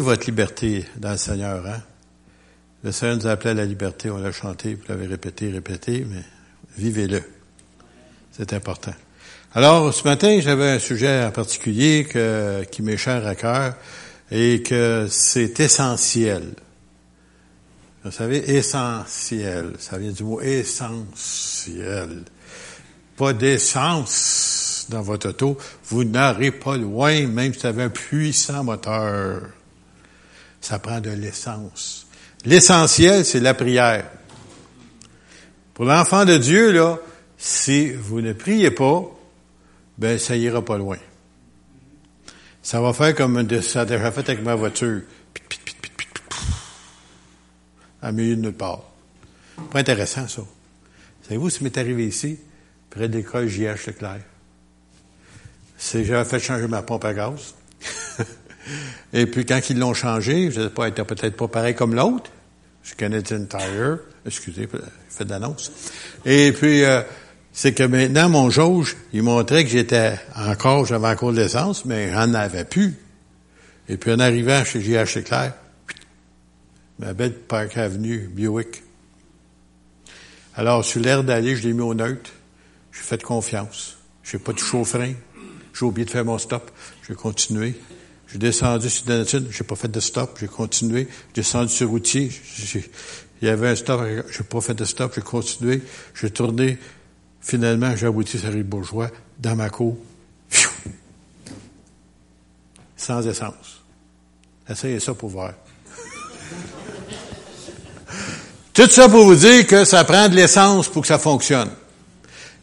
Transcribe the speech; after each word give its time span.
votre 0.00 0.26
liberté 0.26 0.84
dans 0.96 1.12
le 1.12 1.16
Seigneur, 1.16 1.64
hein? 1.66 1.80
Le 2.82 2.90
Seigneur 2.90 3.16
nous 3.16 3.26
a 3.28 3.30
appelé 3.30 3.50
à 3.50 3.54
la 3.54 3.64
liberté, 3.64 4.10
on 4.10 4.18
l'a 4.18 4.32
chanté, 4.32 4.74
vous 4.74 4.82
l'avez 4.88 5.06
répété, 5.06 5.50
répété, 5.50 6.04
mais 6.08 6.22
vivez-le. 6.76 7.22
C'est 8.32 8.52
important. 8.54 8.92
Alors, 9.54 9.94
ce 9.94 10.02
matin, 10.02 10.40
j'avais 10.40 10.70
un 10.70 10.78
sujet 10.80 11.24
en 11.24 11.30
particulier 11.30 12.08
qui 12.72 12.82
m'est 12.82 12.96
cher 12.96 13.24
à 13.24 13.36
cœur 13.36 13.76
et 14.32 14.64
que 14.64 15.06
c'est 15.08 15.60
essentiel. 15.60 16.54
Vous 18.02 18.10
savez, 18.10 18.50
essentiel, 18.50 19.74
ça 19.78 19.96
vient 19.96 20.10
du 20.10 20.24
mot 20.24 20.40
essentiel. 20.40 22.24
Pas 23.16 23.32
d'essence 23.32 24.86
dans 24.90 25.02
votre 25.02 25.28
auto, 25.28 25.56
vous 25.84 26.02
n'aurez 26.02 26.50
pas 26.50 26.76
loin, 26.76 27.28
même 27.28 27.54
si 27.54 27.60
vous 27.60 27.66
avez 27.66 27.84
un 27.84 27.90
puissant 27.90 28.64
moteur. 28.64 29.42
Ça 30.64 30.78
prend 30.78 30.98
de 30.98 31.10
l'essence. 31.10 32.06
L'essentiel, 32.46 33.26
c'est 33.26 33.40
la 33.40 33.52
prière. 33.52 34.10
Pour 35.74 35.84
l'enfant 35.84 36.24
de 36.24 36.38
Dieu, 36.38 36.72
là, 36.72 36.98
si 37.36 37.92
vous 37.92 38.22
ne 38.22 38.32
priez 38.32 38.70
pas, 38.70 39.04
ben 39.98 40.18
ça 40.18 40.36
ira 40.36 40.64
pas 40.64 40.78
loin. 40.78 40.96
Ça 42.62 42.80
va 42.80 42.94
faire 42.94 43.14
comme 43.14 43.46
ça 43.60 43.82
a 43.82 43.84
déjà 43.84 44.10
fait 44.10 44.26
avec 44.26 44.42
ma 44.42 44.54
voiture. 44.54 45.02
à 48.00 48.10
milieu 48.10 48.34
de 48.34 48.40
nulle 48.40 48.54
part. 48.54 48.84
Pas 49.70 49.80
intéressant, 49.80 50.26
ça. 50.28 50.42
Savez-vous 51.24 51.50
ce 51.50 51.58
qui 51.58 51.64
m'est 51.64 51.76
arrivé 51.76 52.06
ici, 52.06 52.38
près 52.88 53.06
de 53.06 53.18
l'école 53.18 53.48
J.H. 53.48 53.88
Leclerc? 53.88 54.22
C'est, 55.76 56.06
j'avais 56.06 56.24
fait 56.24 56.40
changer 56.40 56.68
ma 56.68 56.80
pompe 56.80 57.04
à 57.04 57.12
gaz. 57.12 57.52
Et 59.12 59.26
puis, 59.26 59.44
quand 59.46 59.60
ils 59.70 59.78
l'ont 59.78 59.94
changé, 59.94 60.50
je 60.50 60.62
ne 60.62 60.68
pas, 60.68 60.88
était 60.88 61.04
peut-être 61.04 61.36
pas 61.36 61.48
pareil 61.48 61.74
comme 61.74 61.94
l'autre. 61.94 62.30
Je 62.82 62.94
Canadian 62.94 63.44
Tire. 63.46 63.98
Excusez, 64.26 64.68
fait 65.08 65.24
d'annonce. 65.24 65.72
Et 66.24 66.52
puis, 66.52 66.84
euh, 66.84 67.02
c'est 67.52 67.72
que 67.72 67.82
maintenant, 67.82 68.28
mon 68.28 68.50
jauge, 68.50 68.96
il 69.12 69.22
montrait 69.22 69.64
que 69.64 69.70
j'étais 69.70 70.18
encore, 70.34 70.86
j'avais 70.86 71.08
encore 71.08 71.32
de 71.32 71.40
l'essence, 71.40 71.84
mais 71.84 72.10
j'en 72.12 72.32
avais 72.34 72.64
plus. 72.64 72.94
Et 73.88 73.96
puis, 73.96 74.12
en 74.12 74.18
arrivant 74.18 74.64
chez 74.64 74.80
J.H. 74.80 75.18
Leclerc, 75.18 75.52
ma 76.98 77.12
belle 77.12 77.34
Park 77.34 77.76
Avenue, 77.76 78.28
Buick. 78.32 78.82
Alors, 80.56 80.84
sur 80.84 81.00
l'air 81.00 81.24
d'aller, 81.24 81.56
je 81.56 81.66
l'ai 81.66 81.72
mis 81.72 81.82
au 81.82 81.94
neutre. 81.94 82.30
J'ai 82.92 83.02
fait 83.02 83.22
confiance. 83.22 83.98
J'ai 84.22 84.38
pas 84.38 84.52
touché 84.52 84.76
au 84.76 84.84
frein. 84.84 85.12
J'ai 85.74 85.84
oublié 85.84 86.04
de 86.06 86.10
faire 86.10 86.24
mon 86.24 86.38
stop. 86.38 86.70
J'ai 87.06 87.14
continué. 87.14 87.74
J'ai 88.34 88.40
descendu 88.40 88.90
sur 88.90 89.06
Donatine. 89.06 89.46
J'ai 89.48 89.62
pas 89.62 89.76
fait 89.76 89.86
de 89.86 90.00
stop. 90.00 90.38
J'ai 90.40 90.48
continué. 90.48 91.06
J'ai 91.28 91.42
descendu 91.42 91.72
sur 91.72 91.88
routier. 91.88 92.32
il 93.40 93.46
y 93.46 93.48
avait 93.48 93.68
un 93.68 93.76
stop. 93.76 94.00
J'ai 94.28 94.42
pas 94.42 94.60
fait 94.60 94.74
de 94.74 94.84
stop. 94.84 95.12
J'ai 95.14 95.20
continué. 95.20 95.82
J'ai 96.20 96.30
tourné. 96.30 96.80
Finalement, 97.40 97.94
j'ai 97.94 98.08
abouti 98.08 98.36
sur 98.36 98.50
rive 98.50 98.64
bourgeois, 98.64 99.08
dans 99.38 99.54
ma 99.54 99.70
cour. 99.70 99.96
Sans 102.96 103.24
essence. 103.24 103.84
Essayez 104.68 104.98
ça 104.98 105.14
pour 105.14 105.28
voir. 105.28 105.52
Tout 108.74 108.90
ça 108.90 109.08
pour 109.08 109.26
vous 109.26 109.36
dire 109.36 109.64
que 109.64 109.84
ça 109.84 110.02
prend 110.02 110.28
de 110.28 110.34
l'essence 110.34 110.88
pour 110.88 111.02
que 111.02 111.08
ça 111.08 111.20
fonctionne. 111.20 111.70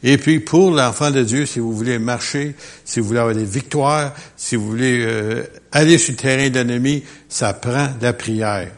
Et 0.03 0.17
puis 0.17 0.39
pour 0.39 0.71
l'enfant 0.71 1.11
de 1.11 1.23
Dieu, 1.23 1.45
si 1.45 1.59
vous 1.59 1.73
voulez 1.73 1.99
marcher, 1.99 2.55
si 2.85 2.99
vous 2.99 3.07
voulez 3.07 3.19
avoir 3.19 3.35
des 3.35 3.45
victoires, 3.45 4.13
si 4.35 4.55
vous 4.55 4.67
voulez 4.67 5.05
euh, 5.05 5.43
aller 5.71 5.97
sur 5.97 6.13
le 6.13 6.17
terrain 6.17 6.49
de 6.49 6.55
l'ennemi, 6.55 7.03
ça 7.29 7.53
prend 7.53 7.89
la 8.01 8.13
prière. 8.13 8.71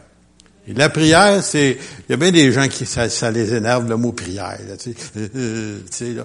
Et 0.66 0.72
la 0.72 0.88
prière, 0.88 1.42
c'est, 1.42 1.76
il 2.08 2.10
y 2.10 2.14
a 2.14 2.16
bien 2.16 2.32
des 2.32 2.50
gens 2.50 2.68
qui 2.68 2.86
ça, 2.86 3.10
ça 3.10 3.30
les 3.30 3.52
énerve 3.52 3.86
le 3.86 3.96
mot 3.96 4.12
prière. 4.12 4.58
Là, 4.66 4.78
sais, 4.78 4.94
euh, 5.36 5.78
là, 6.00 6.24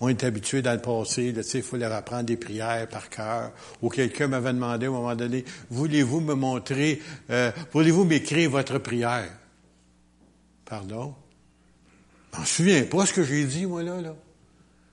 on, 0.00 0.08
est 0.08 0.24
habitué 0.24 0.62
dans 0.62 0.72
le 0.72 0.80
passé, 0.80 1.32
il 1.54 1.62
faut 1.62 1.76
leur 1.76 1.92
apprendre 1.92 2.24
des 2.24 2.36
prières 2.36 2.88
par 2.88 3.08
cœur. 3.08 3.52
Ou 3.80 3.88
quelqu'un 3.88 4.26
m'avait 4.26 4.52
demandé 4.52 4.86
à 4.86 4.88
un 4.88 4.92
moment 4.92 5.14
donné, 5.14 5.44
voulez-vous 5.70 6.20
me 6.20 6.34
montrer, 6.34 7.00
euh, 7.30 7.52
voulez-vous 7.72 8.04
m'écrire 8.04 8.50
votre 8.50 8.78
prière 8.78 9.30
Pardon? 10.64 11.14
Je 12.32 12.38
m'en 12.38 12.44
souviens 12.44 12.82
pas 12.82 13.06
ce 13.06 13.12
que 13.12 13.22
j'ai 13.22 13.44
dit, 13.44 13.64
moi, 13.64 13.84
là, 13.84 14.00
là. 14.00 14.14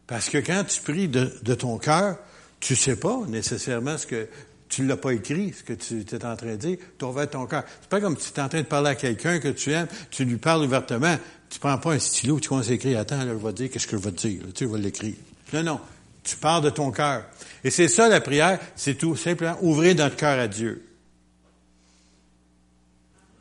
Parce 0.08 0.30
que 0.30 0.38
quand 0.38 0.64
tu 0.68 0.82
pries 0.82 1.08
de, 1.08 1.54
ton 1.56 1.78
cœur, 1.78 2.18
tu 2.60 2.76
sais 2.76 2.96
pas 2.96 3.22
nécessairement 3.28 3.98
ce 3.98 4.06
que 4.06 4.28
tu 4.70 4.86
l'as 4.86 4.98
pas 4.98 5.14
écrit, 5.14 5.54
ce 5.54 5.64
que 5.64 5.74
tu 5.74 6.02
étais 6.02 6.24
en 6.26 6.36
train 6.36 6.52
de 6.52 6.56
dire, 6.56 6.78
tu 6.98 7.06
ouvert 7.06 7.30
ton 7.30 7.46
cœur. 7.46 7.64
C'est 7.82 7.90
pas 7.90 8.02
comme 8.02 8.18
si 8.18 8.34
tu 8.34 8.40
es 8.40 8.44
en 8.44 8.50
train 8.50 8.62
de 8.62 8.66
parler 8.66 8.90
à 8.90 8.96
quelqu'un 8.96 9.40
que 9.40 9.50
tu 9.50 9.72
aimes, 9.72 9.88
tu 10.12 10.26
lui 10.26 10.38
parles 10.38 10.64
ouvertement, 10.64 11.18
tu 11.50 11.60
prends 11.60 11.78
pas 11.78 11.94
un 11.94 12.00
stylo, 12.00 12.40
tu 12.40 12.50
commences 12.50 12.70
à 12.70 12.74
écrire, 12.74 13.00
attends, 13.00 13.24
là, 13.24 13.34
je 13.40 13.46
vais 13.46 13.54
dire 13.54 13.70
qu'est-ce 13.70 13.88
que 13.88 13.98
je 13.98 14.02
vais 14.02 14.12
te 14.12 14.28
dire, 14.28 14.42
tu 14.54 14.66
vas 14.66 14.78
l'écrire. 14.78 15.16
Non, 15.54 15.64
non. 15.64 15.80
Tu 16.24 16.36
parles 16.38 16.64
de 16.64 16.72
ton 16.72 16.92
cœur. 16.92 17.26
Et 17.64 17.70
c'est 17.70 17.88
ça 17.88 18.10
la 18.10 18.20
prière, 18.20 18.60
c'est 18.76 18.96
tout 18.96 19.16
simplement 19.16 19.58
ouvrir 19.62 19.96
notre 19.96 20.16
cœur 20.16 20.40
à 20.40 20.48
Dieu. 20.48 20.84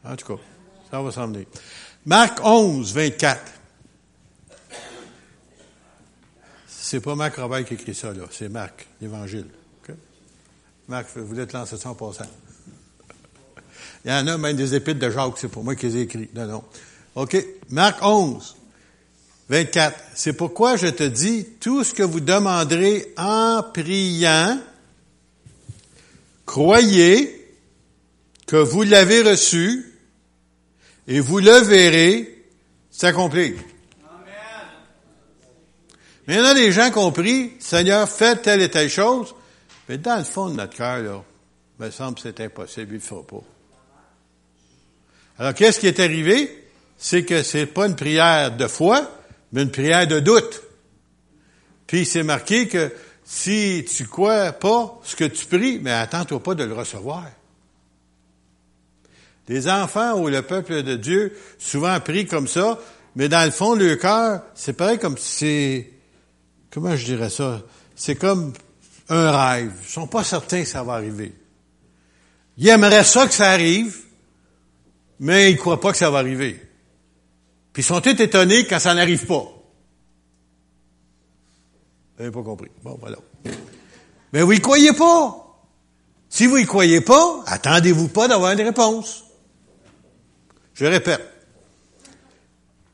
En 0.05 0.17
tout 0.17 0.37
cas, 0.37 0.43
ça 0.91 1.01
va 1.01 1.11
s'en 1.11 1.29
venir. 1.29 1.47
Marc 2.05 2.45
11, 2.45 2.93
24. 2.93 3.54
C'est 6.87 7.01
pas 7.01 7.15
Marc 7.15 7.37
Robert 7.37 7.65
qui 7.65 7.75
écrit 7.75 7.95
ça, 7.95 8.13
là. 8.13 8.25
C'est 8.31 8.51
Marc, 8.51 8.87
l'Évangile. 9.01 9.47
Marc, 10.87 11.07
vous 11.17 11.27
voulez 11.27 11.47
te 11.47 11.57
lancer 11.57 11.79
ça 11.79 11.89
en 11.89 11.95
passant. 11.95 12.27
Il 14.05 14.11
y 14.11 14.13
en 14.13 14.27
a 14.27 14.37
même 14.37 14.55
des 14.55 14.75
épîtres 14.75 15.01
de 15.01 15.09
Jacques, 15.09 15.39
c'est 15.39 15.49
pour 15.49 15.65
moi 15.65 15.77
qui 15.77 15.87
les 15.87 15.97
ai 15.97 16.01
écrits. 16.03 16.29
Non, 16.35 16.47
non. 16.47 16.65
OK. 17.15 17.43
Marc 17.71 18.05
11, 18.05 18.55
24. 19.49 19.99
C'est 20.15 20.35
pourquoi 20.35 20.77
je 20.77 20.89
te 20.89 21.05
dis, 21.05 21.47
tout 21.59 21.85
ce 21.85 21.95
que 21.95 22.03
vous 22.03 22.21
demanderez 22.21 23.15
en 23.17 23.63
priant, 23.73 24.61
croyez 26.45 27.49
que 28.47 28.57
vous 28.57 28.83
l'avez 28.83 29.23
reçu 29.23 29.91
et 31.09 31.21
vous 31.21 31.39
le 31.39 31.61
verrez 31.61 32.45
s'accomplir. 32.91 33.55
Mais 36.27 36.35
il 36.35 36.39
y 36.39 36.41
en 36.41 36.47
a 36.47 36.55
des 36.55 36.73
gens 36.73 36.91
qui 36.91 36.99
ont 36.99 37.13
pris, 37.13 37.53
Seigneur, 37.59 38.09
fais 38.09 38.37
telle 38.37 38.63
et 38.63 38.71
telle 38.71 38.89
chose, 38.89 39.35
mais 39.89 39.99
dans 39.99 40.17
le 40.17 40.25
fond 40.25 40.49
de 40.49 40.55
notre 40.55 40.75
cœur, 40.75 40.99
là, 40.99 41.23
me 41.79 41.91
semble 41.91 42.15
que 42.15 42.23
c'est 42.23 42.41
impossible, 42.41 42.93
il 42.93 42.95
ne 42.95 42.99
le 42.99 43.01
fera 43.01 43.23
pas. 43.23 43.43
Alors, 45.39 45.55
qu'est-ce 45.55 45.81
qui 45.81 45.87
est 45.87 46.01
arrivé? 46.01 46.65
C'est 46.97 47.25
que 47.25 47.43
c'est 47.43 47.67
pas 47.67 47.87
une 47.87 47.97
prière 47.97 48.57
de 48.57 48.67
foi, 48.67 49.11
mais 49.53 49.63
une 49.63 49.71
prière 49.71 50.07
de 50.07 50.21
doute. 50.21 50.63
Puis 51.87 52.07
c'est 52.07 52.23
marqué 52.23 52.69
que 52.69 52.93
si 53.25 53.85
tu 53.95 54.07
crois 54.07 54.53
pas 54.53 55.01
ce 55.05 55.17
que 55.17 55.25
tu 55.25 55.45
pries, 55.47 55.79
mais 55.83 55.93
attends-toi 55.93 56.43
pas 56.43 56.55
de 56.55 56.65
le 56.65 56.73
recevoir. 56.73 57.25
Des 59.47 59.69
enfants 59.69 60.19
ou 60.19 60.29
le 60.29 60.41
peuple 60.43 60.83
de 60.83 60.97
Dieu, 60.97 61.37
souvent 61.59 61.99
pris 62.01 62.27
comme 62.27 62.49
ça, 62.49 62.79
mais 63.17 63.29
dans 63.29 63.45
le 63.45 63.51
fond, 63.51 63.75
le 63.75 63.97
cœur, 63.97 64.43
c'est 64.55 64.73
pareil 64.73 64.99
comme 64.99 65.19
si 65.19 65.85
comment 66.75 66.97
je 66.97 67.05
dirais 67.05 67.31
ça? 67.31 67.63
C'est 67.95 68.17
comme 68.17 68.53
un 69.09 69.31
rêve. 69.31 69.73
Ils 69.83 69.89
sont 69.89 70.09
pas 70.09 70.25
certains 70.25 70.63
que 70.63 70.69
ça 70.69 70.83
va 70.83 70.95
arriver. 70.95 71.33
Ils 72.59 72.69
aimeraient 72.69 73.05
ça 73.05 73.27
que 73.27 73.35
ça 73.35 73.53
arrive, 73.53 73.97
mais 75.21 75.53
ils 75.53 75.57
croient 75.57 75.81
pas 75.81 75.93
que 75.93 75.99
ça 75.99 76.11
va 76.11 76.19
arriver. 76.19 76.61
Puis 77.73 77.83
ils 77.83 77.87
sont 77.87 78.01
tous 78.01 78.21
étonnés 78.21 78.67
quand 78.67 78.79
ça 78.81 78.95
n'arrive 78.95 79.25
pas. 79.27 79.43
Vous 82.17 82.23
n'avez 82.23 82.31
pas 82.31 82.43
compris. 82.43 82.71
Bon, 82.83 82.97
voilà. 83.01 83.19
Mais 84.33 84.43
vous 84.43 84.53
y 84.53 84.61
croyez 84.61 84.93
pas. 84.93 85.41
Si 86.29 86.47
vous 86.47 86.57
y 86.57 86.67
croyez 86.67 87.01
pas, 87.01 87.43
attendez-vous 87.47 88.09
pas 88.09 88.27
d'avoir 88.27 88.53
une 88.53 88.61
réponse. 88.61 89.25
Je 90.75 90.85
répète. 90.87 91.23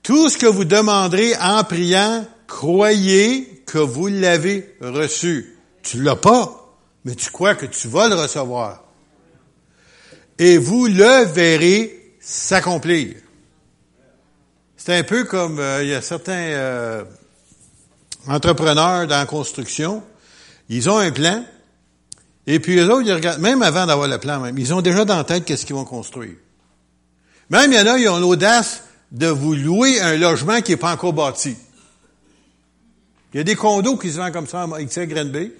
Tout 0.03 0.29
ce 0.29 0.37
que 0.37 0.47
vous 0.47 0.65
demanderez 0.65 1.35
en 1.37 1.63
priant, 1.65 2.27
croyez 2.51 3.63
que 3.65 3.79
vous 3.79 4.09
l'avez 4.09 4.75
reçu. 4.81 5.57
Tu 5.83 6.03
l'as 6.03 6.17
pas, 6.17 6.77
mais 7.05 7.15
tu 7.15 7.31
crois 7.31 7.55
que 7.55 7.65
tu 7.65 7.89
vas 7.89 8.09
le 8.09 8.17
recevoir. 8.17 8.85
Et 10.39 10.59
vous 10.59 10.87
le 10.87 11.25
verrez 11.25 12.17
s'accomplir. 12.21 13.15
C'est 14.77 14.99
un 14.99 15.05
peu 15.05 15.25
comme 15.25 15.61
euh, 15.61 15.83
il 15.83 15.91
y 15.91 15.95
a 15.95 16.03
certains 16.03 16.33
euh, 16.33 17.05
entrepreneurs 18.27 19.07
dans 19.07 19.19
la 19.19 19.27
construction, 19.27 20.03
ils 20.69 20.91
ont 20.91 20.99
un 20.99 21.13
plan, 21.13 21.45
et 22.47 22.59
puis 22.59 22.79
eux 22.79 22.91
autres, 22.91 23.07
ils 23.07 23.13
regardent, 23.13 23.41
même 23.41 23.63
avant 23.63 23.87
d'avoir 23.87 24.09
le 24.09 24.19
plan, 24.19 24.53
ils 24.57 24.75
ont 24.75 24.81
déjà 24.81 25.05
dans 25.05 25.17
la 25.17 25.25
tête 25.25 25.45
qu'est-ce 25.45 25.67
qu'ils 25.67 25.77
vont 25.77 25.85
construire. 25.85 26.35
Même 27.51 27.73
il 27.73 27.79
y 27.79 27.81
en 27.81 27.87
a, 27.87 27.99
ils 27.99 28.09
ont 28.09 28.19
l'audace 28.19 28.85
de 29.13 29.27
vous 29.27 29.55
louer 29.55 30.01
un 30.01 30.17
logement 30.17 30.61
qui 30.63 30.73
n'est 30.73 30.77
pas 30.79 30.93
encore 30.93 31.13
bâti. 31.13 31.57
Il 33.33 33.37
y 33.37 33.41
a 33.41 33.45
des 33.45 33.55
condos 33.55 33.97
qui 33.97 34.11
se 34.11 34.17
vendent 34.17 34.33
comme 34.33 34.47
ça 34.47 34.63
à 34.63 34.85
XL 34.85 35.07
Granby. 35.07 35.53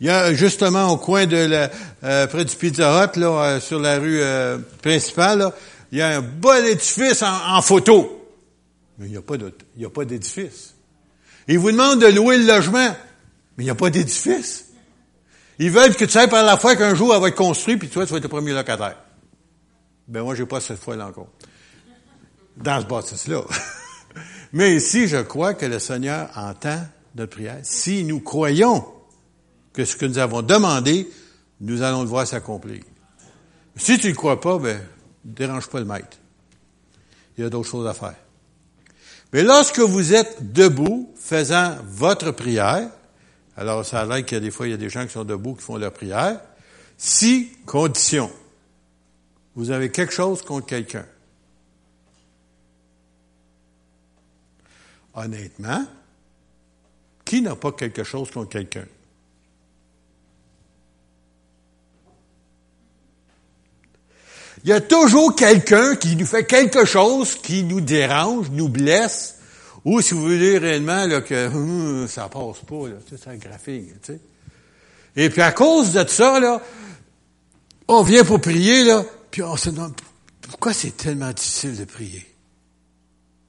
Il 0.00 0.06
y 0.06 0.10
a 0.10 0.32
justement 0.32 0.90
au 0.92 0.96
coin 0.96 1.26
de 1.26 1.36
la, 1.36 1.70
euh, 2.04 2.26
près 2.26 2.44
du 2.44 2.54
Pizza 2.54 3.04
Hut, 3.04 3.18
là, 3.18 3.26
euh, 3.26 3.60
sur 3.60 3.80
la 3.80 3.98
rue 3.98 4.20
euh, 4.22 4.58
principale, 4.80 5.38
là, 5.40 5.54
il 5.90 5.98
y 5.98 6.02
a 6.02 6.18
un 6.18 6.20
bel 6.20 6.66
édifice 6.66 7.22
en, 7.22 7.60
photo. 7.62 8.26
Mais 8.98 9.06
il 9.06 9.12
n'y 9.12 9.16
a 9.16 9.22
pas 9.22 9.36
de, 9.36 9.52
il 9.76 9.84
a 9.84 9.90
pas 9.90 10.04
d'édifice. 10.04 10.74
Ils 11.48 11.58
vous 11.58 11.70
demandent 11.70 12.00
de 12.00 12.06
louer 12.06 12.38
le 12.38 12.46
logement, 12.46 12.94
mais 13.56 13.64
il 13.64 13.66
n'y 13.66 13.70
a 13.70 13.74
pas 13.74 13.90
d'édifice. 13.90 14.66
Ils 15.58 15.70
veulent 15.70 15.96
que 15.96 16.04
tu 16.04 16.16
ailles 16.16 16.28
par 16.28 16.44
la 16.44 16.56
foi 16.56 16.76
qu'un 16.76 16.94
jour 16.94 17.14
elle 17.14 17.20
va 17.20 17.28
être 17.28 17.34
construite, 17.34 17.80
puis 17.80 17.88
toi, 17.88 18.06
tu 18.06 18.12
vas 18.12 18.18
être 18.18 18.24
le 18.24 18.28
premier 18.28 18.52
locataire. 18.52 18.96
Ben 20.06 20.22
moi, 20.22 20.34
j'ai 20.34 20.46
pas 20.46 20.60
cette 20.60 20.78
foi-là 20.78 21.06
encore. 21.06 21.28
Dans 22.56 22.80
ce 22.80 22.86
bâtisse-là. 22.86 23.42
Mais 24.52 24.74
ici, 24.74 25.08
je 25.08 25.18
crois 25.18 25.54
que 25.54 25.66
le 25.66 25.78
Seigneur 25.78 26.30
entend 26.36 26.80
notre 27.18 27.32
prière. 27.32 27.58
Si 27.62 28.04
nous 28.04 28.20
croyons 28.20 28.84
que 29.72 29.84
ce 29.84 29.96
que 29.96 30.06
nous 30.06 30.18
avons 30.18 30.42
demandé, 30.42 31.08
nous 31.60 31.82
allons 31.82 32.02
le 32.02 32.08
voir 32.08 32.26
s'accomplir. 32.26 32.82
Si 33.76 33.98
tu 33.98 34.08
ne 34.08 34.14
crois 34.14 34.40
pas, 34.40 34.58
ben, 34.58 34.80
dérange 35.24 35.68
pas 35.68 35.78
le 35.78 35.84
maître. 35.84 36.18
Il 37.36 37.44
y 37.44 37.46
a 37.46 37.50
d'autres 37.50 37.68
choses 37.68 37.86
à 37.86 37.94
faire. 37.94 38.16
Mais 39.32 39.42
lorsque 39.42 39.78
vous 39.78 40.14
êtes 40.14 40.52
debout, 40.52 41.12
faisant 41.16 41.76
votre 41.84 42.30
prière, 42.32 42.90
alors 43.56 43.84
ça 43.84 44.00
a 44.00 44.04
l'air 44.04 44.24
qu'il 44.24 44.36
y 44.36 44.40
a 44.40 44.40
des 44.40 44.50
fois, 44.50 44.66
il 44.66 44.70
y 44.70 44.74
a 44.74 44.78
des 44.78 44.88
gens 44.88 45.04
qui 45.04 45.12
sont 45.12 45.24
debout, 45.24 45.54
qui 45.54 45.62
font 45.62 45.76
leur 45.76 45.92
prière, 45.92 46.40
si 46.96 47.52
conditions. 47.66 48.30
Vous 49.54 49.70
avez 49.70 49.90
quelque 49.90 50.12
chose 50.12 50.42
contre 50.42 50.66
quelqu'un. 50.66 51.06
Honnêtement, 55.14 55.84
qui 57.28 57.42
n'a 57.42 57.54
pas 57.54 57.72
quelque 57.72 58.04
chose 58.04 58.30
contre 58.30 58.48
quelqu'un? 58.48 58.86
Il 64.64 64.70
y 64.70 64.72
a 64.72 64.80
toujours 64.80 65.36
quelqu'un 65.36 65.94
qui 65.94 66.16
nous 66.16 66.24
fait 66.24 66.44
quelque 66.44 66.86
chose 66.86 67.34
qui 67.34 67.64
nous 67.64 67.82
dérange, 67.82 68.50
nous 68.50 68.70
blesse, 68.70 69.40
ou 69.84 70.00
si 70.00 70.14
vous 70.14 70.22
voulez 70.22 70.56
réellement 70.56 71.06
là, 71.06 71.20
que 71.20 71.48
hum, 71.54 72.08
ça 72.08 72.30
passe 72.30 72.60
pas, 72.66 72.88
là, 72.88 72.96
c'est 73.08 73.28
un 73.28 73.36
graphique. 73.36 74.00
Tu 74.02 74.14
sais. 74.14 74.20
Et 75.14 75.28
puis 75.28 75.42
à 75.42 75.52
cause 75.52 75.92
de 75.92 76.08
ça, 76.08 76.40
là, 76.40 76.62
on 77.88 78.02
vient 78.02 78.24
pour 78.24 78.40
prier, 78.40 78.84
là, 78.84 79.04
puis 79.30 79.42
on 79.42 79.56
se 79.58 79.68
demande 79.68 79.92
pourquoi 80.40 80.72
c'est 80.72 80.96
tellement 80.96 81.32
difficile 81.32 81.76
de 81.76 81.84
prier? 81.84 82.26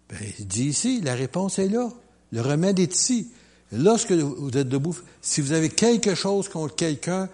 Ben, 0.10 0.20
il 0.38 0.48
dit 0.48 0.66
ici, 0.66 1.00
la 1.02 1.16
réponse 1.16 1.60
est 1.60 1.70
là. 1.70 1.90
Le 2.34 2.42
remède 2.42 2.78
est 2.78 2.94
ici. 2.94 3.32
Lorsque 3.72 4.12
vous 4.12 4.58
êtes 4.58 4.68
debout, 4.68 4.98
si 5.22 5.42
vous 5.42 5.52
avez 5.52 5.70
quelque 5.70 6.16
chose 6.16 6.50
contre 6.50 6.76
quelqu'un, 6.76 7.30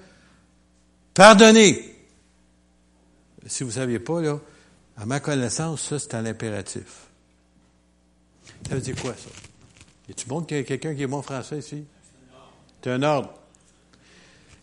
pardonnez. 1.14 1.96
Si 3.48 3.64
vous 3.64 3.70
ne 3.70 3.76
saviez 3.76 4.00
pas, 4.00 4.22
à 4.98 5.06
ma 5.06 5.20
connaissance, 5.20 5.82
ça, 5.82 6.00
c'est 6.00 6.14
un 6.16 6.26
impératif. 6.26 7.08
Ça 8.68 8.76
veut 8.76 8.82
dire 8.82 8.96
quoi, 9.02 9.14
ça? 9.14 9.30
Y 10.08 10.12
a-tu 10.12 10.28
bon 10.28 10.42
qu'il 10.42 10.58
y 10.58 10.66
quelqu'un 10.66 10.94
qui 10.94 11.04
est 11.04 11.08
bon 11.08 11.22
français 11.22 11.60
ici? 11.60 11.84
C'est 12.84 12.92
un 12.92 13.02
ordre. 13.04 13.34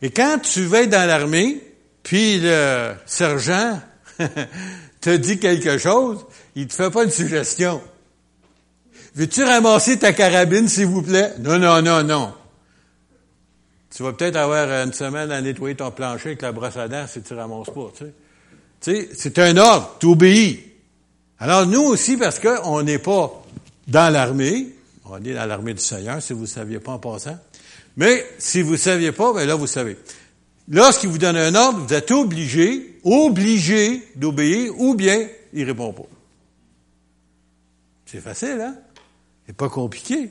Et 0.01 0.11
quand 0.11 0.39
tu 0.41 0.65
vas 0.65 0.87
dans 0.87 1.07
l'armée, 1.07 1.63
puis 2.03 2.41
le 2.41 2.95
sergent 3.07 3.81
te 5.01 5.17
dit 5.17 5.39
quelque 5.39 5.79
chose, 5.79 6.25
il 6.55 6.67
te 6.67 6.75
fait 6.75 6.91
pas 6.91 7.05
une 7.05 7.11
suggestion. 7.11 7.81
Veux-tu 9.15 9.45
ramasser 9.45 9.99
ta 9.99 10.13
carabine, 10.13 10.69
s'il 10.69 10.87
vous 10.87 11.03
plaît? 11.03 11.35
Non, 11.41 11.59
non, 11.59 11.83
non, 11.83 12.03
non. 12.03 12.35
Tu 13.95 14.03
vas 14.03 14.13
peut-être 14.13 14.37
avoir 14.37 14.71
une 14.71 14.93
semaine 14.93 15.31
à 15.31 15.41
nettoyer 15.43 15.75
ton 15.75 15.91
plancher 15.91 16.31
avec 16.31 16.43
la 16.43 16.53
brosse 16.53 16.77
à 16.79 16.89
dents 16.89 17.07
si 17.07 17.21
tu 17.21 17.35
ramasses 17.35 17.69
pas, 17.69 17.93
tu 17.97 18.05
sais. 18.05 18.13
Tu 18.81 18.91
sais, 18.91 19.09
c'est 19.15 19.39
un 19.39 19.57
ordre, 19.59 19.97
tu 20.01 20.07
obéis. 20.07 20.61
Alors 21.39 21.67
nous 21.67 21.83
aussi, 21.83 22.17
parce 22.17 22.41
qu'on 22.41 22.83
n'est 22.83 22.99
pas 22.99 23.45
dans 23.87 24.13
l'armée, 24.13 24.75
on 25.05 25.23
est 25.23 25.35
dans 25.35 25.45
l'armée 25.45 25.75
du 25.75 25.83
Seigneur, 25.83 26.23
si 26.23 26.33
vous 26.33 26.43
ne 26.43 26.47
saviez 26.47 26.81
pas 26.81 26.93
en 26.93 26.99
passant, 26.99 27.39
mais 27.97 28.25
si 28.39 28.63
vous 28.63 28.73
ne 28.73 28.77
saviez 28.77 29.13
pas, 29.13 29.33
ben 29.35 29.47
là, 29.47 29.55
vous 29.55 29.67
savez. 29.67 29.99
Lorsqu'il 30.69 31.11
vous 31.11 31.19
donne 31.19 31.37
un 31.37 31.55
ordre, 31.55 31.81
vous 31.81 31.93
êtes 31.93 32.11
obligé, 32.13 32.99
obligé 33.05 34.09
d'obéir, 34.17 34.73
ou 34.79 34.95
bien 34.95 35.29
il 35.53 35.65
répond 35.65 35.93
pas. 35.93 36.07
C'est 38.07 38.21
facile, 38.21 38.59
hein? 38.61 38.77
C'est 39.47 39.57
pas 39.57 39.69
compliqué. 39.69 40.31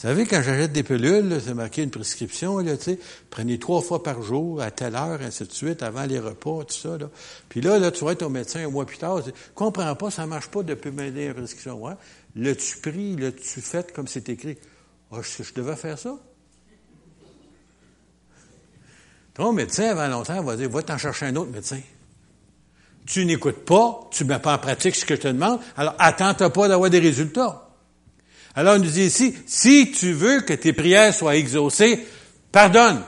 Vous 0.00 0.08
savez, 0.08 0.24
quand 0.24 0.40
j'achète 0.40 0.72
des 0.72 0.82
pilules, 0.82 1.42
c'est 1.44 1.52
marqué 1.52 1.82
une 1.82 1.90
prescription, 1.90 2.58
là, 2.60 2.74
tu 2.78 2.84
sais, 2.84 2.98
prenez 3.28 3.58
trois 3.58 3.82
fois 3.82 4.02
par 4.02 4.22
jour, 4.22 4.62
à 4.62 4.70
telle 4.70 4.94
heure, 4.94 5.20
ainsi 5.20 5.44
de 5.44 5.52
suite, 5.52 5.82
avant 5.82 6.04
les 6.04 6.18
repas, 6.18 6.64
tout 6.64 6.74
ça, 6.74 6.96
là. 6.96 7.10
Puis 7.50 7.60
là, 7.60 7.78
là, 7.78 7.90
tu 7.90 8.02
vas 8.06 8.12
être 8.12 8.22
au 8.22 8.30
médecin 8.30 8.64
un 8.64 8.70
mois 8.70 8.86
plus 8.86 8.96
tard, 8.96 9.22
tu 9.22 9.30
comprends 9.54 9.94
pas, 9.94 10.10
ça 10.10 10.26
marche 10.26 10.48
pas 10.48 10.62
depuis 10.62 10.90
m'aider 10.90 11.26
une 11.26 11.34
prescription. 11.34 11.82
Ouais. 11.84 11.92
L'as-tu 12.34 12.78
pris, 12.78 13.14
l'as-tu 13.16 13.60
fait 13.60 13.92
comme 13.92 14.08
c'est 14.08 14.26
écrit? 14.30 14.56
Oh, 15.10 15.18
je, 15.20 15.42
je 15.42 15.52
devais 15.52 15.76
faire 15.76 15.98
ça? 15.98 16.16
Ton 19.34 19.52
médecin, 19.52 19.90
avant 19.90 20.08
longtemps, 20.08 20.42
va 20.42 20.56
dire, 20.56 20.70
va 20.70 20.82
t'en 20.82 20.96
chercher 20.96 21.26
un 21.26 21.36
autre 21.36 21.50
médecin. 21.50 21.80
Tu 23.04 23.26
n'écoutes 23.26 23.66
pas, 23.66 24.08
tu 24.10 24.24
ne 24.24 24.30
mets 24.30 24.38
pas 24.38 24.54
en 24.54 24.58
pratique 24.58 24.94
ce 24.94 25.04
que 25.04 25.16
je 25.16 25.20
te 25.20 25.28
demande, 25.28 25.60
alors 25.76 25.94
attends-toi 25.98 26.50
pas 26.50 26.68
d'avoir 26.68 26.88
des 26.88 27.00
résultats. 27.00 27.69
Alors, 28.54 28.76
il 28.76 28.82
nous 28.82 28.90
dit 28.90 29.04
ici, 29.04 29.34
si 29.46 29.92
tu 29.92 30.12
veux 30.12 30.40
que 30.40 30.52
tes 30.52 30.72
prières 30.72 31.14
soient 31.14 31.36
exaucées, 31.36 32.04
pardonne. 32.50 33.02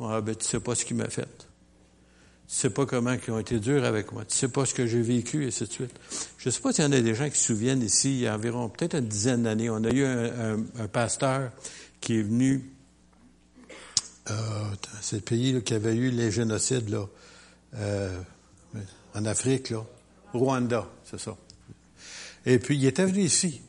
Ah, 0.00 0.20
ben, 0.20 0.34
tu 0.34 0.44
sais 0.44 0.60
pas 0.60 0.74
ce 0.74 0.84
qu'il 0.84 0.96
m'a 0.96 1.08
fait. 1.08 1.28
Tu 2.48 2.54
sais 2.54 2.70
pas 2.70 2.86
comment 2.86 3.12
ils 3.12 3.32
ont 3.32 3.38
été 3.38 3.58
durs 3.58 3.84
avec 3.84 4.12
moi. 4.12 4.24
Tu 4.24 4.36
sais 4.36 4.48
pas 4.48 4.66
ce 4.66 4.74
que 4.74 4.86
j'ai 4.86 5.00
vécu, 5.00 5.44
et 5.44 5.48
ainsi 5.48 5.64
de 5.64 5.72
suite. 5.72 5.94
Je 6.38 6.50
sais 6.50 6.60
pas 6.60 6.72
s'il 6.72 6.84
y 6.84 6.86
en 6.86 6.92
a 6.92 7.00
des 7.00 7.14
gens 7.14 7.28
qui 7.28 7.38
se 7.38 7.46
souviennent 7.46 7.82
ici, 7.82 8.10
il 8.10 8.20
y 8.20 8.26
a 8.26 8.34
environ 8.34 8.68
peut-être 8.68 8.94
une 8.94 9.06
dizaine 9.06 9.44
d'années, 9.44 9.70
on 9.70 9.82
a 9.82 9.90
eu 9.90 10.04
un, 10.04 10.86
pasteur 10.88 11.50
qui 12.00 12.18
est 12.18 12.22
venu, 12.22 12.70
euh, 14.30 14.34
c'est 15.00 15.16
le 15.16 15.22
pays 15.22 15.60
qui 15.62 15.74
avait 15.74 15.96
eu 15.96 16.10
les 16.10 16.30
génocides 16.30 16.88
là, 16.88 17.06
euh, 17.76 18.16
en 19.14 19.24
Afrique, 19.24 19.70
là, 19.70 19.84
Rwanda, 20.32 20.86
c'est 21.10 21.18
ça. 21.18 21.36
Et 22.44 22.60
puis, 22.60 22.76
il 22.76 22.86
était 22.86 23.06
venu 23.06 23.22
ici 23.22 23.60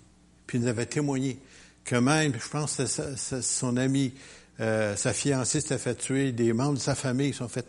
puis 0.48 0.58
il 0.58 0.62
nous 0.64 0.68
avait 0.68 0.86
témoigné 0.86 1.40
que 1.84 1.96
même, 1.96 2.34
je 2.34 2.50
pense 2.50 2.78
que 2.78 3.42
son 3.42 3.78
ami, 3.78 4.14
euh, 4.60 4.96
sa 4.96 5.14
fiancée 5.14 5.62
s'était 5.62 5.78
fait 5.78 5.96
tuer, 5.96 6.32
des 6.32 6.52
membres 6.52 6.76
de 6.76 6.80
sa 6.80 6.96
famille 6.96 7.34
sont 7.34 7.48
fait 7.48 7.66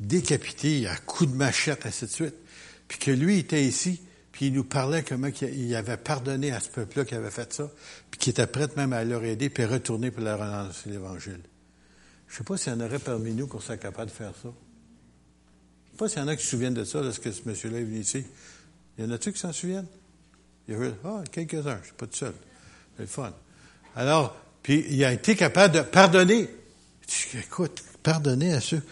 décapiter 0.00 0.88
à 0.88 0.96
coups 0.96 1.30
de 1.30 1.36
machette, 1.36 1.86
ainsi 1.86 2.06
de 2.06 2.10
suite. 2.10 2.34
Puis 2.88 2.98
que 2.98 3.10
lui 3.10 3.38
était 3.38 3.64
ici, 3.64 4.00
puis 4.32 4.46
il 4.46 4.52
nous 4.52 4.64
parlait 4.64 5.04
comment 5.04 5.28
il 5.28 5.74
avait 5.76 5.96
pardonné 5.96 6.50
à 6.50 6.58
ce 6.58 6.70
peuple-là 6.70 7.04
qui 7.04 7.14
avait 7.14 7.30
fait 7.30 7.52
ça, 7.52 7.70
puis 8.10 8.18
qu'il 8.18 8.30
était 8.30 8.46
prêt 8.46 8.68
même 8.76 8.92
à 8.92 9.04
leur 9.04 9.22
aider, 9.22 9.48
puis 9.48 9.64
retourner 9.64 10.10
pour 10.10 10.24
leur 10.24 10.42
annoncer 10.42 10.90
l'Évangile. 10.90 11.40
Je 12.26 12.34
ne 12.34 12.38
sais 12.38 12.44
pas 12.44 12.56
s'il 12.56 12.72
y 12.72 12.76
en 12.76 12.80
aurait 12.80 12.98
parmi 12.98 13.32
nous 13.32 13.46
qu'on 13.46 13.60
serait 13.60 13.78
capable 13.78 14.10
de 14.10 14.16
faire 14.16 14.32
ça. 14.42 14.48
Je 14.48 14.48
ne 14.48 15.92
sais 15.92 15.96
pas 15.98 16.08
s'il 16.08 16.18
y 16.18 16.22
en 16.22 16.28
a 16.28 16.34
qui 16.34 16.42
se 16.42 16.50
souviennent 16.50 16.74
de 16.74 16.84
ça 16.84 17.00
lorsque 17.00 17.32
ce 17.32 17.42
monsieur-là 17.46 17.78
est 17.78 17.84
venu 17.84 18.00
ici. 18.00 18.24
Il 18.98 19.04
y 19.04 19.06
en 19.06 19.10
a-tu 19.12 19.32
qui 19.32 19.38
s'en 19.38 19.52
souviennent? 19.52 19.86
Il 20.68 20.74
y 20.74 20.76
avait, 20.76 20.92
ah, 21.04 21.22
quelques-uns, 21.30 21.78
je 21.80 21.86
suis 21.86 21.96
pas 21.96 22.06
tout 22.06 22.16
seul. 22.16 22.34
C'est 22.96 23.02
le 23.02 23.08
fun. 23.08 23.32
Alors, 23.96 24.36
puis 24.62 24.84
il 24.90 25.04
a 25.04 25.12
été 25.12 25.34
capable 25.34 25.74
de 25.74 25.80
pardonner. 25.80 26.48
Écoute, 27.34 27.82
pardonner 28.02 28.52
à 28.52 28.60
ceux. 28.60 28.82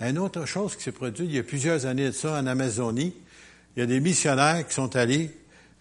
Une 0.00 0.18
autre 0.18 0.44
chose 0.46 0.76
qui 0.76 0.82
s'est 0.82 0.92
produite 0.92 1.26
il 1.28 1.36
y 1.36 1.38
a 1.38 1.42
plusieurs 1.42 1.86
années 1.86 2.06
de 2.06 2.12
ça 2.12 2.32
en 2.38 2.46
Amazonie, 2.46 3.14
il 3.76 3.80
y 3.80 3.82
a 3.82 3.86
des 3.86 4.00
missionnaires 4.00 4.66
qui 4.66 4.74
sont 4.74 4.94
allés 4.96 5.30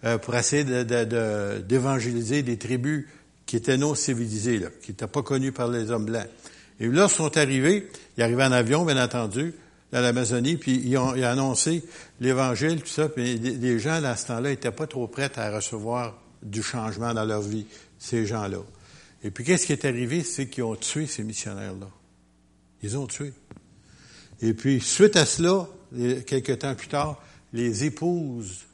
euh, 0.06 0.18
pour 0.18 0.36
essayer 0.36 0.64
d'évangéliser 0.64 2.42
de, 2.42 2.48
des 2.48 2.58
tribus 2.58 3.06
qui 3.46 3.58
étaient 3.58 3.78
non 3.78 3.96
civilisées, 3.96 4.60
là, 4.60 4.68
qui 4.82 4.92
n'étaient 4.92 5.08
pas 5.08 5.22
connues 5.22 5.52
par 5.52 5.68
les 5.68 5.92
hommes 5.92 6.06
blancs. 6.06 6.28
Et 6.80 6.88
là, 6.88 7.08
ils 7.10 7.14
sont 7.14 7.38
arrivés, 7.38 7.90
ils 8.18 8.24
arrivaient 8.24 8.44
en 8.44 8.52
avion, 8.52 8.86
bien 8.86 9.02
entendu, 9.02 9.54
dans 9.94 10.02
l'Amazonie, 10.02 10.58
puis 10.58 10.82
ils 10.84 10.98
ont, 10.98 11.12
annoncé 11.12 11.84
l'Évangile, 12.20 12.82
tout 12.82 12.88
ça, 12.88 13.10
puis 13.10 13.38
les 13.38 13.78
gens, 13.78 14.04
à 14.04 14.16
ce 14.16 14.26
temps-là, 14.26 14.50
n'étaient 14.50 14.72
pas 14.72 14.88
trop 14.88 15.08
prêts 15.08 15.32
à 15.36 15.56
recevoir 15.56 16.20
du 16.42 16.64
changement 16.64 17.14
dans 17.14 17.24
leur 17.24 17.44
vie, 17.44 17.68
ces 18.00 18.26
gens-là. 18.26 18.58
Et 19.24 19.30
puis, 19.30 19.44
qu'est-ce 19.44 19.68
qui 19.68 19.72
est 19.72 19.86
arrivé? 19.86 20.24
C'est 20.24 20.48
qu'ils 20.48 20.64
ont 20.64 20.76
tué 20.76 21.06
ces 21.06 21.24
missionnaires-là. 21.24 21.88
Ils 22.82 22.98
ont 22.98 23.06
tué. 23.06 23.34
Et 24.42 24.56
puis, 24.56 24.82
suite 24.82 25.16
à 25.16 25.28
cela, 25.28 25.68
quelques 26.26 26.58
temps 26.58 26.74
plus 26.74 26.88
tard, 26.88 27.24
les 27.54 27.84
épouses 27.84 28.66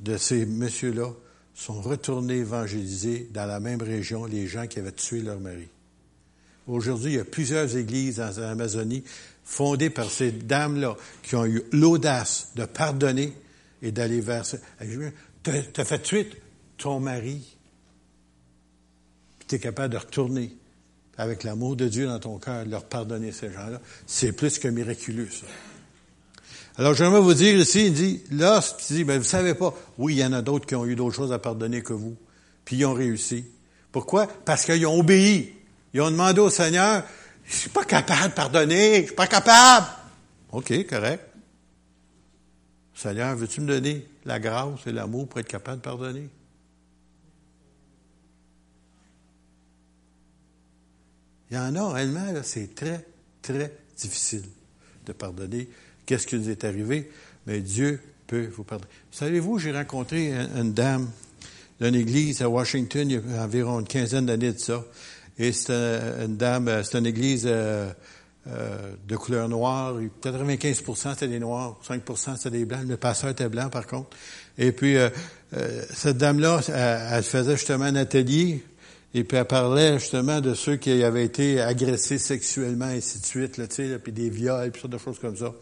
de 0.00 0.18
ces 0.18 0.44
messieurs-là 0.44 1.10
sont 1.54 1.80
retournées 1.80 2.36
évangéliser 2.36 3.30
dans 3.32 3.46
la 3.46 3.60
même 3.60 3.80
région 3.80 4.26
les 4.26 4.46
gens 4.46 4.66
qui 4.66 4.78
avaient 4.78 4.92
tué 4.92 5.22
leur 5.22 5.40
mari. 5.40 5.68
Aujourd'hui, 6.66 7.12
il 7.12 7.16
y 7.16 7.20
a 7.20 7.24
plusieurs 7.24 7.78
églises 7.78 8.16
dans 8.16 8.42
l'Amazonie 8.42 9.02
fondée 9.48 9.88
par 9.88 10.10
ces 10.10 10.30
dames-là 10.30 10.94
qui 11.22 11.34
ont 11.34 11.46
eu 11.46 11.62
l'audace 11.72 12.50
de 12.54 12.66
pardonner 12.66 13.32
et 13.80 13.90
d'aller 13.92 14.20
vers... 14.20 14.44
Tu 15.42 15.80
as 15.80 15.84
fait 15.84 16.02
tuer 16.02 16.28
ton 16.76 17.00
mari, 17.00 17.56
puis 19.38 19.48
tu 19.48 19.54
es 19.54 19.58
capable 19.58 19.94
de 19.94 19.98
retourner 19.98 20.54
avec 21.16 21.44
l'amour 21.44 21.76
de 21.76 21.88
Dieu 21.88 22.06
dans 22.06 22.20
ton 22.20 22.38
cœur, 22.38 22.66
de 22.66 22.70
leur 22.70 22.84
pardonner 22.84 23.32
ces 23.32 23.50
gens-là, 23.50 23.80
c'est 24.06 24.32
plus 24.32 24.58
que 24.58 24.68
miraculeux, 24.68 25.28
ça. 25.30 25.46
Alors, 26.76 26.94
j'aimerais 26.94 27.20
vous 27.20 27.34
dire 27.34 27.58
ici, 27.58 27.86
il 27.86 27.92
dit, 27.92 28.22
là, 28.30 28.62
tu 28.86 28.92
dis, 28.92 29.02
ben, 29.02 29.18
vous 29.18 29.24
savez 29.24 29.54
pas, 29.54 29.74
oui, 29.96 30.14
il 30.14 30.18
y 30.18 30.24
en 30.24 30.32
a 30.32 30.42
d'autres 30.42 30.66
qui 30.66 30.76
ont 30.76 30.84
eu 30.84 30.94
d'autres 30.94 31.16
choses 31.16 31.32
à 31.32 31.38
pardonner 31.40 31.82
que 31.82 31.94
vous, 31.94 32.16
puis 32.64 32.76
ils 32.76 32.84
ont 32.84 32.94
réussi. 32.94 33.46
Pourquoi? 33.90 34.28
Parce 34.44 34.64
qu'ils 34.66 34.86
ont 34.86 35.00
obéi. 35.00 35.54
Ils 35.94 36.02
ont 36.02 36.10
demandé 36.10 36.38
au 36.40 36.50
Seigneur, 36.50 37.02
je 37.48 37.54
suis 37.54 37.70
pas 37.70 37.84
capable 37.84 38.28
de 38.28 38.34
pardonner, 38.34 39.00
je 39.00 39.06
suis 39.06 39.14
pas 39.14 39.26
capable. 39.26 39.86
OK, 40.52 40.86
correct. 40.86 41.24
Seigneur, 42.94 43.36
veux-tu 43.36 43.62
me 43.62 43.68
donner 43.68 44.06
la 44.24 44.38
grâce 44.38 44.86
et 44.86 44.92
l'amour 44.92 45.28
pour 45.28 45.40
être 45.40 45.48
capable 45.48 45.78
de 45.78 45.82
pardonner? 45.82 46.28
Il 51.50 51.56
y 51.56 51.58
en 51.58 51.74
a, 51.74 51.92
réellement, 51.92 52.26
c'est 52.42 52.74
très, 52.74 53.06
très 53.40 53.72
difficile 53.96 54.44
de 55.06 55.12
pardonner. 55.12 55.68
Qu'est-ce 56.04 56.26
qui 56.26 56.36
nous 56.36 56.50
est 56.50 56.64
arrivé? 56.64 57.10
Mais 57.46 57.60
Dieu 57.60 58.00
peut 58.26 58.48
vous 58.54 58.64
pardonner. 58.64 58.90
Savez-vous, 59.10 59.58
j'ai 59.58 59.72
rencontré 59.72 60.34
une 60.34 60.74
dame 60.74 61.10
d'une 61.80 61.94
église 61.94 62.42
à 62.42 62.50
Washington 62.50 63.08
il 63.08 63.14
y 63.14 63.36
a 63.38 63.44
environ 63.44 63.80
une 63.80 63.86
quinzaine 63.86 64.26
d'années 64.26 64.52
de 64.52 64.58
ça. 64.58 64.84
Et 65.38 65.52
c'est 65.52 65.72
une 65.72 66.36
dame, 66.36 66.82
c'est 66.82 66.98
une 66.98 67.06
église 67.06 67.44
euh, 67.46 67.90
euh, 68.48 68.92
de 69.06 69.16
couleur 69.16 69.48
noire. 69.48 69.94
95% 70.22 71.12
c'était 71.12 71.28
des 71.28 71.38
noirs, 71.38 71.78
5% 71.88 72.36
c'était 72.36 72.50
des 72.50 72.64
blancs. 72.64 72.80
Le 72.86 72.96
pasteur 72.96 73.30
était 73.30 73.48
blanc, 73.48 73.68
par 73.68 73.86
contre. 73.86 74.16
Et 74.58 74.72
puis, 74.72 74.96
euh, 74.96 75.10
cette 75.92 76.18
dame-là, 76.18 76.60
elle, 77.12 77.22
faisait 77.22 77.56
justement 77.56 77.84
un 77.84 77.96
atelier 77.96 78.64
et 79.14 79.24
puis 79.24 79.38
elle 79.38 79.46
parlait 79.46 79.98
justement 79.98 80.40
de 80.40 80.52
ceux 80.54 80.76
qui 80.76 81.02
avaient 81.02 81.24
été 81.24 81.62
agressés 81.62 82.18
sexuellement, 82.18 82.90
et 82.90 82.98
ainsi 82.98 83.20
de 83.20 83.24
suite, 83.24 83.56
là, 83.56 83.64
puis 84.02 84.12
des 84.12 84.28
viols, 84.28 84.70
puis 84.70 84.82
sortes 84.82 84.92
de 84.92 84.98
choses 84.98 85.18
comme 85.18 85.36
ça. 85.36 85.54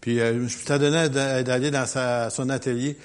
Puis 0.00 0.18
je 0.18 0.32
me 0.32 0.48
suis 0.48 0.64
donné 0.66 1.08
d'aller 1.08 1.70
dans 1.72 1.86
sa, 1.86 2.30
son 2.30 2.50
atelier. 2.50 2.96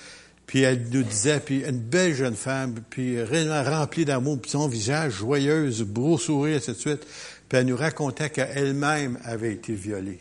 Puis 0.49 0.61
elle 0.61 0.89
nous 0.89 1.03
disait, 1.03 1.39
puis 1.39 1.63
une 1.63 1.77
belle 1.77 2.15
jeune 2.15 2.35
femme, 2.35 2.73
puis 2.89 3.21
réellement 3.21 3.61
remplie 3.61 4.03
d'amour, 4.03 4.41
puis 4.41 4.49
son 4.49 4.67
visage 4.67 5.13
joyeuse, 5.13 5.83
beau 5.83 6.17
sourire, 6.17 6.57
et 6.57 6.59
de. 6.59 7.05
Puis 7.47 7.59
elle 7.59 7.67
nous 7.67 7.77
racontait 7.77 8.31
qu'elle-même 8.31 9.19
avait 9.23 9.53
été 9.53 9.75
violée. 9.75 10.19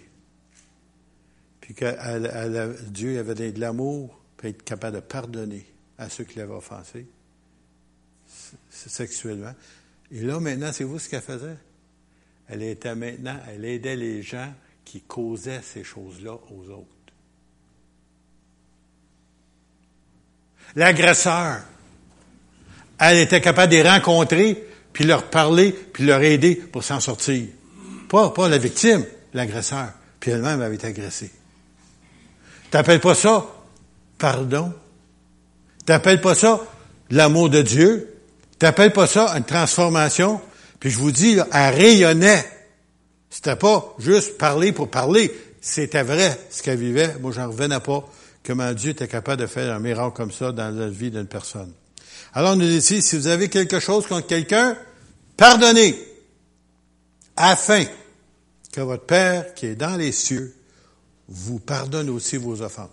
Puis 1.63 1.73
que 1.73 2.91
Dieu 2.91 3.19
avait 3.19 3.35
donné 3.35 3.53
de 3.53 3.61
l'amour, 3.61 4.21
puis 4.37 4.51
être 4.51 4.63
capable 4.65 4.97
de 4.97 5.01
pardonner 5.01 5.65
à 5.97 6.11
ceux 6.11 6.25
qui 6.25 6.39
l'avaient 6.39 6.53
offensé 6.53 7.07
sexuellement. 8.69 9.55
Et 10.11 10.21
là, 10.21 10.41
maintenant, 10.41 10.73
c'est 10.75 10.85
vous 10.85 10.99
ce 10.99 11.09
qu'elle 11.09 11.23
faisait? 11.23 11.57
Elle 12.49 12.65
était 12.65 12.95
maintenant, 12.95 13.41
elle 13.49 13.65
aidait 13.65 13.97
les 13.97 14.21
gens 14.21 14.53
qui 14.85 15.01
causaient 15.01 15.63
ces 15.63 15.85
choses-là 15.85 16.39
aux 16.51 16.69
autres. 16.69 16.98
L'agresseur, 20.77 21.61
elle 22.99 23.19
était 23.19 23.41
capable 23.41 23.73
de 23.73 23.79
les 23.79 23.89
rencontrer, 23.89 24.65
puis 24.93 25.05
leur 25.05 25.25
parler, 25.25 25.73
puis 25.73 26.05
leur 26.05 26.23
aider 26.23 26.57
pour 26.57 26.85
s'en 26.85 27.01
sortir. 27.01 27.47
Pas, 28.09 28.31
pas 28.31 28.49
la 28.49 28.59
victime, 28.59 29.05
l'agresseur. 29.35 29.93
Puis 30.19 30.31
elle-même 30.31 30.61
avait 30.61 30.75
été 30.75 30.89
agressée. 30.89 31.31
T'appelles 32.71 33.01
pas 33.01 33.15
ça 33.15 33.47
pardon? 34.19 34.73
T'appelles 35.87 36.21
pas 36.21 36.35
ça 36.35 36.61
l'amour 37.11 37.49
de 37.49 37.63
Dieu? 37.63 38.15
T'appelles 38.59 38.93
pas 38.93 39.07
ça 39.07 39.35
une 39.37 39.45
transformation? 39.45 40.41
Puis 40.81 40.91
je 40.91 40.99
vous 40.99 41.13
dis, 41.13 41.37
là, 41.37 41.47
elle 41.53 41.75
rayonnait. 41.75 42.45
C'était 43.31 43.57
pas 43.57 43.95
juste 43.99 44.37
parler 44.37 44.73
pour 44.73 44.91
parler. 44.91 45.33
C'était 45.61 46.03
vrai 46.03 46.39
ce 46.51 46.63
qu'elle 46.63 46.79
vivait. 46.79 47.17
Moi, 47.21 47.33
j'en 47.35 47.49
revenais 47.49 47.81
pas 47.81 48.05
comment 48.45 48.73
Dieu 48.73 48.91
était 48.91 49.09
capable 49.09 49.43
de 49.43 49.47
faire 49.47 49.75
un 49.75 49.79
miracle 49.79 50.17
comme 50.17 50.33
ça 50.33 50.53
dans 50.53 50.75
la 50.75 50.89
vie 50.89 51.11
d'une 51.11 51.27
personne. 51.27 51.73
Alors, 52.33 52.53
on 52.53 52.57
nous 52.57 52.67
dit 52.67 52.77
ici, 52.77 53.03
si 53.03 53.17
vous 53.17 53.27
avez 53.27 53.49
quelque 53.49 53.81
chose 53.81 54.07
contre 54.07 54.27
quelqu'un, 54.27 54.77
pardonnez, 55.37 55.99
afin 57.37 57.85
que 58.73 58.81
votre 58.81 59.05
Père 59.05 59.55
qui 59.55 59.67
est 59.67 59.77
dans 59.77 59.97
les 59.97 60.13
cieux 60.13 60.55
vous 61.29 61.59
pardonne 61.59 62.11
aussi 62.11 62.37
vos 62.37 62.63
offenses. 62.63 62.89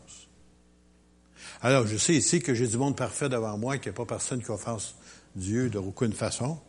Alors, 1.62 1.88
je 1.88 1.98
sais 1.98 2.14
ici 2.14 2.42
que 2.42 2.54
j'ai 2.54 2.68
du 2.68 2.78
monde 2.78 2.96
parfait 2.96 3.30
devant 3.30 3.58
moi, 3.58 3.78
qu'il 3.78 3.92
n'y 3.92 3.96
a 3.96 3.98
pas 3.98 4.06
personne 4.06 4.44
qui 4.44 4.52
offense 4.52 4.96
Dieu 5.36 5.70
de 5.70 5.80
aucune 5.80 6.14
façon. 6.14 6.60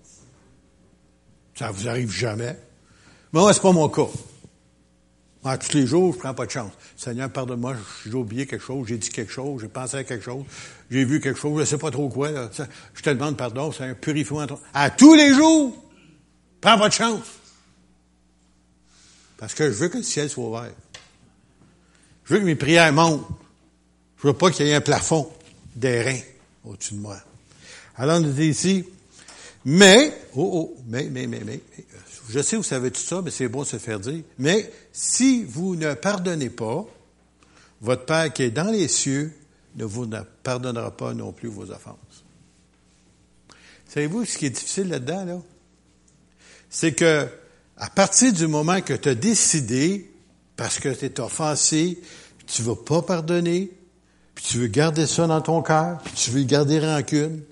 Ça 1.54 1.70
vous 1.70 1.88
arrive 1.88 2.10
jamais. 2.10 2.56
Mais 3.32 3.40
moi, 3.40 3.52
c'est 3.52 3.62
pas 3.62 3.72
mon 3.72 3.88
cas. 3.88 4.08
Ah, 5.48 5.58
tous 5.58 5.76
les 5.76 5.86
jours, 5.86 6.12
je 6.12 6.18
prends 6.18 6.34
pas 6.34 6.44
de 6.44 6.50
chance. 6.50 6.72
Seigneur, 6.96 7.30
pardonne-moi, 7.30 7.76
j'ai 8.04 8.14
oublié 8.14 8.48
quelque 8.48 8.64
chose, 8.64 8.88
j'ai 8.88 8.98
dit 8.98 9.10
quelque 9.10 9.32
chose, 9.32 9.60
j'ai 9.60 9.68
pensé 9.68 9.98
à 9.98 10.02
quelque 10.02 10.24
chose, 10.24 10.44
j'ai 10.90 11.04
vu 11.04 11.20
quelque 11.20 11.38
chose, 11.38 11.60
je 11.60 11.64
sais 11.64 11.78
pas 11.78 11.92
trop 11.92 12.08
quoi. 12.08 12.30
Je 12.94 13.00
te 13.00 13.10
demande 13.10 13.36
pardon, 13.36 13.70
Seigneur, 13.70 13.94
purifie-moi. 13.94 14.48
À 14.74 14.90
tous 14.90 15.14
les 15.14 15.32
jours, 15.32 15.72
prends 16.60 16.76
pas 16.76 16.88
de 16.88 16.94
chance. 16.94 17.26
Parce 19.36 19.54
que 19.54 19.70
je 19.70 19.76
veux 19.76 19.88
que 19.88 19.98
le 19.98 20.02
ciel 20.02 20.28
soit 20.28 20.44
ouvert. 20.44 20.72
Je 22.24 22.34
veux 22.34 22.40
que 22.40 22.44
mes 22.44 22.56
prières 22.56 22.92
montent. 22.92 23.24
Je 24.20 24.26
veux 24.26 24.34
pas 24.34 24.50
qu'il 24.50 24.66
y 24.66 24.70
ait 24.70 24.74
un 24.74 24.80
plafond 24.80 25.30
d'airain 25.76 26.18
au-dessus 26.64 26.94
de 26.94 26.98
moi. 26.98 27.18
Alors, 27.96 28.18
on 28.18 28.20
dit 28.22 28.48
ici, 28.48 28.84
mais, 29.64 30.12
oh, 30.34 30.50
oh, 30.52 30.76
mais, 30.88 31.04
mais, 31.04 31.28
mais, 31.28 31.42
mais, 31.44 31.60
je 32.28 32.40
sais, 32.40 32.56
vous 32.56 32.62
savez 32.62 32.90
tout 32.90 33.00
ça, 33.00 33.22
mais 33.22 33.30
c'est 33.30 33.48
bon 33.48 33.62
de 33.62 33.66
se 33.66 33.78
faire 33.78 34.00
dire. 34.00 34.22
Mais 34.38 34.72
si 34.92 35.44
vous 35.44 35.76
ne 35.76 35.94
pardonnez 35.94 36.50
pas, 36.50 36.84
votre 37.80 38.04
Père 38.04 38.32
qui 38.32 38.42
est 38.42 38.50
dans 38.50 38.70
les 38.70 38.88
cieux 38.88 39.32
ne 39.76 39.84
vous 39.84 40.08
pardonnera 40.42 40.96
pas 40.96 41.14
non 41.14 41.32
plus 41.32 41.48
vos 41.48 41.70
offenses. 41.70 42.24
Savez-vous 43.88 44.24
ce 44.24 44.38
qui 44.38 44.46
est 44.46 44.50
difficile 44.50 44.88
là-dedans, 44.88 45.24
là? 45.24 45.38
C'est 46.68 46.92
que, 46.92 47.28
à 47.76 47.88
partir 47.90 48.32
du 48.32 48.46
moment 48.46 48.80
que 48.80 48.94
tu 48.94 49.08
as 49.08 49.14
décidé, 49.14 50.10
parce 50.56 50.78
que 50.78 50.88
tu 50.88 51.04
es 51.04 51.20
offensé, 51.20 52.00
tu 52.46 52.62
ne 52.62 52.66
vas 52.66 52.76
pas 52.76 53.02
pardonner, 53.02 53.70
puis 54.34 54.44
tu 54.44 54.58
veux 54.58 54.66
garder 54.66 55.06
ça 55.06 55.26
dans 55.26 55.40
ton 55.40 55.62
cœur, 55.62 56.02
tu 56.14 56.30
veux 56.30 56.42
garder 56.42 56.80
rancune, 56.80 57.42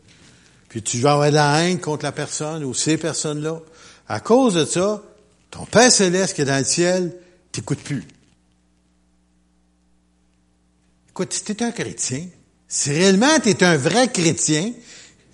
puis 0.68 0.82
tu 0.82 0.98
vas 0.98 1.12
avoir 1.12 1.30
de 1.30 1.36
la 1.36 1.62
haine 1.62 1.80
contre 1.80 2.04
la 2.04 2.12
personne 2.12 2.64
ou 2.64 2.74
ces 2.74 2.96
personnes-là, 2.96 3.60
à 4.08 4.20
cause 4.20 4.54
de 4.54 4.64
ça, 4.64 5.02
ton 5.50 5.64
Père 5.66 5.90
céleste 5.90 6.34
qui 6.34 6.42
est 6.42 6.46
dans 6.46 6.58
le 6.58 6.64
ciel, 6.64 7.16
t'écoute 7.52 7.80
plus. 7.80 8.04
Écoute, 11.10 11.32
si 11.32 11.44
t'es 11.44 11.62
un 11.62 11.70
chrétien, 11.70 12.26
si 12.66 12.90
réellement 12.90 13.38
tu 13.40 13.50
es 13.50 13.62
un 13.62 13.76
vrai 13.76 14.08
chrétien, 14.08 14.72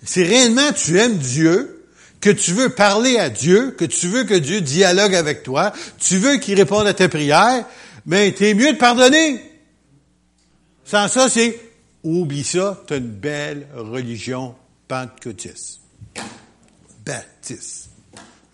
si 0.03 0.23
réellement 0.23 0.71
tu 0.73 0.99
aimes 0.99 1.17
Dieu, 1.17 1.87
que 2.21 2.29
tu 2.29 2.53
veux 2.53 2.69
parler 2.69 3.17
à 3.17 3.29
Dieu, 3.29 3.71
que 3.71 3.85
tu 3.85 4.07
veux 4.07 4.23
que 4.25 4.35
Dieu 4.35 4.61
dialogue 4.61 5.15
avec 5.15 5.41
toi, 5.41 5.73
tu 5.99 6.17
veux 6.17 6.37
qu'il 6.37 6.55
réponde 6.55 6.85
à 6.85 6.93
tes 6.93 7.07
prières, 7.07 7.65
mais 8.05 8.31
t'es 8.31 8.53
mieux 8.53 8.73
de 8.73 8.77
pardonner. 8.77 9.41
Sans 10.85 11.07
ça, 11.07 11.29
c'est, 11.29 11.59
oublie 12.03 12.43
ça, 12.43 12.83
tu 12.85 12.93
as 12.93 12.97
une 12.97 13.09
belle 13.09 13.67
religion 13.75 14.53
pentecôtiste. 14.87 15.79
Baptiste 17.03 17.90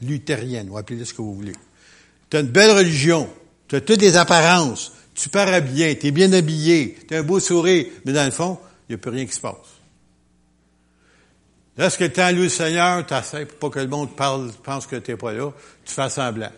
luthérienne, 0.01 0.69
ou 0.69 0.77
appelez-le 0.77 1.05
ce 1.05 1.13
que 1.13 1.21
vous 1.21 1.33
voulez. 1.33 1.53
Tu 2.29 2.37
as 2.37 2.41
une 2.41 2.47
belle 2.47 2.71
religion, 2.71 3.29
tu 3.67 3.75
as 3.75 3.81
toutes 3.81 4.01
les 4.01 4.17
apparences, 4.17 4.93
tu 5.15 5.29
parais 5.29 5.61
bien, 5.61 5.95
tu 5.95 6.07
es 6.07 6.11
bien 6.11 6.31
habillé, 6.33 6.97
tu 7.07 7.15
as 7.15 7.19
un 7.19 7.23
beau 7.23 7.39
sourire, 7.39 7.85
mais 8.05 8.13
dans 8.13 8.25
le 8.25 8.31
fond, 8.31 8.59
il 8.87 8.93
n'y 8.93 8.95
a 8.95 8.97
plus 8.97 9.11
rien 9.11 9.25
qui 9.25 9.33
se 9.33 9.41
passe. 9.41 9.55
Lorsque 11.77 12.11
tu 12.11 12.19
as 12.19 12.31
le 12.31 12.49
Seigneur, 12.49 13.05
tu 13.05 13.13
essaies 13.13 13.45
pour 13.45 13.71
pas 13.71 13.79
que 13.79 13.79
le 13.79 13.87
monde 13.87 14.15
parle, 14.15 14.51
pense 14.63 14.87
que 14.87 14.95
tu 14.95 15.11
n'es 15.11 15.17
pas 15.17 15.31
là, 15.31 15.51
tu 15.85 15.93
fais 15.93 16.09
semblant. 16.09 16.51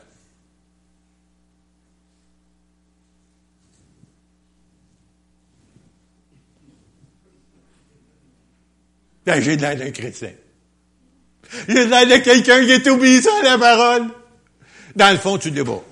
Ben, 9.25 9.41
j'ai 9.41 9.58
de 9.58 9.62
l'air 9.62 9.77
d'un 9.77 9.91
chrétien. 9.91 10.31
Il 11.68 11.75
y 11.75 11.79
a 11.79 12.06
de 12.06 12.24
quelqu'un 12.24 12.63
qui 12.63 12.72
est 12.72 12.88
obéissant 12.88 13.38
à 13.41 13.44
la 13.44 13.58
parole. 13.58 14.08
Dans 14.96 15.12
le 15.12 15.18
fond, 15.18 15.38
tu 15.38 15.50
l'es 15.50 15.63
pas. 15.63 15.84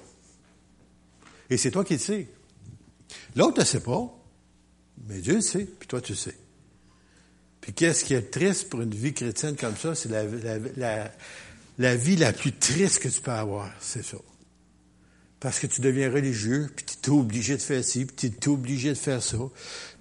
Et 1.49 1.57
c'est 1.57 1.71
toi 1.71 1.83
qui 1.83 1.93
le 1.93 1.99
sais. 1.99 2.27
L'autre 3.35 3.59
ne 3.59 3.65
sait 3.65 3.79
pas, 3.79 4.09
mais 5.07 5.19
Dieu 5.19 5.35
le 5.35 5.41
sait, 5.41 5.65
puis 5.65 5.87
toi 5.87 6.01
tu 6.01 6.13
le 6.13 6.17
sais. 6.17 6.35
Puis 7.61 7.73
qu'est-ce 7.73 8.03
qui 8.05 8.13
est 8.13 8.31
triste 8.31 8.69
pour 8.69 8.81
une 8.81 8.93
vie 8.93 9.13
chrétienne 9.13 9.55
comme 9.55 9.75
ça, 9.75 9.93
c'est 9.95 10.09
la, 10.09 11.95
vie 11.95 12.15
la 12.15 12.33
plus 12.33 12.53
triste 12.53 12.99
que 12.99 13.09
tu 13.09 13.21
peux 13.21 13.31
avoir, 13.31 13.69
c'est 13.79 14.03
ça. 14.03 14.17
Parce 15.39 15.59
que 15.59 15.67
tu 15.67 15.81
deviens 15.81 16.11
religieux, 16.11 16.67
puis 16.75 16.85
tu 17.01 17.09
es 17.09 17.13
obligé 17.13 17.55
de 17.55 17.61
faire 17.61 17.83
ci, 17.83 18.05
puis 18.05 18.31
tu 18.31 18.49
es 18.49 18.51
obligé 18.51 18.89
de 18.89 18.95
faire 18.95 19.21
ça, 19.21 19.37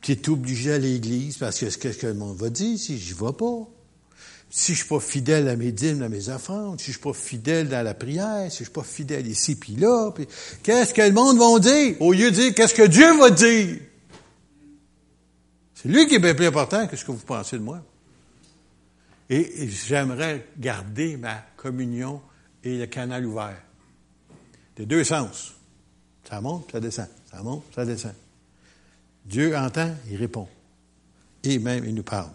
puis 0.00 0.16
tu 0.16 0.30
es 0.30 0.32
obligé 0.32 0.72
à 0.72 0.78
l'église, 0.78 1.36
parce 1.36 1.58
que 1.58 1.68
ce 1.68 1.76
que 1.76 2.06
le 2.06 2.14
monde 2.14 2.38
va 2.38 2.48
dire 2.48 2.78
si 2.78 2.98
j'y 2.98 3.12
vais 3.12 3.32
pas. 3.38 3.68
Si 4.48 4.72
je 4.72 4.78
suis 4.78 4.88
pas 4.88 5.00
fidèle 5.00 5.48
à 5.48 5.56
mes 5.56 5.72
dîmes, 5.72 6.02
à 6.02 6.08
mes 6.08 6.28
offrandes, 6.28 6.80
si 6.80 6.86
je 6.86 6.92
suis 6.92 7.00
pas 7.00 7.12
fidèle 7.12 7.68
dans 7.68 7.82
la 7.82 7.94
prière, 7.94 8.50
si 8.50 8.58
je 8.58 8.64
suis 8.64 8.72
pas 8.72 8.84
fidèle 8.84 9.26
ici 9.26 9.56
puis 9.56 9.76
là, 9.76 10.12
qu'est-ce 10.62 10.94
que 10.94 11.02
le 11.02 11.12
monde 11.12 11.38
va 11.38 11.58
dire? 11.58 12.00
Au 12.00 12.12
lieu 12.12 12.30
de 12.30 12.36
dire 12.36 12.54
qu'est-ce 12.54 12.74
que 12.74 12.86
Dieu 12.86 13.18
va 13.18 13.30
dire? 13.30 13.78
C'est 15.74 15.88
lui 15.88 16.06
qui 16.06 16.14
est 16.14 16.20
bien 16.20 16.34
plus 16.34 16.46
important 16.46 16.86
que 16.86 16.96
ce 16.96 17.04
que 17.04 17.10
vous 17.10 17.18
pensez 17.18 17.58
de 17.58 17.62
moi. 17.62 17.82
Et 19.28 19.68
j'aimerais 19.68 20.46
garder 20.58 21.16
ma 21.16 21.44
communion 21.56 22.22
et 22.62 22.78
le 22.78 22.86
canal 22.86 23.26
ouvert. 23.26 23.60
Des 24.76 24.86
deux 24.86 25.04
sens. 25.04 25.54
Ça 26.28 26.40
monte, 26.40 26.70
ça 26.72 26.80
descend. 26.80 27.08
Ça 27.30 27.42
monte, 27.42 27.64
ça 27.74 27.84
descend. 27.84 28.14
Dieu 29.24 29.56
entend, 29.56 29.94
il 30.10 30.16
répond. 30.16 30.48
Et 31.42 31.58
même, 31.58 31.84
il 31.84 31.94
nous 31.94 32.02
parle. 32.02 32.30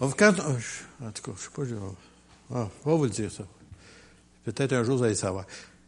Quand, 0.00 0.34
oh, 0.38 1.04
en 1.04 1.10
tout 1.10 1.22
cas, 1.22 1.32
je 1.36 1.42
sais 1.42 1.50
pas, 1.54 1.62
je, 1.64 1.74
ah, 2.54 2.68
vais 2.86 2.96
vous 2.96 3.04
le 3.04 3.10
dire 3.10 3.30
ça. 3.30 3.44
Peut-être 4.44 4.72
un 4.72 4.82
jour, 4.82 4.96
vous 4.96 5.04
allez 5.04 5.14
savoir. 5.14 5.44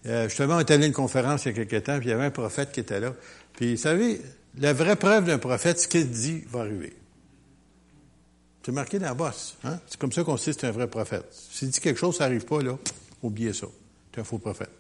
Euh, 0.07 0.28
justement, 0.28 0.57
on 0.57 0.61
était 0.61 0.75
allé 0.75 0.85
à 0.85 0.87
une 0.87 0.92
conférence 0.92 1.45
il 1.45 1.49
y 1.49 1.61
a 1.61 1.64
quelques 1.64 1.85
temps, 1.85 1.99
puis 1.99 2.09
il 2.09 2.11
y 2.11 2.14
avait 2.14 2.26
un 2.26 2.31
prophète 2.31 2.73
qui 2.73 2.81
était 2.81 3.00
là. 3.00 3.14
Puis, 3.54 3.76
vous 3.76 3.81
savez, 3.81 4.21
la 4.59 4.73
vraie 4.73 4.97
preuve 4.97 5.26
d'un 5.26 5.38
prophète, 5.38 5.81
ce 5.81 5.88
qu'il 5.88 6.11
dit 6.11 6.45
va 6.50 6.61
arriver. 6.61 6.92
C'est 8.64 8.73
marqué 8.73 8.99
dans 8.99 9.07
la 9.07 9.14
bosse. 9.14 9.57
Hein? 9.64 9.81
C'est 9.87 9.99
comme 9.99 10.12
ça 10.12 10.23
qu'on 10.23 10.37
sait 10.37 10.52
que 10.52 10.61
c'est 10.61 10.66
un 10.66 10.73
vrai 10.73 10.87
prophète. 10.87 11.26
S'il 11.31 11.71
dit 11.71 11.81
quelque 11.81 11.99
chose, 11.99 12.16
ça 12.16 12.25
n'arrive 12.25 12.45
pas, 12.45 12.62
là, 12.62 12.78
oubliez 13.23 13.52
ça. 13.52 13.66
C'est 14.14 14.21
un 14.21 14.25
faux 14.25 14.38
prophète. 14.38 14.71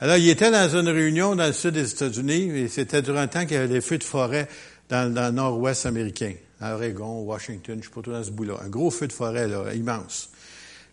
Alors, 0.00 0.16
il 0.16 0.28
était 0.28 0.50
dans 0.50 0.68
une 0.68 0.88
réunion 0.88 1.34
dans 1.34 1.46
le 1.46 1.52
sud 1.52 1.74
des 1.74 1.90
États-Unis, 1.90 2.50
et 2.56 2.68
c'était 2.68 3.02
durant 3.02 3.22
le 3.22 3.28
temps 3.28 3.42
qu'il 3.42 3.54
y 3.54 3.56
avait 3.56 3.68
des 3.68 3.80
feux 3.80 3.98
de 3.98 4.04
forêt 4.04 4.48
dans, 4.88 5.12
le 5.12 5.30
nord-ouest 5.30 5.86
américain, 5.86 6.34
à 6.60 6.74
Oregon, 6.74 7.22
Washington, 7.22 7.74
je 7.74 7.78
ne 7.78 7.82
sais 7.82 7.90
pas 7.90 8.02
tout 8.02 8.12
dans 8.12 8.24
ce 8.24 8.30
bout-là. 8.30 8.54
Un 8.64 8.68
gros 8.68 8.90
feu 8.90 9.06
de 9.06 9.12
forêt, 9.12 9.46
là, 9.46 9.72
immense. 9.74 10.30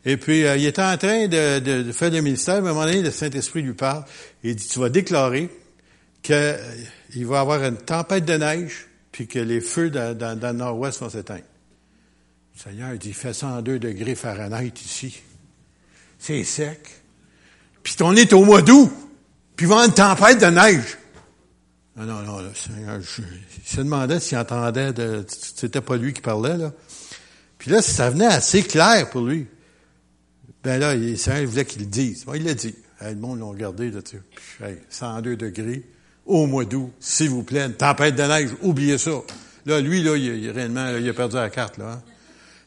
Et 0.06 0.18
puis, 0.18 0.46
euh, 0.46 0.56
il 0.56 0.66
était 0.66 0.84
en 0.84 0.98
train 0.98 1.28
de, 1.28 1.92
faire 1.92 2.12
le 2.12 2.22
ministère, 2.22 2.56
à 2.56 2.58
un 2.58 2.62
moment 2.62 2.86
donné, 2.86 3.02
le 3.02 3.12
Saint-Esprit 3.12 3.64
lui 3.64 3.74
parle, 3.74 4.06
et 4.44 4.54
dit, 4.54 4.68
tu 4.68 4.80
vas 4.80 4.90
déclarer 4.90 5.50
qu'il 6.22 6.36
euh, 6.36 6.58
va 7.16 7.38
y 7.38 7.40
avoir 7.40 7.64
une 7.64 7.78
tempête 7.78 8.26
de 8.26 8.34
neige, 8.34 8.88
puis 9.12 9.28
que 9.28 9.40
les 9.40 9.62
feux 9.62 9.90
dans, 9.90 10.16
dans 10.16 10.40
le 10.40 10.58
nord-ouest 10.58 11.00
vont 11.00 11.10
s'éteindre. 11.10 11.44
Le 12.56 12.62
Seigneur 12.62 12.98
dit, 12.98 13.10
il 13.10 13.14
fait 13.14 13.34
102 13.34 13.80
degrés 13.80 14.16
Fahrenheit 14.16 14.74
ici. 14.84 15.22
C'est 16.20 16.44
sec. 16.44 16.80
Puis 17.84 17.96
on 18.02 18.16
est 18.16 18.34
au 18.34 18.44
mois 18.44 18.62
d'août. 18.62 18.92
Puis 19.56 19.66
il 19.66 19.70
va 19.70 19.76
y 19.76 19.78
avoir 19.78 19.88
une 19.88 19.94
tempête 19.94 20.40
de 20.40 20.48
neige. 20.48 20.98
Non, 21.96 22.06
non, 22.06 22.22
non, 22.24 22.40
le 22.40 22.54
Seigneur, 22.54 23.00
je, 23.00 23.22
il 23.22 23.70
se 23.70 23.78
demandait 23.78 24.20
s'il 24.20 24.38
entendait 24.38 24.92
de, 24.92 25.26
c'était 25.28 25.82
pas 25.82 25.96
lui 25.96 26.14
qui 26.14 26.22
parlait, 26.22 26.58
là. 26.58 26.74
Puis 27.58 27.72
là, 27.72 27.82
ça 27.82 28.10
venait 28.10 28.26
assez 28.26 28.64
clair 28.64 29.10
pour 29.10 29.22
lui. 29.22 29.48
Ben 30.64 30.78
là, 30.78 30.94
il, 30.94 31.18
Seigneur 31.18 31.50
voulait 31.50 31.66
qu'il 31.66 31.82
le 31.84 31.88
dise. 31.88 32.26
Bon, 32.26 32.34
il 32.34 32.44
l'a 32.44 32.54
dit. 32.54 32.76
le 33.02 33.16
monde 33.16 33.40
l'a 33.40 33.46
regardé, 33.46 33.92
là, 33.92 34.02
tu 34.02 34.18
sais. 34.60 34.82
102 34.90 35.38
degrés, 35.38 35.84
au 36.26 36.48
mois 36.48 36.66
d'août, 36.66 36.92
s'il 37.00 37.30
vous 37.30 37.44
plaît, 37.44 37.66
une 37.66 37.74
tempête 37.74 38.16
de 38.16 38.24
neige, 38.24 38.50
oubliez 38.62 38.98
ça. 38.98 39.22
Là, 39.66 39.80
lui, 39.80 40.04
là, 40.04 40.18
il, 40.18 40.26
il 40.26 40.50
réellement, 40.52 40.90
il 40.98 41.08
a 41.08 41.14
perdu 41.14 41.38
la 41.38 41.50
carte, 41.50 41.78
là. 41.78 41.94
Hein. 41.94 42.02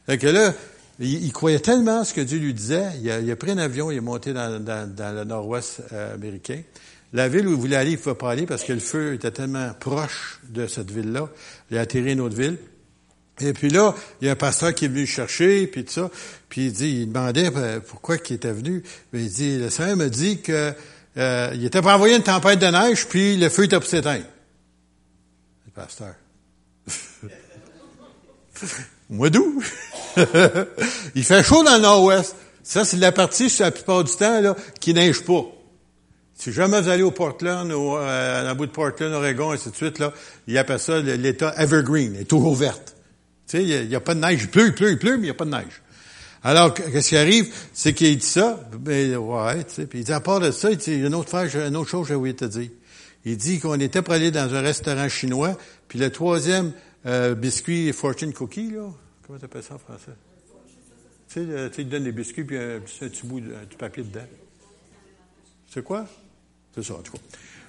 Fait 0.07 0.17
que 0.17 0.25
là, 0.25 0.53
il, 0.99 1.31
croyait 1.31 1.59
tellement 1.59 2.03
ce 2.03 2.13
que 2.13 2.21
Dieu 2.21 2.39
lui 2.39 2.53
disait, 2.53 2.87
il 3.01 3.31
a, 3.31 3.35
pris 3.35 3.51
un 3.51 3.57
avion, 3.57 3.89
il 3.89 3.97
est 3.97 4.01
monté 4.01 4.33
dans, 4.33 4.49
le 4.49 5.23
nord-ouest 5.23 5.81
euh, 5.93 6.15
américain. 6.15 6.61
La 7.11 7.27
ville 7.27 7.47
où 7.47 7.51
il 7.51 7.57
voulait 7.57 7.75
aller, 7.75 7.91
il 7.91 7.97
ne 7.97 8.01
pouvait 8.01 8.15
pas 8.15 8.31
aller 8.31 8.45
parce 8.45 8.63
que 8.63 8.73
le 8.73 8.79
feu 8.79 9.15
était 9.15 9.31
tellement 9.31 9.73
proche 9.79 10.39
de 10.47 10.67
cette 10.67 10.91
ville-là. 10.91 11.29
Il 11.71 11.77
a 11.77 11.81
atterri 11.81 12.11
une 12.13 12.21
autre 12.21 12.35
ville. 12.35 12.57
Et 13.41 13.53
puis 13.53 13.69
là, 13.69 13.95
il 14.21 14.25
y 14.25 14.29
a 14.29 14.33
un 14.33 14.35
pasteur 14.35 14.75
qui 14.75 14.85
est 14.85 14.89
venu 14.89 15.07
chercher, 15.07 15.65
puis 15.67 15.85
tout 15.85 15.93
ça. 15.93 16.11
Puis 16.49 16.65
il 16.67 16.73
dit, 16.73 17.01
il 17.01 17.07
demandait 17.07 17.49
euh, 17.55 17.79
pourquoi 17.79 18.17
il 18.17 18.35
était 18.35 18.51
venu. 18.51 18.83
Mais 19.11 19.21
il 19.23 19.29
dit, 19.29 19.57
le 19.57 19.69
Seigneur 19.69 19.95
me 19.95 20.09
dit 20.09 20.41
que 20.41 20.73
euh, 21.17 21.51
il 21.55 21.65
était 21.65 21.81
pour 21.81 21.91
envoyer 21.91 22.15
une 22.15 22.23
tempête 22.23 22.59
de 22.59 22.67
neige, 22.67 23.07
puis 23.07 23.37
le 23.37 23.49
feu 23.49 23.63
était 23.63 23.79
pour 23.79 23.89
s'éteindre. 23.89 24.25
Le 25.65 25.71
pasteur. 25.71 26.13
Mois 29.09 29.29
d'août. 29.31 29.63
il 31.15 31.23
fait 31.23 31.43
chaud 31.43 31.63
dans 31.63 31.75
le 31.75 31.81
nord-ouest. 31.81 32.35
Ça, 32.61 32.85
c'est 32.85 32.97
la 32.97 33.11
partie, 33.11 33.51
la 33.59 33.71
plupart 33.71 34.03
du 34.03 34.15
temps, 34.15 34.41
là, 34.41 34.55
qui 34.79 34.93
neige 34.93 35.23
pas. 35.23 35.45
Si 36.39 36.53
jamais 36.53 36.79
vous 36.79 36.87
allez 36.87 37.03
au 37.03 37.11
Portland, 37.11 37.69
euh, 37.69 38.39
à 38.39 38.43
la 38.43 38.53
bout 38.53 38.65
de 38.65 38.71
Portland, 38.71 39.11
Oregon, 39.13 39.51
et 39.51 39.55
ainsi 39.55 39.71
de 39.71 39.75
suite, 39.75 39.99
là, 39.99 40.13
il 40.47 40.57
appelle 40.57 40.79
ça 40.79 40.99
l'état 40.99 41.53
evergreen, 41.57 42.15
est 42.15 42.23
toujours 42.23 42.55
verte. 42.55 42.95
Tu 43.45 43.57
sais, 43.57 43.63
il 43.63 43.89
n'y 43.89 43.95
a, 43.95 43.99
pas 43.99 44.15
de 44.15 44.21
neige. 44.21 44.43
Il 44.43 44.49
pleut, 44.49 44.67
il 44.67 44.73
pleut, 44.73 44.91
il 44.91 44.97
pleut, 44.97 45.17
mais 45.17 45.23
il 45.23 45.23
n'y 45.25 45.29
a 45.31 45.33
pas 45.33 45.43
de 45.43 45.49
neige. 45.49 45.81
Alors, 46.41 46.73
qu'est-ce 46.73 47.09
qui 47.09 47.17
arrive? 47.17 47.53
C'est 47.73 47.93
qu'il 47.93 48.17
dit 48.17 48.25
ça, 48.25 48.57
ben, 48.71 49.17
ouais, 49.17 49.65
tu 49.65 49.73
sais, 49.73 49.85
puis 49.85 49.99
il 49.99 50.05
dit, 50.05 50.13
à 50.13 50.21
part 50.21 50.39
de 50.39 50.51
ça, 50.51 50.71
il 50.71 50.77
dit, 50.77 50.93
une 50.93 51.13
autre, 51.13 51.29
fois, 51.29 51.45
une 51.45 51.75
autre 51.75 51.89
chose, 51.89 52.09
oublié 52.09 52.33
de 52.33 52.39
te 52.39 52.45
dire. 52.45 52.69
Il 53.25 53.35
dit 53.35 53.59
qu'on 53.59 53.77
était 53.77 54.01
pour 54.01 54.13
aller 54.13 54.31
dans 54.31 54.55
un 54.55 54.61
restaurant 54.61 55.09
chinois, 55.09 55.57
puis 55.89 55.99
le 55.99 56.09
troisième 56.09 56.71
euh, 57.05 57.35
biscuit 57.35 57.91
fortune 57.91 58.31
cookie, 58.31 58.71
là, 58.71 58.89
Comment 59.27 59.37
tu 59.37 59.45
appelles 59.45 59.63
ça 59.63 59.75
en 59.75 59.77
français? 59.77 60.13
Tu 61.27 61.45
sais, 61.45 61.69
tu 61.69 61.83
donnes 61.83 62.05
des 62.05 62.11
biscuits 62.13 62.45
puis 62.45 62.57
un, 62.57 62.79
petit 62.79 63.27
bout 63.27 63.41
de, 63.41 63.53
papier 63.77 64.03
dedans. 64.03 64.25
C'est 65.67 65.83
quoi? 65.83 66.07
C'est 66.75 66.83
ça, 66.83 66.93
en 66.93 67.01
tout 67.01 67.13
cas. 67.13 67.19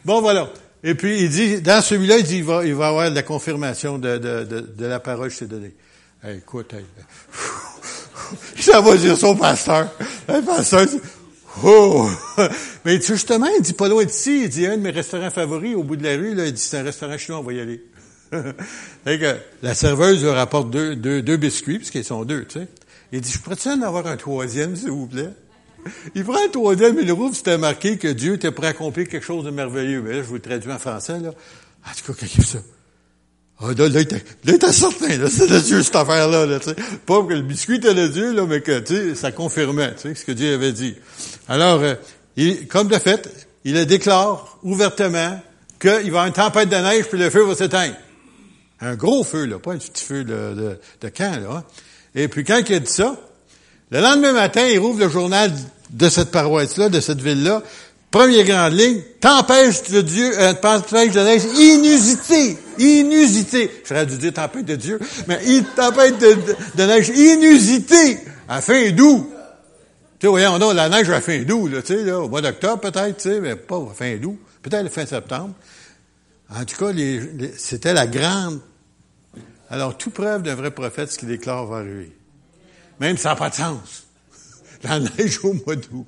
Bon, 0.04 0.20
voilà. 0.20 0.50
Et 0.82 0.94
puis, 0.94 1.20
il 1.22 1.28
dit, 1.28 1.60
dans 1.60 1.82
celui-là, 1.82 2.18
il 2.18 2.24
dit, 2.24 2.38
il 2.38 2.44
va, 2.44 2.64
il 2.64 2.74
va 2.74 2.88
avoir 2.88 3.10
la 3.10 3.22
confirmation 3.22 3.98
de, 3.98 4.18
de, 4.18 4.44
de, 4.44 4.60
de 4.60 4.86
la 4.86 4.98
parole 5.00 5.28
que 5.28 5.34
je 5.34 5.38
t'ai 5.40 5.46
donnée. 5.46 5.74
écoute, 6.26 6.74
ça 8.58 8.80
va 8.80 8.96
dire 8.96 9.16
son 9.16 9.36
pasteur. 9.36 9.90
Le 10.28 10.44
pasteur 10.44 10.86
dit, 10.86 11.00
oh! 11.62 12.08
Mais 12.84 13.00
justement, 13.00 13.48
il 13.58 13.62
dit 13.62 13.74
pas 13.74 13.88
loin 13.88 14.04
d'ici, 14.04 14.44
il 14.44 14.48
dit, 14.48 14.66
un 14.66 14.78
de 14.78 14.82
mes 14.82 14.90
restaurants 14.90 15.30
favoris 15.30 15.74
au 15.74 15.82
bout 15.82 15.96
de 15.96 16.04
la 16.04 16.16
rue, 16.16 16.34
là, 16.34 16.46
il 16.46 16.52
dit, 16.52 16.60
c'est 16.60 16.78
un 16.78 16.82
restaurant 16.82 17.18
chinois, 17.18 17.40
on 17.40 17.44
va 17.44 17.52
y 17.52 17.60
aller. 17.60 17.84
que 19.04 19.36
la 19.62 19.74
serveuse 19.74 20.22
lui 20.22 20.30
rapporte 20.30 20.70
deux, 20.70 20.96
deux, 20.96 21.20
deux 21.20 21.36
biscuits, 21.36 21.78
puisqu'ils 21.78 22.04
sont 22.04 22.24
deux, 22.24 22.44
tu 22.44 22.60
sais. 22.60 22.68
Il 23.12 23.20
dit, 23.20 23.30
je 23.30 23.38
pourrais-tu 23.38 23.68
en 23.68 23.82
avoir 23.82 24.06
un 24.06 24.16
troisième, 24.16 24.76
s'il 24.76 24.90
vous 24.90 25.08
plaît? 25.08 25.30
Il 26.14 26.24
prend 26.24 26.36
un 26.44 26.48
troisième, 26.48 26.98
il 26.98 27.06
le 27.06 27.12
rouvre, 27.12 27.34
c'était 27.34 27.58
marqué 27.58 27.98
que 27.98 28.08
Dieu 28.08 28.34
était 28.34 28.50
prêt 28.50 28.68
à 28.68 28.70
accomplir 28.70 29.08
quelque 29.08 29.24
chose 29.24 29.44
de 29.44 29.50
merveilleux. 29.50 30.02
Mais 30.02 30.12
là, 30.12 30.16
je 30.18 30.26
vous 30.26 30.34
le 30.34 30.40
traduis 30.40 30.72
en 30.72 30.78
français, 30.78 31.18
là. 31.20 31.30
En 31.86 31.94
tout 31.94 32.12
cas, 32.12 32.18
qu'est-ce 32.20 32.36
que 32.36 32.44
ça? 32.44 32.58
Ah, 33.62 33.68
là, 33.76 33.88
là, 33.88 34.00
il 34.44 34.54
était 34.54 34.72
certain, 34.72 35.18
là, 35.18 35.28
c'est 35.28 35.46
de 35.46 35.58
Dieu, 35.58 35.82
cette 35.82 35.96
affaire-là, 35.96 36.46
là, 36.46 36.58
tu. 36.60 36.70
Pas 37.04 37.22
que 37.22 37.34
le 37.34 37.42
biscuit 37.42 37.76
était 37.76 37.92
de 37.92 38.08
Dieu, 38.08 38.32
là, 38.32 38.46
mais 38.46 38.62
que, 38.62 38.78
tu 38.80 38.94
sais, 38.94 39.14
ça 39.14 39.32
confirmait, 39.32 39.94
tu 39.96 40.08
sais, 40.08 40.14
ce 40.14 40.24
que 40.24 40.32
Dieu 40.32 40.54
avait 40.54 40.72
dit. 40.72 40.94
Alors, 41.46 41.80
euh, 41.82 41.94
il, 42.36 42.66
comme 42.68 42.88
de 42.88 42.98
fait, 42.98 43.48
il 43.64 43.74
le 43.74 43.84
déclare 43.84 44.58
ouvertement 44.62 45.40
qu'il 45.78 45.90
va 45.90 46.00
y 46.00 46.08
avoir 46.08 46.26
une 46.26 46.32
tempête 46.32 46.70
de 46.70 46.76
neige, 46.76 47.06
puis 47.06 47.18
le 47.18 47.28
feu 47.28 47.44
va 47.44 47.54
s'éteindre. 47.54 47.96
Un 48.80 48.94
gros 48.94 49.24
feu, 49.24 49.44
là, 49.44 49.58
pas 49.58 49.72
un 49.72 49.78
petit 49.78 50.04
feu 50.04 50.24
de, 50.24 50.78
de, 51.02 51.08
camp, 51.10 51.38
là. 51.42 51.56
Hein. 51.56 51.64
Et 52.14 52.28
puis 52.28 52.44
quand 52.44 52.60
il 52.66 52.74
a 52.74 52.78
dit 52.78 52.90
ça, 52.90 53.16
le 53.90 54.00
lendemain 54.00 54.32
matin, 54.32 54.66
il 54.66 54.78
rouvre 54.78 55.00
le 55.00 55.08
journal 55.08 55.52
de 55.90 56.08
cette 56.08 56.30
paroisse-là, 56.30 56.88
de 56.88 57.00
cette 57.00 57.20
ville-là. 57.20 57.62
Première 58.10 58.44
grande 58.44 58.72
ligne, 58.72 59.00
tempête 59.20 59.90
de 59.92 60.00
Dieu, 60.00 60.32
euh, 60.40 60.52
tempête 60.54 61.12
de 61.12 61.20
neige 61.20 61.44
inusité, 61.56 62.58
inusité. 62.78 63.70
J'aurais 63.88 64.06
dû 64.06 64.18
dire 64.18 64.32
tempête 64.32 64.64
de 64.64 64.74
Dieu, 64.74 64.98
mais 65.28 65.38
tempête 65.76 66.18
de, 66.18 66.84
neige 66.84 67.08
inusité 67.08 68.18
à 68.48 68.60
fin 68.60 68.90
d'août. 68.90 69.28
Tu 70.18 70.26
sais, 70.26 70.28
voyons 70.28 70.58
donc, 70.58 70.74
la 70.74 70.88
neige 70.88 71.08
à 71.10 71.20
fin 71.20 71.42
d'août, 71.42 71.68
là, 71.68 71.82
tu 71.82 71.94
sais, 71.94 72.10
au 72.10 72.28
mois 72.28 72.42
d'octobre 72.42 72.80
peut-être, 72.80 73.16
tu 73.16 73.28
sais, 73.28 73.40
mais 73.40 73.54
pas 73.54 73.76
à 73.76 73.94
fin 73.94 74.16
d'août. 74.16 74.38
Peut-être 74.60 74.92
fin 74.92 75.06
septembre. 75.06 75.54
En 76.52 76.64
tout 76.64 76.76
cas, 76.76 76.92
c'était 77.56 77.94
la 77.94 78.06
grande 78.08 78.60
alors, 79.70 79.96
tout 79.96 80.10
preuve 80.10 80.42
d'un 80.42 80.56
vrai 80.56 80.72
prophète, 80.72 81.12
ce 81.12 81.18
qu'il 81.18 81.28
déclare 81.28 81.64
va 81.64 81.76
arriver. 81.76 82.10
Même 83.00 83.16
ça 83.16 83.30
n'a 83.30 83.36
pas 83.36 83.50
de 83.50 83.54
sens. 83.54 84.06
La 84.84 85.00
neige 85.00 85.40
au 85.42 85.54
mois 85.54 85.76
d'août. 85.76 86.06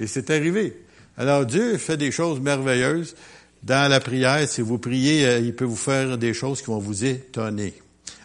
Et 0.00 0.06
c'est 0.06 0.30
arrivé. 0.30 0.84
Alors, 1.16 1.44
Dieu 1.44 1.76
fait 1.76 1.96
des 1.96 2.10
choses 2.10 2.40
merveilleuses. 2.40 3.14
Dans 3.62 3.90
la 3.90 3.98
prière, 3.98 4.46
si 4.48 4.60
vous 4.60 4.78
priez, 4.78 5.26
euh, 5.26 5.38
il 5.38 5.54
peut 5.54 5.64
vous 5.64 5.76
faire 5.76 6.18
des 6.18 6.34
choses 6.34 6.60
qui 6.60 6.66
vont 6.66 6.78
vous 6.78 7.04
étonner. 7.04 7.74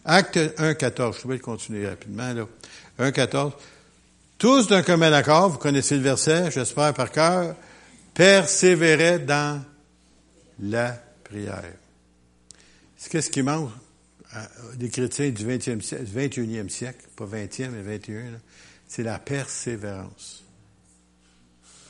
Acte 0.03 0.37
1.14. 0.37 1.15
Je 1.21 1.27
vais 1.27 1.39
continuer 1.39 1.87
rapidement, 1.87 2.33
là. 2.33 2.45
1.14. 2.99 3.53
Tous 4.37 4.67
d'un 4.67 4.83
commun 4.83 5.11
accord, 5.13 5.49
vous 5.49 5.57
connaissez 5.57 5.95
le 5.95 6.01
verset, 6.01 6.51
j'espère 6.51 6.93
par 6.93 7.11
cœur, 7.11 7.55
persévéraient 8.13 9.19
dans 9.19 9.63
la 10.61 10.97
prière. 11.23 11.73
Qu'est-ce 13.09 13.29
qui 13.29 13.41
manque? 13.41 13.71
Des 14.75 14.89
chrétiens 14.89 15.29
du 15.29 15.45
20e 15.45 15.81
siècle, 15.81 16.05
21e 16.05 16.69
siècle, 16.69 17.07
pas 17.15 17.25
20e, 17.25 17.69
mais 17.69 17.81
21, 17.81 18.39
c'est 18.87 19.03
la 19.03 19.19
persévérance. 19.19 20.43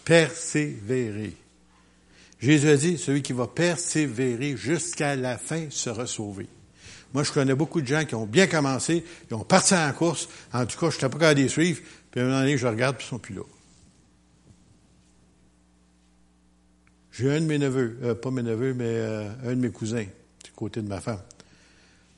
Persévérer. 0.05 1.35
Jésus 2.39 2.69
a 2.69 2.77
dit, 2.77 2.97
celui 2.97 3.21
qui 3.21 3.33
va 3.33 3.47
persévérer 3.47 4.55
jusqu'à 4.55 5.15
la 5.15 5.37
fin 5.37 5.69
sera 5.69 6.07
sauvé. 6.07 6.47
Moi, 7.13 7.23
je 7.23 7.31
connais 7.31 7.55
beaucoup 7.55 7.81
de 7.81 7.87
gens 7.87 8.05
qui 8.05 8.15
ont 8.15 8.25
bien 8.25 8.47
commencé, 8.47 9.03
qui 9.27 9.33
ont 9.33 9.43
parti 9.43 9.73
en 9.73 9.91
course. 9.93 10.29
En 10.53 10.65
tout 10.65 10.79
cas, 10.79 10.89
je 10.89 10.95
n'étais 10.95 11.09
pas 11.09 11.17
capable 11.19 11.39
de 11.39 11.43
les 11.43 11.49
suivre. 11.49 11.81
Puis 12.11 12.21
à 12.21 12.23
un 12.23 12.27
moment 12.27 12.39
donné, 12.39 12.57
je 12.57 12.67
regarde, 12.67 12.97
puis 12.97 13.05
ils 13.05 13.09
sont 13.09 13.19
plus 13.19 13.35
là. 13.35 13.41
J'ai 17.11 17.29
un 17.35 17.41
de 17.41 17.45
mes 17.45 17.57
neveux, 17.57 17.97
euh, 18.03 18.15
pas 18.15 18.31
mes 18.31 18.43
neveux, 18.43 18.73
mais 18.73 18.85
euh, 18.85 19.29
un 19.43 19.49
de 19.49 19.55
mes 19.55 19.71
cousins, 19.71 20.05
du 20.43 20.51
côté 20.55 20.81
de 20.81 20.87
ma 20.87 21.01
femme. 21.01 21.19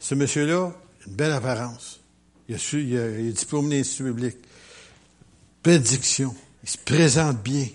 Ce 0.01 0.15
monsieur-là, 0.15 0.73
une 1.05 1.13
belle 1.13 1.31
apparence. 1.31 2.01
Il 2.49 2.55
a 2.55 3.31
diplômé 3.31 3.77
l'Institut 3.77 4.05
public. 4.05 4.35
Belle 5.63 5.83
diction. 5.83 6.35
Il 6.63 6.69
se 6.69 6.79
présente 6.79 7.41
bien. 7.43 7.67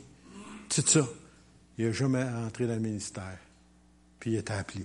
Tout 0.68 0.82
ça. 0.84 1.08
Il 1.78 1.86
n'a 1.86 1.92
jamais 1.92 2.24
entré 2.24 2.66
dans 2.66 2.74
le 2.74 2.80
ministère. 2.80 3.38
Puis 4.18 4.32
il 4.32 4.36
était 4.38 4.54
appelé. 4.54 4.84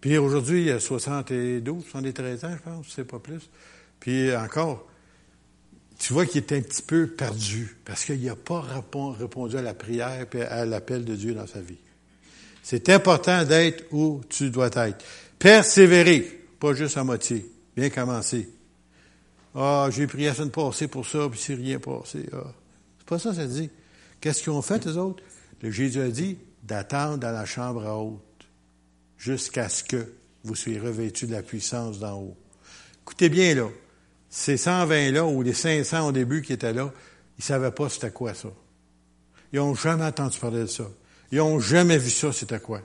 Puis 0.00 0.16
aujourd'hui, 0.16 0.64
il 0.64 0.70
a 0.70 0.80
72, 0.80 1.84
73 1.84 2.44
ans, 2.46 2.56
je 2.56 2.62
pense, 2.62 2.86
c'est 2.88 3.04
pas 3.04 3.18
plus. 3.18 3.50
Puis 4.00 4.34
encore, 4.34 4.88
tu 5.98 6.14
vois 6.14 6.24
qu'il 6.24 6.38
est 6.38 6.52
un 6.52 6.62
petit 6.62 6.82
peu 6.82 7.06
perdu 7.06 7.76
parce 7.84 8.06
qu'il 8.06 8.24
n'a 8.24 8.34
pas 8.34 8.62
répondu 8.62 9.58
à 9.58 9.62
la 9.62 9.74
prière 9.74 10.26
et 10.32 10.42
à 10.42 10.64
l'appel 10.64 11.04
de 11.04 11.14
Dieu 11.14 11.34
dans 11.34 11.46
sa 11.46 11.60
vie. 11.60 11.78
C'est 12.68 12.88
important 12.88 13.44
d'être 13.44 13.84
où 13.92 14.22
tu 14.28 14.50
dois 14.50 14.70
être. 14.74 15.04
Persévérer, 15.38 16.22
pas 16.58 16.74
juste 16.74 16.96
à 16.96 17.04
moitié, 17.04 17.48
bien 17.76 17.90
commencer. 17.90 18.50
Ah, 19.54 19.88
j'ai 19.92 20.08
prié 20.08 20.26
la 20.26 20.34
semaine 20.34 20.50
passée 20.50 20.88
pour 20.88 21.06
ça, 21.06 21.28
puis 21.30 21.38
c'est 21.40 21.54
rien 21.54 21.78
passé. 21.78 22.28
Ah. 22.32 22.52
C'est 22.98 23.06
pas 23.06 23.20
ça, 23.20 23.32
ça 23.32 23.46
dit. 23.46 23.70
Qu'est-ce 24.20 24.42
qu'ils 24.42 24.50
ont 24.50 24.62
fait, 24.62 24.84
les 24.84 24.96
autres? 24.96 25.22
Le 25.62 25.70
Jésus 25.70 26.00
a 26.00 26.08
dit 26.08 26.38
d'attendre 26.64 27.18
dans 27.18 27.30
la 27.30 27.44
chambre 27.44 27.86
à 27.86 27.96
haute 27.96 28.48
jusqu'à 29.16 29.68
ce 29.68 29.84
que 29.84 30.14
vous 30.42 30.56
soyez 30.56 30.80
revêtus 30.80 31.28
de 31.28 31.34
la 31.34 31.42
puissance 31.42 32.00
d'en 32.00 32.18
haut. 32.18 32.36
Écoutez 33.02 33.28
bien, 33.28 33.54
là. 33.54 33.68
Ces 34.28 34.56
120-là, 34.56 35.24
ou 35.24 35.40
les 35.42 35.54
500 35.54 36.08
au 36.08 36.10
début 36.10 36.42
qui 36.42 36.52
étaient 36.52 36.72
là, 36.72 36.92
ils 37.38 37.44
savaient 37.44 37.70
pas 37.70 37.88
c'était 37.88 38.10
quoi 38.10 38.34
ça. 38.34 38.48
Ils 39.52 39.60
ont 39.60 39.76
jamais 39.76 40.04
entendu 40.04 40.36
parler 40.40 40.62
de 40.62 40.66
ça. 40.66 40.88
Ils 41.32 41.40
ont 41.40 41.58
jamais 41.60 41.98
vu 41.98 42.10
ça, 42.10 42.32
c'était 42.32 42.60
quoi. 42.60 42.80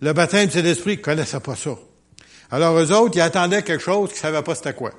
Le 0.00 0.12
baptême 0.12 0.48
de 0.48 0.60
l'esprit, 0.60 0.94
ils 0.94 1.00
connaissaient 1.00 1.40
pas 1.40 1.56
ça. 1.56 1.76
Alors, 2.50 2.78
eux 2.78 2.92
autres, 2.92 3.16
ils 3.16 3.20
attendaient 3.20 3.62
quelque 3.62 3.82
chose 3.82 4.10
qu'ils 4.10 4.18
savaient 4.18 4.42
pas 4.42 4.54
c'était 4.54 4.74
quoi. 4.74 4.92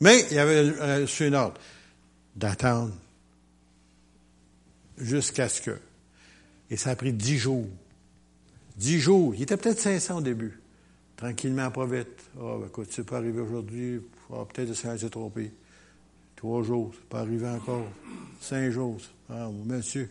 Mais, 0.00 0.24
il 0.30 0.36
y 0.36 0.38
avait 0.38 1.04
une 1.20 1.34
ordre 1.34 1.60
d'attendre 2.36 2.92
jusqu'à 4.96 5.48
ce 5.48 5.60
que. 5.60 5.78
Et 6.70 6.76
ça 6.76 6.90
a 6.90 6.96
pris 6.96 7.12
dix 7.12 7.38
jours. 7.38 7.66
Dix 8.76 9.00
jours. 9.00 9.34
Il 9.34 9.42
était 9.42 9.56
peut-être 9.56 9.80
500 9.80 10.18
au 10.18 10.20
début. 10.20 10.60
Tranquillement, 11.16 11.70
pas 11.70 11.86
vite. 11.86 12.06
Ah, 12.36 12.40
oh, 12.42 12.58
ben, 12.60 12.66
écoute, 12.68 12.88
c'est 12.90 13.04
pas 13.04 13.16
arrivé 13.16 13.40
aujourd'hui. 13.40 14.00
Ah, 14.32 14.44
peut-être 14.52 14.68
que 14.68 14.74
ça 14.74 14.96
s'est 14.96 15.10
trompé. 15.10 15.50
Trois 16.36 16.62
jours, 16.62 16.92
c'est 16.94 17.08
pas 17.08 17.20
arrivé 17.20 17.48
encore. 17.48 17.86
Cinq 18.40 18.70
jours. 18.70 18.98
Ah, 19.28 19.48
monsieur. 19.66 20.08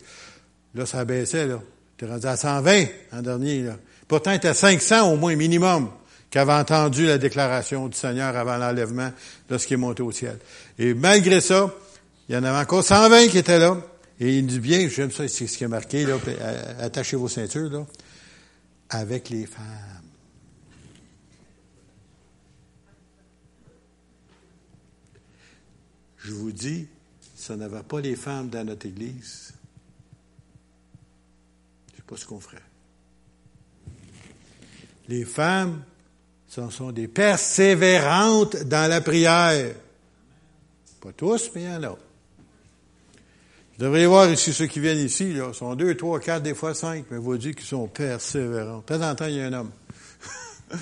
Là, 0.77 0.85
ça 0.85 1.03
baissait, 1.05 1.47
là. 1.47 1.59
T'es 1.97 2.05
rendu 2.05 2.27
à 2.27 2.37
120 2.37 2.85
en 3.11 3.21
dernier, 3.23 3.63
là. 3.63 3.77
Pourtant, 4.07 4.31
était 4.31 4.49
à 4.49 4.53
500 4.53 5.11
au 5.11 5.17
moins 5.17 5.35
minimum 5.35 5.89
qui 6.29 6.37
avaient 6.37 6.53
entendu 6.53 7.07
la 7.07 7.17
déclaration 7.17 7.87
du 7.87 7.97
Seigneur 7.97 8.35
avant 8.37 8.57
l'enlèvement 8.57 9.11
lorsqu'il 9.49 9.73
est 9.73 9.77
monté 9.77 10.03
au 10.03 10.11
ciel. 10.11 10.37
Et 10.77 10.93
malgré 10.93 11.41
ça, 11.41 11.73
il 12.29 12.35
y 12.35 12.37
en 12.37 12.43
avait 12.43 12.59
encore 12.59 12.83
120 12.83 13.27
qui 13.27 13.39
étaient 13.39 13.57
là. 13.57 13.77
Et 14.19 14.37
il 14.37 14.45
dit 14.45 14.59
bien, 14.59 14.87
j'aime 14.87 15.11
ça, 15.11 15.27
c'est 15.27 15.47
ce 15.47 15.57
qui 15.57 15.63
est 15.63 15.67
marqué, 15.67 16.05
là, 16.05 16.17
attachez 16.79 17.17
vos 17.17 17.27
ceintures, 17.27 17.71
là, 17.71 17.85
avec 18.89 19.29
les 19.29 19.45
femmes. 19.45 19.65
Je 26.17 26.31
vous 26.33 26.51
dis, 26.51 26.87
on 27.49 27.55
n'avait 27.55 27.83
pas 27.83 28.01
les 28.01 28.15
femmes 28.15 28.49
dans 28.49 28.65
notre 28.65 28.85
Église, 28.85 29.53
pas 32.08 32.17
ce 32.17 32.26
qu'on 32.26 32.39
ferait. 32.39 32.58
Les 35.08 35.26
femmes 35.26 35.84
ce 36.48 36.70
sont 36.70 36.91
des 36.91 37.08
persévérantes 37.08 38.56
dans 38.63 38.89
la 38.89 39.02
prière. 39.02 39.76
Pas 41.02 41.12
tous, 41.12 41.52
mais 41.54 41.63
il 41.63 41.67
y 41.67 41.76
en 41.76 41.84
a. 41.84 41.89
Vous 41.89 41.98
devriez 43.78 44.08
voir 44.08 44.30
ici 44.32 44.54
ceux 44.54 44.65
qui 44.65 44.80
viennent 44.80 44.98
ici, 44.98 45.34
là, 45.34 45.54
sont 45.54 45.76
deux, 45.76 45.96
trois, 45.96 46.20
quatre, 46.20 46.43
des 46.43 46.56
fois 46.56 46.74
cinq, 46.74 47.06
mais 47.12 47.17
vous 47.17 47.38
dites 47.38 47.56
qu'ils 47.56 47.67
sont 47.67 47.88
persévérants. 47.88 48.80
De 48.80 48.84
temps 48.84 49.02
en 49.02 49.13
temps, 49.13 49.28
il 49.28 49.36
y 49.36 49.41
a 49.41 49.46
un 49.46 49.54
homme. 49.54 49.72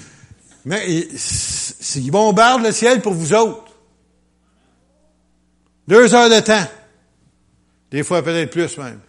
mais 0.65 0.87
ils 0.87 2.11
bombardent 2.11 2.63
le 2.63 2.71
ciel 2.71 3.01
pour 3.01 3.13
vous 3.13 3.33
autres. 3.33 3.73
Deux 5.87 6.13
heures 6.13 6.29
de 6.29 6.39
temps. 6.39 6.67
Des 7.91 8.03
fois, 8.03 8.23
peut-être 8.23 8.51
plus 8.51 8.77
même. 8.77 8.99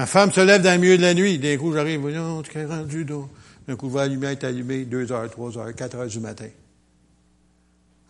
Ma 0.00 0.06
femme 0.06 0.32
se 0.32 0.40
lève 0.40 0.62
dans 0.62 0.72
le 0.72 0.78
milieu 0.78 0.96
de 0.96 1.02
la 1.02 1.12
nuit. 1.12 1.38
D'un 1.38 1.58
coup, 1.58 1.74
j'arrive, 1.74 2.00
non, 2.08 2.40
tu 2.40 2.56
es 2.56 2.64
rendu, 2.64 3.04
donc. 3.04 3.28
Un 3.68 3.76
coup, 3.76 3.94
la 3.94 4.06
lumière 4.06 4.30
est 4.30 4.44
allumée, 4.44 4.86
2 4.86 5.12
heures, 5.12 5.30
3 5.30 5.58
heures, 5.58 5.74
4 5.74 5.94
heures 5.94 6.06
du 6.06 6.20
matin. 6.20 6.48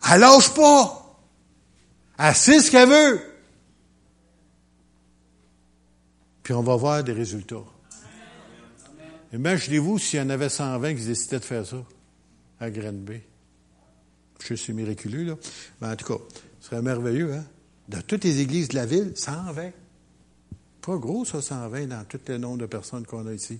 Elle 0.09 0.21
lâche 0.21 0.53
pas. 0.53 1.19
Elle 2.17 2.33
sait 2.33 2.61
ce 2.61 2.71
qu'elle 2.71 2.87
veut. 2.87 3.19
Puis 6.43 6.53
on 6.53 6.63
va 6.63 6.77
voir 6.77 7.03
des 7.03 7.11
résultats. 7.11 7.65
Imaginez-vous 9.33 9.99
s'il 9.99 10.19
y 10.19 10.21
en 10.21 10.29
avait 10.29 10.47
120 10.47 10.95
qui 10.95 11.03
décidaient 11.03 11.39
de 11.39 11.43
faire 11.43 11.65
ça 11.65 11.83
à 12.61 12.69
Grenby. 12.69 13.19
Je 14.39 14.47
sais, 14.47 14.55
c'est 14.55 14.71
miraculeux, 14.71 15.25
là. 15.25 15.35
Mais 15.81 15.89
en 15.89 15.95
tout 15.97 16.05
cas, 16.05 16.23
ce 16.61 16.69
serait 16.69 16.81
merveilleux, 16.81 17.33
hein? 17.33 17.43
Dans 17.89 18.01
toutes 18.01 18.23
les 18.23 18.39
églises 18.39 18.69
de 18.69 18.75
la 18.75 18.85
ville, 18.85 19.11
120. 19.13 19.71
Pas 20.81 20.97
gros, 20.97 21.25
ça, 21.25 21.41
120, 21.41 21.87
dans 21.87 22.03
tout 22.05 22.19
le 22.27 22.37
nombre 22.37 22.59
de 22.59 22.65
personnes 22.65 23.05
qu'on 23.05 23.27
a 23.27 23.33
ici. 23.33 23.59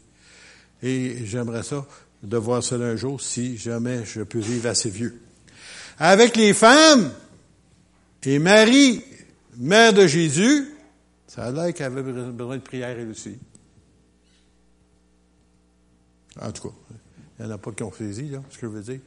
Et 0.82 1.26
j'aimerais 1.26 1.64
ça, 1.64 1.86
de 2.24 2.38
voir 2.38 2.64
cela 2.64 2.86
un 2.86 2.96
jour, 2.96 3.22
si 3.22 3.58
jamais 3.58 4.04
je 4.06 4.22
peux 4.22 4.40
vivre 4.40 4.68
assez 4.68 4.90
vieux. 4.90 5.22
Avec 6.00 6.36
les 6.36 6.54
femmes, 6.54 7.12
et 8.24 8.40
Marie, 8.40 9.04
mère 9.58 9.94
de 9.94 10.08
Jésus, 10.08 10.68
ça 11.28 11.46
a 11.46 11.52
l'air 11.52 11.74
qu'elle 11.74 11.98
avait 11.98 12.04
besoin 12.04 12.58
de 12.58 12.62
prière 12.62 12.98
elle 12.98 13.10
aussi. 13.10 13.38
En 16.40 16.52
tout 16.52 16.70
cas, 16.70 16.76
il 17.40 17.46
n'y 17.46 17.52
en 17.52 17.56
a 17.56 17.58
pas 17.58 17.72
qui 17.72 17.84
ont 17.84 17.92
saisi, 17.92 18.30
là, 18.30 18.42
ce 18.50 18.58
que 18.58 18.68
je 18.68 18.72
veux 18.72 18.82
dire. 18.82 19.00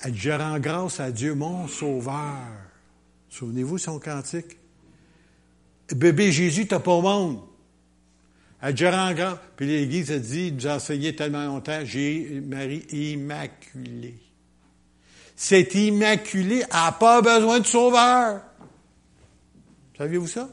Elle 0.00 0.12
dit, 0.12 0.18
je 0.18 0.30
rends 0.30 0.58
grâce 0.58 1.00
à 1.00 1.10
Dieu, 1.10 1.34
mon 1.34 1.66
sauveur. 1.66 2.36
Souvenez-vous 3.30 3.78
son 3.78 3.98
cantique? 3.98 4.57
Bébé 5.94 6.32
Jésus, 6.32 6.66
t'as 6.66 6.80
pas 6.80 6.92
au 6.92 7.02
monde. 7.02 7.40
À 8.60 8.74
Djeranga, 8.74 9.40
puis 9.56 9.66
l'Église 9.66 10.10
a 10.10 10.18
dit, 10.18 10.52
nous 10.52 10.66
a 10.66 10.76
enseigné 10.76 11.14
tellement 11.14 11.44
longtemps, 11.44 11.80
j'ai 11.84 12.42
Marie 12.44 12.84
immaculée. 12.90 14.18
C'est 15.36 15.74
immaculé, 15.76 16.62
elle 16.62 16.66
n'a 16.72 16.92
pas 16.92 17.22
besoin 17.22 17.60
de 17.60 17.66
sauveur. 17.66 18.42
Saviez-vous 19.96 20.26
ça? 20.26 20.48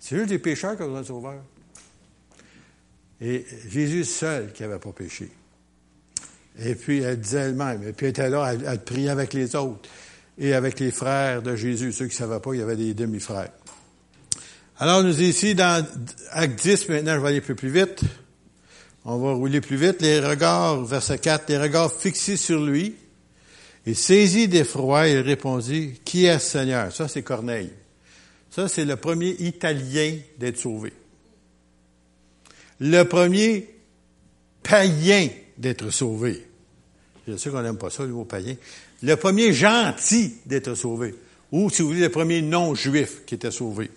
C'est 0.00 0.16
juste 0.16 0.28
des 0.30 0.40
pécheurs 0.40 0.76
qui 0.76 0.82
ont 0.82 0.86
besoin 0.86 1.02
de 1.02 1.06
sauveur. 1.06 1.42
Et 3.20 3.46
Jésus 3.68 4.04
seul 4.04 4.52
qui 4.52 4.62
n'avait 4.62 4.78
pas 4.78 4.92
péché. 4.92 5.30
Et 6.60 6.74
puis 6.74 7.00
elle 7.02 7.20
disait 7.20 7.38
elle-même, 7.38 7.86
et 7.86 7.92
puis 7.92 8.06
elle 8.06 8.10
était 8.10 8.30
là, 8.30 8.52
elle, 8.52 8.64
elle 8.66 8.82
priait 8.82 9.10
avec 9.10 9.32
les 9.32 9.54
autres 9.54 9.88
et 10.36 10.54
avec 10.54 10.80
les 10.80 10.90
frères 10.90 11.42
de 11.42 11.54
Jésus. 11.54 11.92
Ceux 11.92 12.06
qui 12.06 12.14
ne 12.14 12.18
savaient 12.18 12.40
pas, 12.40 12.54
il 12.54 12.58
y 12.58 12.62
avait 12.62 12.76
des 12.76 12.94
demi-frères. 12.94 13.52
Alors, 14.80 15.02
nous 15.02 15.20
ici 15.20 15.56
dans 15.56 15.84
Acte 16.30 16.62
10, 16.62 16.88
maintenant, 16.88 17.16
je 17.16 17.20
vais 17.20 17.28
aller 17.28 17.40
plus, 17.40 17.68
vite. 17.68 18.00
On 19.04 19.18
va 19.18 19.32
rouler 19.32 19.60
plus 19.60 19.76
vite. 19.76 20.00
Les 20.00 20.20
regards, 20.20 20.84
verset 20.84 21.18
4, 21.18 21.48
les 21.48 21.58
regards 21.58 21.92
fixés 21.92 22.36
sur 22.36 22.64
lui. 22.64 22.94
Et 23.86 23.94
saisi 23.94 24.46
d'effroi, 24.46 25.08
il 25.08 25.18
répondit, 25.18 25.94
Qui 26.04 26.26
est 26.26 26.38
Seigneur? 26.38 26.92
Ça, 26.94 27.08
c'est 27.08 27.22
Corneille. 27.22 27.72
Ça, 28.50 28.68
c'est 28.68 28.84
le 28.84 28.94
premier 28.94 29.30
Italien 29.40 30.16
d'être 30.38 30.58
sauvé. 30.58 30.92
Le 32.78 33.02
premier 33.02 33.68
païen 34.62 35.28
d'être 35.56 35.90
sauvé. 35.90 36.46
Je 37.26 37.36
sais 37.36 37.50
qu'on 37.50 37.62
n'aime 37.62 37.78
pas 37.78 37.90
ça, 37.90 38.04
le 38.04 38.10
mot 38.10 38.24
païen. 38.24 38.54
Le 39.02 39.16
premier 39.16 39.52
gentil 39.52 40.34
d'être 40.46 40.76
sauvé 40.76 41.16
ou, 41.50 41.70
si 41.70 41.80
vous 41.80 41.88
voulez, 41.88 42.00
le 42.00 42.10
premier 42.10 42.42
non-juif 42.42 43.24
qui 43.24 43.34
était 43.34 43.50
sauvé. 43.50 43.90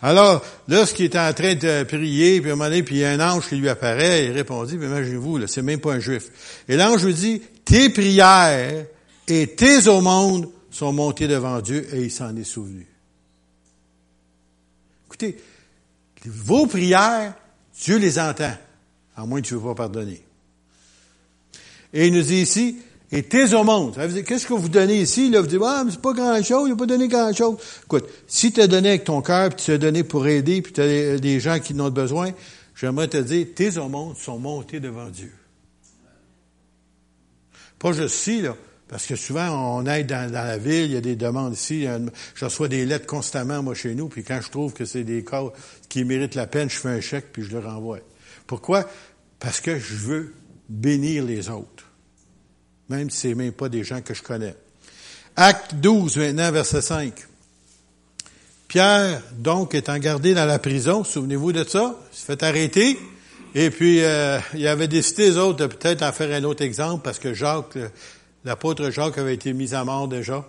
Alors, 0.00 0.44
lorsqu'il 0.68 1.06
était 1.06 1.18
en 1.18 1.32
train 1.32 1.54
de 1.54 1.82
prier, 1.82 2.40
puis 2.40 2.50
à 2.50 2.52
un 2.52 2.56
moment 2.56 2.70
donné, 2.70 2.82
puis 2.84 2.96
il 2.96 3.00
y 3.00 3.04
a 3.04 3.10
un 3.10 3.20
ange 3.20 3.48
qui 3.48 3.56
lui 3.56 3.68
apparaît, 3.68 4.26
il 4.26 4.32
répondit, 4.32 4.76
mais 4.78 4.86
imaginez-vous, 4.86 5.38
là, 5.38 5.46
c'est 5.48 5.62
même 5.62 5.80
pas 5.80 5.94
un 5.94 6.00
juif. 6.00 6.30
Et 6.68 6.76
l'ange 6.76 7.04
lui 7.04 7.14
dit, 7.14 7.42
tes 7.64 7.90
prières 7.90 8.86
et 9.26 9.46
tes 9.48 9.88
aumônes 9.88 10.48
sont 10.70 10.92
montées 10.92 11.26
devant 11.26 11.60
Dieu, 11.60 11.86
et 11.92 12.02
il 12.02 12.10
s'en 12.10 12.36
est 12.36 12.44
souvenu. 12.44 12.86
Écoutez, 15.06 15.36
vos 16.24 16.66
prières, 16.66 17.34
Dieu 17.82 17.96
les 17.98 18.20
entend, 18.20 18.56
à 19.16 19.26
moins 19.26 19.40
que 19.40 19.48
tu 19.48 19.54
ne 19.54 19.58
veux 19.58 19.66
pas 19.66 19.74
pardonner. 19.74 20.22
Et 21.92 22.06
il 22.06 22.14
nous 22.14 22.22
dit 22.22 22.42
ici, 22.42 22.78
et 23.12 23.22
tes 23.22 23.52
au 23.52 23.62
monde. 23.62 23.94
Qu'est-ce 24.26 24.46
que 24.46 24.54
vous 24.54 24.70
donnez 24.70 25.02
ici? 25.02 25.28
Là, 25.28 25.42
vous 25.42 25.46
dites, 25.46 25.60
ah, 25.62 25.82
mais 25.84 25.92
c'est 25.92 26.00
pas 26.00 26.14
grand-chose, 26.14 26.68
il 26.68 26.70
n'a 26.70 26.76
pas 26.76 26.86
donné 26.86 27.08
grand-chose. 27.08 27.58
Écoute, 27.84 28.08
si 28.26 28.52
tu 28.52 28.62
as 28.62 28.66
donné 28.66 28.88
avec 28.88 29.04
ton 29.04 29.20
cœur, 29.20 29.50
puis 29.50 29.66
tu 29.66 29.70
as 29.72 29.78
donné 29.78 30.02
pour 30.02 30.26
aider, 30.26 30.62
puis 30.62 30.72
tu 30.72 30.80
as 30.80 31.18
des 31.18 31.38
gens 31.38 31.60
qui 31.60 31.74
n'ont 31.74 31.90
besoin, 31.90 32.32
j'aimerais 32.74 33.08
te 33.08 33.18
dire, 33.18 33.46
tes 33.54 33.76
au 33.76 33.88
monde 33.88 34.16
sont 34.16 34.38
montés 34.38 34.80
devant 34.80 35.10
Dieu. 35.10 35.32
Pas 37.78 37.92
juste 37.92 38.14
ici, 38.14 38.40
là. 38.40 38.56
Parce 38.88 39.06
que 39.06 39.16
souvent, 39.16 39.78
on 39.78 39.86
aide 39.86 40.06
dans, 40.06 40.30
la 40.30 40.58
ville, 40.58 40.84
il 40.84 40.92
y 40.92 40.96
a 40.96 41.00
des 41.00 41.16
demandes 41.16 41.54
ici. 41.54 41.86
Je 42.34 42.44
reçois 42.44 42.68
des 42.68 42.84
lettres 42.84 43.06
constamment, 43.06 43.62
moi, 43.62 43.74
chez 43.74 43.94
nous, 43.94 44.08
puis 44.08 44.22
quand 44.22 44.40
je 44.42 44.50
trouve 44.50 44.74
que 44.74 44.84
c'est 44.84 45.04
des 45.04 45.24
cas 45.24 45.44
qui 45.88 46.04
méritent 46.04 46.34
la 46.34 46.46
peine, 46.46 46.68
je 46.68 46.76
fais 46.76 46.90
un 46.90 47.00
chèque, 47.00 47.32
puis 47.32 47.42
je 47.42 47.52
le 47.52 47.60
renvoie. 47.60 48.00
Pourquoi? 48.46 48.84
Parce 49.38 49.60
que 49.60 49.78
je 49.78 49.94
veux 49.94 50.34
bénir 50.68 51.24
les 51.24 51.48
autres 51.48 51.91
même 52.92 53.10
si 53.10 53.30
ce 53.30 53.34
même 53.34 53.52
pas 53.52 53.68
des 53.68 53.84
gens 53.84 54.02
que 54.02 54.14
je 54.14 54.22
connais. 54.22 54.54
Acte 55.34 55.74
12, 55.74 56.18
maintenant, 56.18 56.52
verset 56.52 56.82
5. 56.82 57.14
Pierre, 58.68 59.22
donc, 59.38 59.74
étant 59.74 59.98
gardé 59.98 60.34
dans 60.34 60.44
la 60.44 60.58
prison, 60.58 61.04
souvenez-vous 61.04 61.52
de 61.52 61.64
ça, 61.64 61.96
il 62.12 62.16
s'est 62.16 62.26
fait 62.26 62.42
arrêter, 62.42 62.98
et 63.54 63.70
puis 63.70 64.02
euh, 64.02 64.38
il 64.54 64.66
avait 64.66 64.88
décidé, 64.88 65.30
les 65.30 65.36
autres, 65.38 65.58
de 65.58 65.66
peut-être 65.66 66.02
en 66.02 66.12
faire 66.12 66.34
un 66.34 66.44
autre 66.44 66.62
exemple, 66.62 67.02
parce 67.02 67.18
que 67.18 67.32
Jacques, 67.32 67.78
l'apôtre 68.44 68.90
Jacques 68.90 69.18
avait 69.18 69.34
été 69.34 69.52
mis 69.54 69.74
à 69.74 69.84
mort 69.84 70.08
déjà. 70.08 70.44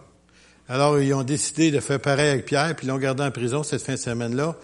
Alors, 0.67 0.99
ils 0.99 1.13
ont 1.13 1.23
décidé 1.23 1.71
de 1.71 1.79
faire 1.79 1.99
pareil 1.99 2.29
avec 2.29 2.45
Pierre, 2.45 2.75
puis 2.75 2.87
ils 2.87 2.89
l'ont 2.89 2.97
gardé 2.97 3.23
en 3.23 3.31
prison 3.31 3.63
cette 3.63 3.81
fin 3.81 3.93
de 3.93 3.99
semaine-là. 3.99 4.55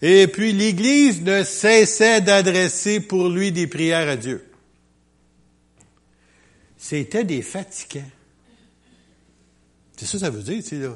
Et 0.00 0.26
puis, 0.26 0.52
l'Église 0.52 1.22
ne 1.22 1.42
cessait 1.42 2.20
d'adresser 2.20 3.00
pour 3.00 3.28
lui 3.28 3.52
des 3.52 3.66
prières 3.66 4.08
à 4.08 4.16
Dieu 4.16 4.45
c'était 6.88 7.24
des 7.24 7.42
fatigants. 7.42 8.04
C'est 9.96 10.06
ça 10.06 10.12
que 10.12 10.18
ça 10.18 10.30
veut 10.30 10.42
dire, 10.42 10.62
tu 10.62 10.80
sais, 10.80 10.88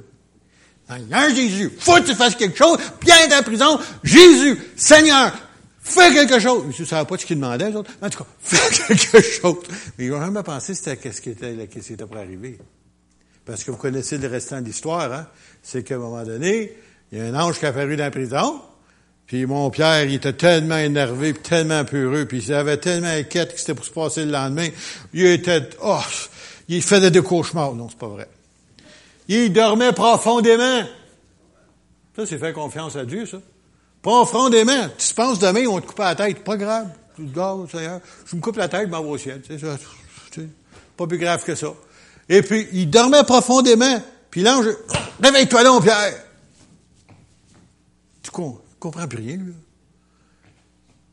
là. 1.08 1.28
Jésus, 1.30 1.68
faut 1.80 1.96
que 1.96 2.06
tu 2.06 2.14
fasses 2.14 2.36
quelque 2.36 2.56
chose, 2.56 2.78
Pierre 3.00 3.28
est 3.28 3.34
en 3.34 3.42
prison, 3.42 3.76
Jésus, 4.04 4.56
Seigneur, 4.76 5.36
fais 5.80 6.12
quelque 6.12 6.38
chose. 6.38 6.62
Mais 6.68 6.74
ne 6.78 6.84
savais 6.84 7.08
pas 7.08 7.18
ce 7.18 7.26
qu'il 7.26 7.40
demandait, 7.40 7.70
les 7.70 7.76
autres. 7.76 7.90
En 8.00 8.08
tout 8.08 8.18
cas, 8.18 8.30
fais 8.40 8.94
quelque 8.94 9.20
chose. 9.20 9.56
Mais 9.98 10.04
ils 10.04 10.10
n'ont 10.10 10.20
jamais 10.20 10.44
pensé 10.44 10.76
c'était 10.76 10.96
qu'est-ce 10.96 11.20
qui 11.20 11.30
était, 11.30 11.66
qu'est-ce 11.66 11.88
qui 11.88 11.92
était 11.94 12.06
pour 12.06 12.18
arriver. 12.18 12.58
Parce 13.44 13.64
que 13.64 13.72
vous 13.72 13.76
connaissez 13.76 14.18
le 14.18 14.28
restant 14.28 14.60
de 14.60 14.66
l'histoire, 14.66 15.12
hein. 15.12 15.26
C'est 15.60 15.82
qu'à 15.82 15.96
un 15.96 15.98
moment 15.98 16.22
donné, 16.22 16.72
il 17.10 17.18
y 17.18 17.20
a 17.20 17.24
un 17.24 17.34
ange 17.34 17.58
qui 17.58 17.66
a 17.66 17.70
apparu 17.70 17.96
dans 17.96 18.04
la 18.04 18.12
prison, 18.12 18.62
puis 19.30 19.46
mon 19.46 19.70
Pierre, 19.70 20.06
il 20.06 20.14
était 20.14 20.32
tellement 20.32 20.78
énervé, 20.78 21.32
puis 21.32 21.42
tellement 21.44 21.84
peureux, 21.84 22.24
puis 22.24 22.42
il 22.42 22.52
avait 22.52 22.78
tellement 22.78 23.06
inquiète 23.06 23.54
que 23.54 23.60
c'était 23.60 23.74
pour 23.74 23.84
se 23.84 23.92
passer 23.92 24.24
le 24.24 24.32
lendemain. 24.32 24.66
Il 25.12 25.24
était, 25.24 25.70
oh, 25.84 26.00
il 26.66 26.82
faisait 26.82 27.12
des 27.12 27.22
cauchemars. 27.22 27.76
Non, 27.76 27.88
c'est 27.88 27.96
pas 27.96 28.08
vrai. 28.08 28.28
Il 29.28 29.52
dormait 29.52 29.92
profondément. 29.92 30.82
Ça, 32.16 32.26
c'est 32.26 32.38
faire 32.38 32.52
confiance 32.52 32.96
à 32.96 33.04
Dieu, 33.04 33.24
ça. 33.24 33.36
Profondément. 34.02 34.88
Tu 34.98 35.06
te 35.06 35.14
penses 35.14 35.38
demain, 35.38 35.64
on 35.68 35.80
te 35.80 35.86
coupe 35.86 36.00
la 36.00 36.16
tête. 36.16 36.42
Pas 36.42 36.56
grave. 36.56 36.88
Tu 37.14 37.22
te 37.26 37.40
je 38.26 38.34
me 38.34 38.40
coupe 38.40 38.56
la 38.56 38.66
tête, 38.66 38.86
je 38.86 38.90
m'en 38.90 38.98
au 38.98 39.16
ciel. 39.16 39.42
C'est 39.46 39.60
ça. 39.60 39.76
Pas 40.96 41.06
plus 41.06 41.18
grave 41.18 41.44
que 41.44 41.54
ça. 41.54 41.72
Et 42.28 42.42
puis, 42.42 42.66
il 42.72 42.90
dormait 42.90 43.22
profondément. 43.22 44.02
Puis 44.28 44.42
l'ange, 44.42 44.66
réveille-toi 45.22 45.62
mon 45.70 45.80
Pierre. 45.80 46.14
Tu 48.24 48.32
comprends? 48.32 48.64
Comprend 48.80 49.06
plus 49.06 49.18
rien, 49.18 49.36
lui. 49.36 49.54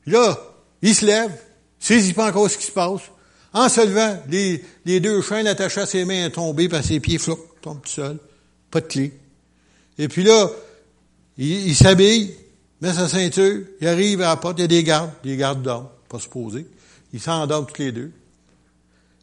Là, 0.07 0.39
il 0.81 0.95
se 0.95 1.05
lève, 1.05 1.31
saisit 1.79 2.13
pas 2.13 2.29
encore 2.29 2.49
ce 2.49 2.57
qui 2.57 2.65
se 2.65 2.71
passe. 2.71 3.01
En 3.53 3.69
se 3.69 3.81
levant, 3.81 4.21
les, 4.29 4.63
les 4.85 4.99
deux 4.99 5.21
chaînes 5.21 5.47
attachées 5.47 5.81
à 5.81 5.85
ses 5.85 6.05
mains 6.05 6.29
tombées, 6.29 6.69
par 6.69 6.83
ses 6.83 6.99
pieds 6.99 7.17
flottent, 7.17 7.61
tombe 7.61 7.81
tout 7.81 7.89
seul. 7.89 8.17
Pas 8.71 8.81
de 8.81 8.87
clé. 8.87 9.13
Et 9.97 10.07
puis 10.07 10.23
là, 10.23 10.49
il, 11.37 11.75
s'habille, 11.75 12.35
met 12.81 12.93
sa 12.93 13.07
ceinture, 13.07 13.61
il 13.81 13.87
arrive 13.87 14.21
à 14.21 14.29
la 14.29 14.37
porte, 14.37 14.59
il 14.59 14.61
y 14.61 14.65
a 14.65 14.67
des 14.67 14.83
gardes, 14.83 15.11
des 15.23 15.37
gardes 15.37 15.61
d'hommes, 15.61 15.89
pas 16.09 16.19
poser. 16.31 16.65
Ils 17.13 17.19
s'endorment 17.19 17.65
tous 17.65 17.81
les 17.81 17.91
deux. 17.91 18.11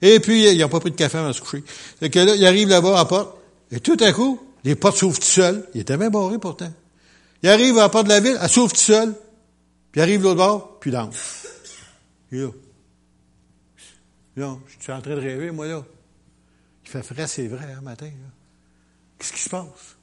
Et 0.03 0.21
puis, 0.21 0.51
il 0.51 0.59
n'a 0.59 0.69
pas 0.69 0.81
pris 0.81 0.91
de 0.91 0.97
café 0.97 1.19
avant 1.19 1.29
de 1.29 1.33
se 1.33 1.41
coucher. 1.41 1.63
Fait 1.99 2.11
que 2.11 2.19
là, 2.19 2.35
il 2.35 2.45
arrive 2.45 2.69
là-bas 2.69 2.95
à 2.95 2.99
la 2.99 3.05
porte, 3.05 3.37
et 3.71 3.81
tout 3.81 3.97
à 4.01 4.13
coup, 4.13 4.41
les 4.65 4.75
portes 4.75 4.97
s'ouvrent 4.97 5.19
tout 5.19 5.25
seules. 5.25 5.67
Il 5.75 5.81
était 5.81 5.97
même 5.97 6.13
barré 6.13 6.39
pourtant. 6.39 6.73
Il 7.45 7.51
arrive 7.51 7.77
à 7.77 7.83
la 7.83 7.89
porte 7.91 8.05
de 8.05 8.09
la 8.09 8.21
ville, 8.21 8.39
elle 8.41 8.49
s'ouvre 8.49 8.73
tout 8.73 8.81
seul, 8.81 9.13
puis 9.93 10.01
il 10.01 10.01
arrive 10.01 10.23
l'autre 10.23 10.37
bord, 10.37 10.81
puis 10.81 10.91
dans. 10.91 11.11
Puis 12.31 12.41
là. 12.41 12.49
Là, 14.37 14.57
je 14.67 14.83
suis 14.83 14.91
en 14.91 15.03
train 15.03 15.15
de 15.15 15.21
rêver, 15.21 15.51
moi, 15.51 15.67
là. 15.67 15.85
Il 16.87 16.91
fait 16.91 17.03
frais, 17.03 17.27
c'est 17.27 17.47
vrai, 17.47 17.67
hein, 17.77 17.83
matin, 17.83 18.09
Qu'est-ce 19.19 19.35
qui 19.35 19.41
se 19.41 19.51
passe? 19.51 19.99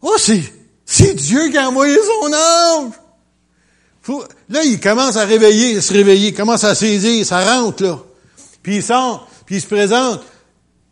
Oh, 0.00 0.14
c'est, 0.16 0.44
c'est 0.84 1.14
Dieu 1.14 1.50
qui 1.50 1.58
a 1.58 1.68
envoyé 1.68 1.96
son 1.96 2.32
ange! 2.32 2.94
là, 4.48 4.62
il 4.62 4.78
commence 4.78 5.16
à 5.16 5.24
réveiller, 5.24 5.78
à 5.78 5.80
se 5.80 5.92
réveiller, 5.92 6.28
il 6.28 6.34
commence 6.34 6.62
à 6.62 6.76
saisir, 6.76 7.26
ça 7.26 7.44
rentre, 7.44 7.82
là. 7.82 7.98
Puis 8.62 8.76
il 8.76 8.82
sort, 8.84 9.28
puis 9.44 9.56
il 9.56 9.60
se 9.60 9.66
présente. 9.66 10.22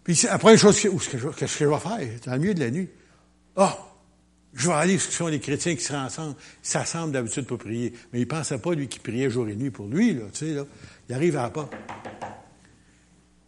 Puis 0.02 0.26
après, 0.28 0.54
une 0.54 0.58
chose, 0.58 0.76
que 0.76 1.18
je, 1.18 1.28
qu'est-ce 1.28 1.56
que 1.56 1.64
je 1.66 1.70
vais 1.70 1.78
faire? 1.78 2.20
Dans 2.26 2.32
le 2.32 2.38
milieu 2.40 2.54
de 2.54 2.60
la 2.64 2.70
nuit. 2.72 2.90
Ah! 3.54 3.78
Oh, 3.78 3.89
je 4.54 4.68
vais 4.68 4.74
aller 4.74 4.98
ce 4.98 5.12
sont 5.12 5.28
les 5.28 5.40
chrétiens 5.40 5.76
qui 5.76 5.82
se 5.82 5.92
rassemblent, 5.92 6.34
s'assemblent 6.62 7.12
d'habitude 7.12 7.46
pour 7.46 7.58
prier. 7.58 7.92
Mais 8.12 8.18
il 8.18 8.22
ne 8.22 8.28
pensait 8.28 8.58
pas, 8.58 8.74
lui, 8.74 8.88
qui 8.88 8.98
priait 8.98 9.30
jour 9.30 9.48
et 9.48 9.54
nuit 9.54 9.70
pour 9.70 9.86
lui, 9.86 10.14
là, 10.14 10.24
tu 10.32 10.46
sais, 10.46 10.54
là. 10.54 10.64
Il 11.08 11.14
arrive 11.14 11.36
à 11.36 11.52
la. 11.54 11.68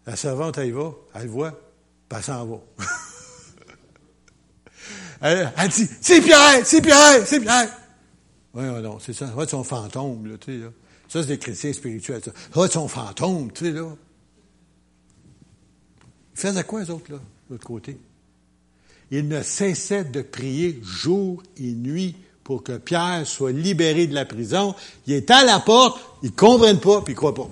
La 0.06 0.16
servante, 0.16 0.58
elle 0.58 0.68
y 0.68 0.70
va, 0.72 0.92
elle 1.14 1.22
le 1.22 1.28
voit, 1.28 1.52
puis 2.08 2.18
elle 2.18 2.22
s'en 2.24 2.44
va. 2.46 2.60
elle, 5.56 5.68
dit, 5.68 5.88
c'est 6.00 6.20
Pierre, 6.20 6.64
c'est 6.64 6.82
Pierre, 6.82 7.24
c'est 7.24 7.40
Pierre. 7.40 7.68
Oui, 8.54 8.64
non, 8.64 8.98
c'est 8.98 9.12
ça. 9.12 9.32
Ça 9.34 9.46
son 9.46 9.64
fantôme, 9.64 10.26
là, 10.26 10.38
tu 10.38 10.52
sais, 10.52 10.58
là. 10.58 10.70
Ça, 11.08 11.20
c'est 11.22 11.28
des 11.28 11.38
chrétiens 11.38 11.72
spirituels, 11.72 12.22
ça. 12.24 12.32
Ça 12.54 12.68
son 12.68 12.88
fantôme, 12.88 13.52
tu 13.52 13.66
sais, 13.66 13.72
là. 13.72 13.88
Ils 16.34 16.40
faisaient 16.40 16.64
quoi, 16.64 16.80
les 16.80 16.90
autres, 16.90 17.12
là, 17.12 17.18
de 17.18 17.54
l'autre 17.54 17.66
côté? 17.66 17.98
Il 19.12 19.28
ne 19.28 19.42
cessait 19.42 20.04
de 20.04 20.22
prier 20.22 20.80
jour 20.82 21.42
et 21.58 21.72
nuit 21.72 22.16
pour 22.42 22.64
que 22.64 22.78
Pierre 22.78 23.26
soit 23.26 23.52
libéré 23.52 24.06
de 24.06 24.14
la 24.14 24.24
prison. 24.24 24.74
Il 25.06 25.12
est 25.12 25.30
à 25.30 25.44
la 25.44 25.60
porte, 25.60 26.00
ils 26.22 26.30
ne 26.30 26.34
comprennent 26.34 26.80
pas, 26.80 27.02
puis 27.02 27.12
ils 27.12 27.14
ne 27.14 27.18
croient 27.18 27.34
pas. 27.34 27.48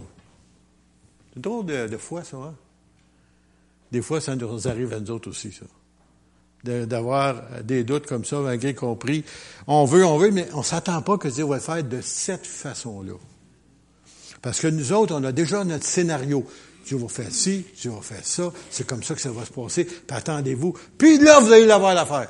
C'est 1.34 1.42
drôle 1.42 1.66
de, 1.66 1.86
de 1.86 1.96
foi, 1.98 2.24
ça. 2.24 2.38
Hein? 2.38 2.54
Des 3.92 4.00
fois, 4.00 4.22
ça 4.22 4.34
nous 4.34 4.68
arrive 4.68 4.94
à 4.94 5.00
nous 5.00 5.10
autres 5.10 5.28
aussi, 5.28 5.52
ça. 5.52 5.66
D'avoir 6.64 7.62
des 7.62 7.84
doutes 7.84 8.06
comme 8.06 8.24
ça, 8.24 8.40
malgré 8.40 8.74
compris. 8.74 9.24
On 9.66 9.84
veut, 9.84 10.04
on 10.04 10.16
veut, 10.16 10.30
mais 10.30 10.48
on 10.54 10.58
ne 10.58 10.64
s'attend 10.64 11.00
pas 11.02 11.18
que 11.18 11.28
Dieu 11.28 11.44
va 11.44 11.56
le 11.56 11.60
faire 11.60 11.84
de 11.84 12.00
cette 12.00 12.46
façon-là. 12.46 13.14
Parce 14.40 14.60
que 14.60 14.66
nous 14.66 14.92
autres, 14.92 15.14
on 15.14 15.24
a 15.24 15.32
déjà 15.32 15.62
notre 15.64 15.84
scénario. 15.84 16.46
Dieu 16.86 16.96
va 16.96 17.08
faire 17.08 17.30
ci, 17.30 17.64
Dieu 17.80 17.90
va 17.90 18.00
faire 18.00 18.24
ça, 18.24 18.52
c'est 18.70 18.86
comme 18.86 19.02
ça 19.02 19.14
que 19.14 19.20
ça 19.20 19.30
va 19.30 19.44
se 19.44 19.52
passer, 19.52 19.84
puis 19.84 20.04
attendez-vous. 20.08 20.76
Puis 20.98 21.18
là, 21.18 21.40
vous 21.40 21.52
allez 21.52 21.66
l'avoir 21.66 21.94
l'affaire. 21.94 22.28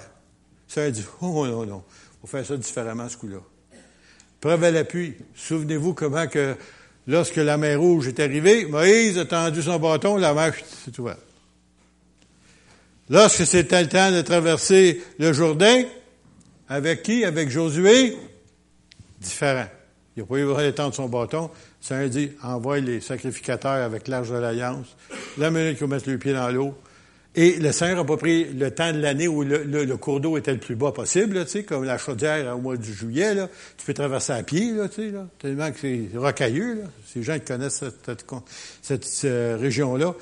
Ça 0.69 0.83
a 0.83 0.91
dit, 0.91 1.05
oh 1.21 1.47
non, 1.47 1.67
non, 1.67 1.83
on 2.23 2.27
va 2.27 2.39
faire 2.39 2.47
ça 2.47 2.57
différemment 2.57 3.09
ce 3.09 3.17
coup-là. 3.17 3.39
Preuve 4.41 4.65
à 4.65 4.71
l'appui. 4.71 5.15
Souvenez-vous 5.35 5.95
comment 5.95 6.27
que 6.27 6.57
lorsque 7.07 7.37
la 7.37 7.57
mer 7.57 7.79
rouge 7.79 8.09
est 8.09 8.21
arrivée, 8.21 8.65
Moïse 8.65 9.19
a 9.19 9.27
tendu 9.27 9.63
son 9.63 9.79
bâton, 9.79 10.17
la 10.17 10.33
mer 10.33 10.55
s'est 10.55 10.99
ouverte. 10.99 11.21
Lorsque 13.11 13.45
c'était 13.45 13.83
le 13.83 13.89
temps 13.89 14.13
de 14.13 14.23
traverser 14.23 15.03
le 15.19 15.33
Jourdain, 15.33 15.83
avec 16.69 17.03
qui? 17.03 17.25
Avec 17.25 17.51
Josué? 17.51 18.17
Différent. 19.21 19.67
Il 20.17 20.23
n'a 20.23 20.27
pas 20.27 20.37
eu 20.37 20.47
le 20.47 20.73
temps 20.73 20.89
de 20.89 20.95
son 20.95 21.09
bâton. 21.09 21.51
Ça 21.81 22.07
dit, 22.09 22.33
envoie 22.43 22.79
les 22.79 23.01
sacrificateurs 23.01 23.85
avec 23.85 24.07
l'arche 24.07 24.29
de 24.29 24.37
l'Alliance, 24.37 24.87
la 25.39 25.51
minute 25.51 25.79
qu'ils 25.79 25.87
mettent 25.87 26.07
le 26.07 26.19
pied 26.19 26.33
dans 26.33 26.51
l'eau. 26.51 26.75
Et 27.37 27.59
le 27.59 27.71
Seigneur 27.71 27.99
n'a 27.99 28.05
pas 28.05 28.17
pris 28.17 28.45
le 28.45 28.73
temps 28.73 28.93
de 28.93 28.99
l'année 28.99 29.29
où 29.29 29.43
le, 29.43 29.97
cours 29.97 30.21
d'eau 30.21 30.37
était 30.37 30.53
le 30.53 30.59
plus 30.59 30.75
bas 30.75 30.91
possible, 30.91 31.47
sais, 31.47 31.63
comme 31.63 31.85
la 31.85 31.97
chaudière 31.97 32.57
au 32.57 32.61
mois 32.61 32.77
de 32.77 32.83
juillet, 32.83 33.35
là. 33.35 33.49
Tu 33.79 33.87
peux 33.87 33.95
traverser 33.95 34.33
à 34.33 34.43
pied, 34.43 34.73
là, 34.73 34.89
là, 35.13 35.27
tellement 35.39 35.71
que 35.71 35.79
c'est 35.81 36.09
rocailleux, 36.17 36.75
là. 36.75 36.85
Ces 37.07 37.23
gens 37.23 37.39
qui 37.39 37.45
connaissent 37.45 37.85
cette, 38.83 39.27
région-là. 39.61 40.15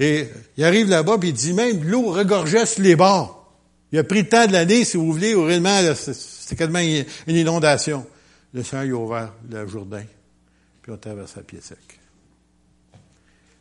Et 0.00 0.26
il 0.56 0.64
arrive 0.64 0.90
là-bas, 0.90 1.18
puis 1.18 1.28
il 1.28 1.34
dit 1.34 1.52
même 1.52 1.82
l'eau 1.84 2.10
regorgeait 2.10 2.66
sur 2.66 2.82
les 2.82 2.96
bords. 2.96 3.52
Il 3.92 3.98
a 3.98 4.04
pris 4.04 4.22
le 4.22 4.28
temps 4.28 4.46
de 4.46 4.52
l'année, 4.52 4.84
si 4.84 4.96
vous 4.96 5.12
voulez, 5.12 5.34
où 5.34 5.44
réellement, 5.44 5.80
c'était 5.94 6.56
quasiment 6.56 6.80
une 6.80 7.36
inondation. 7.36 8.04
Le 8.52 8.62
Seigneur 8.62 8.84
il 8.84 8.92
a 8.92 8.96
ouvert 8.96 9.32
le 9.48 9.66
Jourdain 9.66 10.02
on 10.90 10.94
à 10.94 11.42
pied 11.42 11.60
sec. 11.60 11.78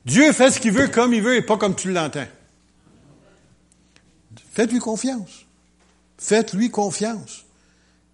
Dieu 0.06 0.32
fait 0.32 0.52
ce 0.52 0.60
qu'il 0.60 0.72
veut 0.72 0.88
comme 0.88 1.13
il 1.13 1.22
veut 1.22 1.36
et 1.36 1.42
pas 1.42 1.58
comme 1.58 1.76
tu 1.76 1.92
l'entends. 1.92 2.28
Faites-lui 4.54 4.80
confiance. 4.80 5.46
Faites-lui 6.18 6.70
confiance. 6.72 7.46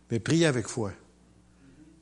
Mais 0.10 0.20
priez 0.20 0.46
avec 0.46 0.68
foi. 0.68 0.92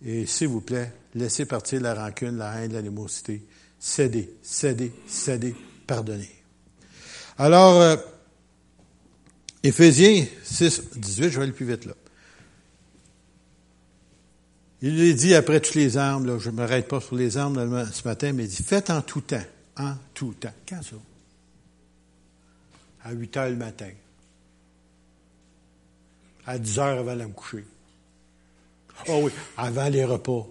Et 0.03 0.25
s'il 0.25 0.47
vous 0.47 0.61
plaît, 0.61 0.93
laissez 1.13 1.45
partir 1.45 1.81
la 1.81 1.93
rancune, 1.93 2.37
la 2.37 2.61
haine, 2.61 2.73
l'animosité. 2.73 3.43
céder, 3.79 4.33
céder, 4.41 4.93
céder, 5.07 5.55
pardonner. 5.87 6.29
Alors, 7.37 7.81
euh, 7.81 7.97
Éphésiens 9.63 10.25
6, 10.43 10.95
18, 10.95 11.29
je 11.29 11.37
vais 11.37 11.43
aller 11.43 11.51
plus 11.51 11.65
vite 11.65 11.85
là. 11.85 11.93
Il 14.81 14.97
lui 14.97 15.13
dit 15.13 15.35
après 15.35 15.59
toutes 15.59 15.75
les 15.75 15.97
armes, 15.97 16.39
je 16.39 16.49
ne 16.49 16.55
m'arrête 16.55 16.87
pas 16.87 16.99
sur 16.99 17.15
les 17.15 17.37
armes 17.37 17.85
ce 17.91 18.07
matin, 18.07 18.33
mais 18.33 18.45
il 18.45 18.49
dit, 18.49 18.63
faites 18.63 18.89
en 18.89 19.01
tout 19.01 19.21
temps, 19.21 19.43
en 19.77 19.93
tout 20.13 20.33
temps. 20.33 20.53
Quand 20.67 20.81
ça? 20.81 20.95
À 23.03 23.11
8 23.11 23.37
heures 23.37 23.49
le 23.49 23.55
matin. 23.55 23.89
À 26.45 26.57
10 26.57 26.79
heures 26.79 26.99
avant 26.99 27.15
de 27.15 27.23
me 27.23 27.33
coucher. 27.33 27.65
Oh 29.07 29.21
oui, 29.23 29.31
avant 29.57 29.89
les 29.89 30.03
repas. 30.03 30.47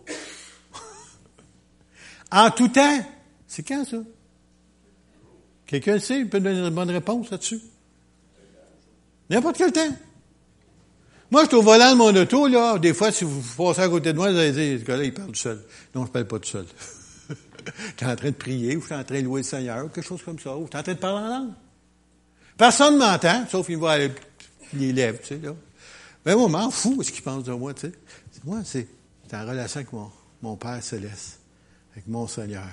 en 2.32 2.50
tout 2.50 2.68
temps? 2.68 3.04
C'est 3.48 3.64
quand 3.64 3.84
ça? 3.84 3.98
Quelqu'un 5.66 5.98
sait? 5.98 6.20
Il 6.20 6.28
peut 6.28 6.40
donner 6.40 6.60
une 6.60 6.74
bonne 6.74 6.90
réponse 6.90 7.30
là-dessus? 7.30 7.60
N'importe 9.28 9.56
quel 9.56 9.72
temps. 9.72 9.96
Moi, 11.30 11.44
je 11.44 11.48
suis 11.48 11.56
au 11.56 11.62
volant 11.62 11.92
de 11.92 11.96
mon 11.96 12.14
auto, 12.14 12.48
là. 12.48 12.78
Des 12.78 12.92
fois, 12.92 13.12
si 13.12 13.24
vous 13.24 13.40
passez 13.56 13.82
à 13.82 13.88
côté 13.88 14.12
de 14.12 14.18
moi, 14.18 14.32
vous 14.32 14.38
allez 14.38 14.52
dire, 14.52 14.80
ce 14.80 14.84
gars-là, 14.84 15.04
il 15.04 15.14
parle 15.14 15.28
tout 15.28 15.34
seul. 15.36 15.62
Non, 15.94 16.02
je 16.02 16.08
ne 16.08 16.12
parle 16.12 16.26
pas 16.26 16.38
tout 16.40 16.48
seul. 16.48 16.66
tu 17.96 18.04
es 18.04 18.06
en 18.06 18.16
train 18.16 18.30
de 18.30 18.34
prier, 18.34 18.76
ou 18.76 18.80
je 18.80 18.86
suis 18.86 18.94
en 18.94 19.04
train 19.04 19.20
de 19.20 19.24
louer 19.24 19.40
le 19.40 19.46
Seigneur, 19.46 19.92
quelque 19.92 20.06
chose 20.06 20.22
comme 20.24 20.38
ça, 20.38 20.56
ou 20.56 20.66
tu 20.68 20.76
es 20.76 20.80
en 20.80 20.82
train 20.82 20.94
de 20.94 20.98
parler 20.98 21.24
en 21.24 21.28
langue. 21.28 21.52
Personne 22.56 22.94
ne 22.94 22.98
m'entend, 22.98 23.46
sauf 23.48 23.66
qu'il 23.66 23.76
voit 23.76 23.96
les 23.98 24.92
lèvres, 24.92 25.20
tu 25.20 25.28
sais, 25.28 25.38
là. 25.38 25.54
Mais 26.26 26.34
moi, 26.34 26.48
je 26.48 26.52
m'en 26.52 26.70
fous 26.70 27.02
ce 27.02 27.10
qu'il 27.10 27.22
pense 27.22 27.44
de 27.44 27.52
moi, 27.52 27.72
tu 27.74 27.82
sais. 27.82 27.92
Moi, 28.44 28.60
c'est 28.64 28.86
en 29.32 29.46
relation 29.46 29.80
avec 29.80 29.92
mon, 30.42 30.56
Père 30.56 30.82
céleste, 30.82 31.38
avec 31.92 32.06
mon 32.08 32.26
Seigneur. 32.26 32.66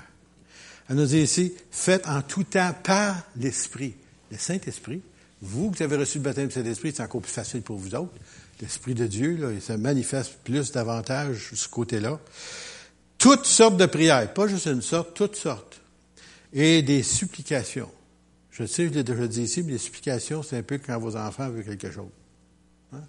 Elle 0.90 0.96
nous 0.96 1.06
dit 1.06 1.20
ici, 1.20 1.54
faites 1.70 2.08
en 2.08 2.22
tout 2.22 2.44
temps 2.44 2.74
par 2.84 3.16
l'Esprit. 3.36 3.96
Le 4.32 4.38
Saint-Esprit, 4.38 5.02
vous 5.42 5.72
qui 5.72 5.84
avez 5.84 5.98
reçu 5.98 6.18
le 6.18 6.24
baptême 6.24 6.48
du 6.48 6.54
Saint-Esprit, 6.54 6.94
c'est 6.96 7.04
encore 7.04 7.22
plus 7.22 7.32
facile 7.32 7.62
pour 7.62 7.78
vous 7.78 7.94
autres. 7.96 8.14
L'Esprit 8.60 8.96
de 8.96 9.06
Dieu, 9.06 9.38
là, 9.38 9.52
il 9.52 9.62
se 9.62 9.74
manifeste 9.74 10.40
plus 10.44 10.72
davantage 10.72 11.52
ce 11.54 11.68
côté-là. 11.68 12.20
Toutes 13.18 13.46
sortes 13.46 13.78
de 13.78 13.86
prières, 13.86 14.34
pas 14.34 14.48
juste 14.48 14.66
une 14.66 14.82
sorte, 14.82 15.14
toutes 15.14 15.36
sortes. 15.36 15.80
Et 16.54 16.82
des 16.82 17.04
supplications. 17.04 17.92
Je 18.50 18.66
sais, 18.66 18.88
je 18.88 18.94
l'ai 18.94 19.04
déjà 19.04 19.28
dit 19.28 19.44
ici, 19.44 19.62
mais 19.62 19.74
les 19.74 19.78
supplications, 19.78 20.42
c'est 20.42 20.58
un 20.58 20.64
peu 20.64 20.80
quand 20.80 20.98
vos 20.98 21.16
enfants 21.16 21.50
veulent 21.50 21.64
quelque 21.64 21.92
chose. 21.92 22.10
Hein? 22.94 23.04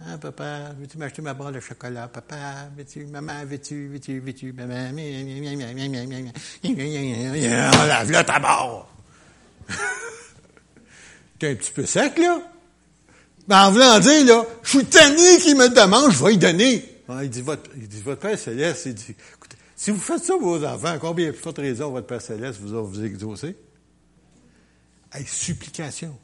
Ah, 0.00 0.16
papa, 0.16 0.72
veux-tu 0.78 0.96
m'acheter 0.96 1.20
ma 1.20 1.34
barre 1.34 1.52
de 1.52 1.60
chocolat? 1.60 2.08
Papa, 2.08 2.70
veux-tu, 2.74 3.04
maman, 3.04 3.44
veux-tu, 3.44 3.88
veux-tu, 3.88 4.20
veux-tu, 4.20 4.54
maman, 4.54 4.92
lave-le 7.86 8.24
ta 8.24 8.38
barre! 8.38 8.88
T'es 11.38 11.50
un 11.50 11.54
petit 11.54 11.72
peu 11.72 11.84
sec, 11.84 12.16
là? 12.18 12.40
Ben, 13.50 13.66
en 13.66 13.72
voulant 13.72 13.98
dire, 13.98 14.24
là, 14.26 14.46
je 14.62 14.68
suis 14.68 14.84
tanné 14.84 15.38
qu'il 15.38 15.56
me 15.56 15.68
demande, 15.68 16.12
je 16.12 16.22
vais 16.22 16.30
lui 16.30 16.38
donner. 16.38 16.84
il, 17.20 17.28
dit, 17.28 17.42
votre, 17.42 17.68
il 17.76 17.88
dit, 17.88 18.00
votre 18.00 18.20
Père 18.20 18.38
Céleste, 18.38 18.86
il 18.86 18.94
dit, 18.94 19.16
écoutez, 19.34 19.56
si 19.74 19.90
vous 19.90 19.98
faites 19.98 20.22
ça 20.22 20.36
vos 20.36 20.64
enfants, 20.64 20.96
combien 21.00 21.26
de 21.26 21.32
forte 21.32 21.58
raison 21.58 21.90
votre 21.90 22.06
Père 22.06 22.22
Céleste 22.22 22.60
vous 22.60 22.76
a 22.76 22.80
vous 22.80 23.02
exaucer? 23.04 23.56
Hey, 25.12 25.26
supplication. 25.26 26.16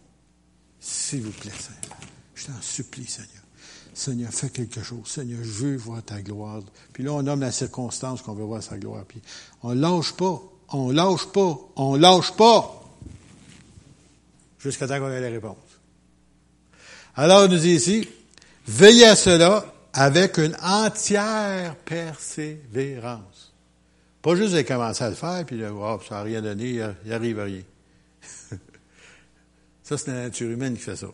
S'il 0.79 1.23
vous 1.23 1.33
plaît, 1.33 1.51
Seigneur. 1.51 1.99
Je 2.37 2.47
t'en 2.47 2.63
supplie, 2.63 3.09
Seigneur. 3.09 3.43
Seigneur, 3.93 4.31
fais 4.33 4.51
quelque 4.51 4.85
chose. 4.85 5.09
Seigneur, 5.09 5.41
je 5.43 5.51
veux 5.51 5.77
voir 5.79 6.05
ta 6.05 6.23
gloire. 6.23 6.63
Puis 6.93 7.03
là, 7.03 7.13
on 7.13 7.25
nomme 7.25 7.41
la 7.41 7.51
circonstance 7.51 8.23
qu'on 8.23 8.35
veut 8.35 8.45
voir 8.45 8.63
sa 8.63 8.79
gloire. 8.79 9.05
Puis 9.05 9.21
on 9.65 9.73
lâche 9.73 10.13
pas, 10.13 10.41
on 10.69 10.93
lâche 10.93 11.27
pas, 11.33 11.59
on 11.75 11.97
lâche 11.97 12.37
pas. 12.37 12.85
Jusqu'à 14.61 14.87
temps 14.87 15.01
qu'on 15.01 15.11
ait 15.11 15.21
la 15.21 15.31
réponse. 15.31 15.57
Alors, 17.17 17.47
il 17.47 17.53
nous 17.53 17.59
dit 17.59 17.73
ici, 17.73 18.09
veillez 18.67 19.07
à 19.07 19.17
cela 19.17 19.65
avec 19.93 20.37
une 20.37 20.55
entière 20.63 21.75
persévérance. 21.77 23.55
Pas 24.21 24.37
juste 24.37 24.55
de 24.55 24.63
commencer 24.63 25.05
à 25.05 25.09
le 25.09 25.17
faire, 25.17 25.47
puis 25.47 25.57
là, 25.57 25.73
oh, 25.73 25.99
ça 26.07 26.17
n'a 26.17 26.23
rien 26.23 26.43
donné, 26.43 26.69
il 26.69 26.95
n'y 27.07 27.13
arrive 27.13 27.41
à 27.41 27.45
rien. 27.45 27.63
ça, 29.83 29.97
c'est 29.97 30.09
la 30.09 30.25
nature 30.25 30.51
humaine 30.51 30.77
qui 30.77 30.83
fait 30.83 30.97
ça. 30.97 31.07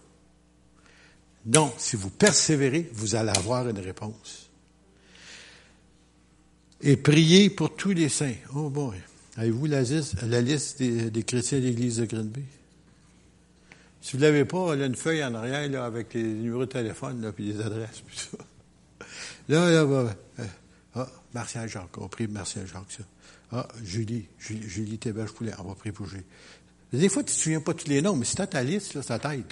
Donc, 1.45 1.75
si 1.79 1.95
vous 1.95 2.11
persévérez, 2.11 2.91
vous 2.95 3.15
allez 3.15 3.31
avoir 3.31 3.69
une 3.69 3.79
réponse. 3.79 4.49
Et 6.81 6.97
priez 6.97 7.51
pour 7.51 7.77
tous 7.77 7.93
les 7.93 8.09
saints. 8.09 8.35
Oh 8.55 8.69
boy. 8.69 8.97
Avez-vous 9.37 9.67
la 9.67 9.83
liste, 9.83 10.83
des 10.83 11.23
chrétiens 11.23 11.59
de 11.59 11.65
l'Église 11.65 11.99
de 11.99 12.07
Grenby? 12.07 12.43
Si 14.03 14.17
vous 14.17 14.23
ne 14.23 14.27
l'avez 14.27 14.45
pas, 14.45 14.73
a 14.73 14.75
une 14.75 14.97
feuille 14.97 15.25
en 15.25 15.33
arrière 15.35 15.69
là, 15.71 15.85
avec 15.85 16.13
les 16.13 16.25
numéros 16.25 16.67
de 16.67 16.71
téléphone 16.71 17.23
là, 17.23 17.31
puis 17.33 17.53
les 17.53 17.61
adresses. 17.61 18.03
Puis 18.05 18.19
ça. 18.19 18.37
Là, 19.49 19.71
là, 19.71 19.85
bah, 19.85 20.15
euh, 20.41 20.45
ah, 20.97 21.09
Martial 21.33 21.69
Jacques, 21.69 21.97
on 21.99 22.09
prie 22.09 22.27
Martial 22.27 22.67
Jacques, 22.67 22.91
ça. 22.91 23.05
Ah, 23.53 23.69
Julie, 23.85 24.27
Julie, 24.39 24.69
Julie 24.69 24.99
Théberge-Poulet, 24.99 25.53
on 25.61 25.69
va 25.69 25.75
prier 25.77 25.93
pour 25.93 26.07
Julie. 26.07 26.25
Des 26.93 27.09
fois, 27.09 27.23
tu 27.23 27.31
ne 27.31 27.37
te 27.37 27.41
souviens 27.41 27.61
pas 27.61 27.75
tous 27.75 27.87
les 27.87 28.03
noms, 28.03 28.17
mais 28.17 28.25
si 28.25 28.35
tu 28.35 28.47
ta 28.47 28.63
liste, 28.65 28.95
là, 28.95 29.03
ça 29.03 29.21
t'aide. 29.21 29.45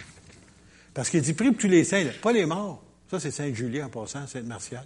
Parce 0.94 1.10
qu'il 1.10 1.22
dit 1.22 1.32
prie 1.32 1.52
pour 1.52 1.60
tous 1.60 1.68
les 1.68 1.84
saints, 1.84 2.04
là, 2.04 2.10
pas 2.20 2.32
les 2.32 2.44
morts. 2.44 2.82
Ça, 3.08 3.20
c'est 3.20 3.30
Sainte-Julie 3.30 3.82
en 3.82 3.88
passant, 3.88 4.26
Sainte-Martial, 4.26 4.84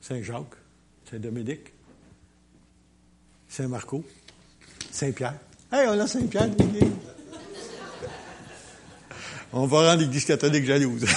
Saint-Jacques, 0.00 0.54
Saint-Dominique, 1.10 1.72
Saint-Marco, 3.48 4.04
Saint-Pierre. 4.92 5.38
Hey, 5.72 5.88
on 5.88 5.98
a 5.98 6.06
Saint-Pierre. 6.06 6.50
On 9.52 9.66
va 9.66 9.90
rendre 9.90 10.02
l'Église 10.02 10.24
catholique 10.24 10.64
jalouse. 10.64 11.04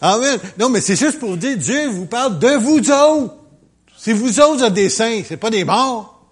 Amen. 0.00 0.38
Non, 0.58 0.68
mais 0.68 0.80
c'est 0.80 0.96
juste 0.96 1.18
pour 1.18 1.36
dire, 1.36 1.56
Dieu 1.56 1.88
vous 1.88 2.06
parle 2.06 2.38
de 2.38 2.56
vous 2.56 2.78
autres. 2.90 3.36
C'est 3.96 4.12
vous 4.12 4.40
autres 4.40 4.68
des 4.70 4.90
saints, 4.90 5.22
c'est 5.24 5.36
pas 5.36 5.50
des 5.50 5.64
morts. 5.64 6.28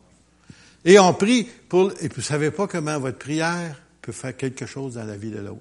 Et 0.85 0.99
on 0.99 1.15
prie 1.15 1.49
pour, 1.69 1.93
et 2.01 2.09
vous 2.09 2.21
savez 2.21 2.51
pas 2.51 2.67
comment 2.67 2.99
votre 2.99 3.19
prière 3.19 3.81
peut 4.03 4.13
faire 4.13 4.37
quelque 4.37 4.67
chose 4.67 4.95
dans 4.95 5.05
la 5.05 5.17
vie 5.17 5.31
de 5.31 5.39
l'autre. 5.39 5.61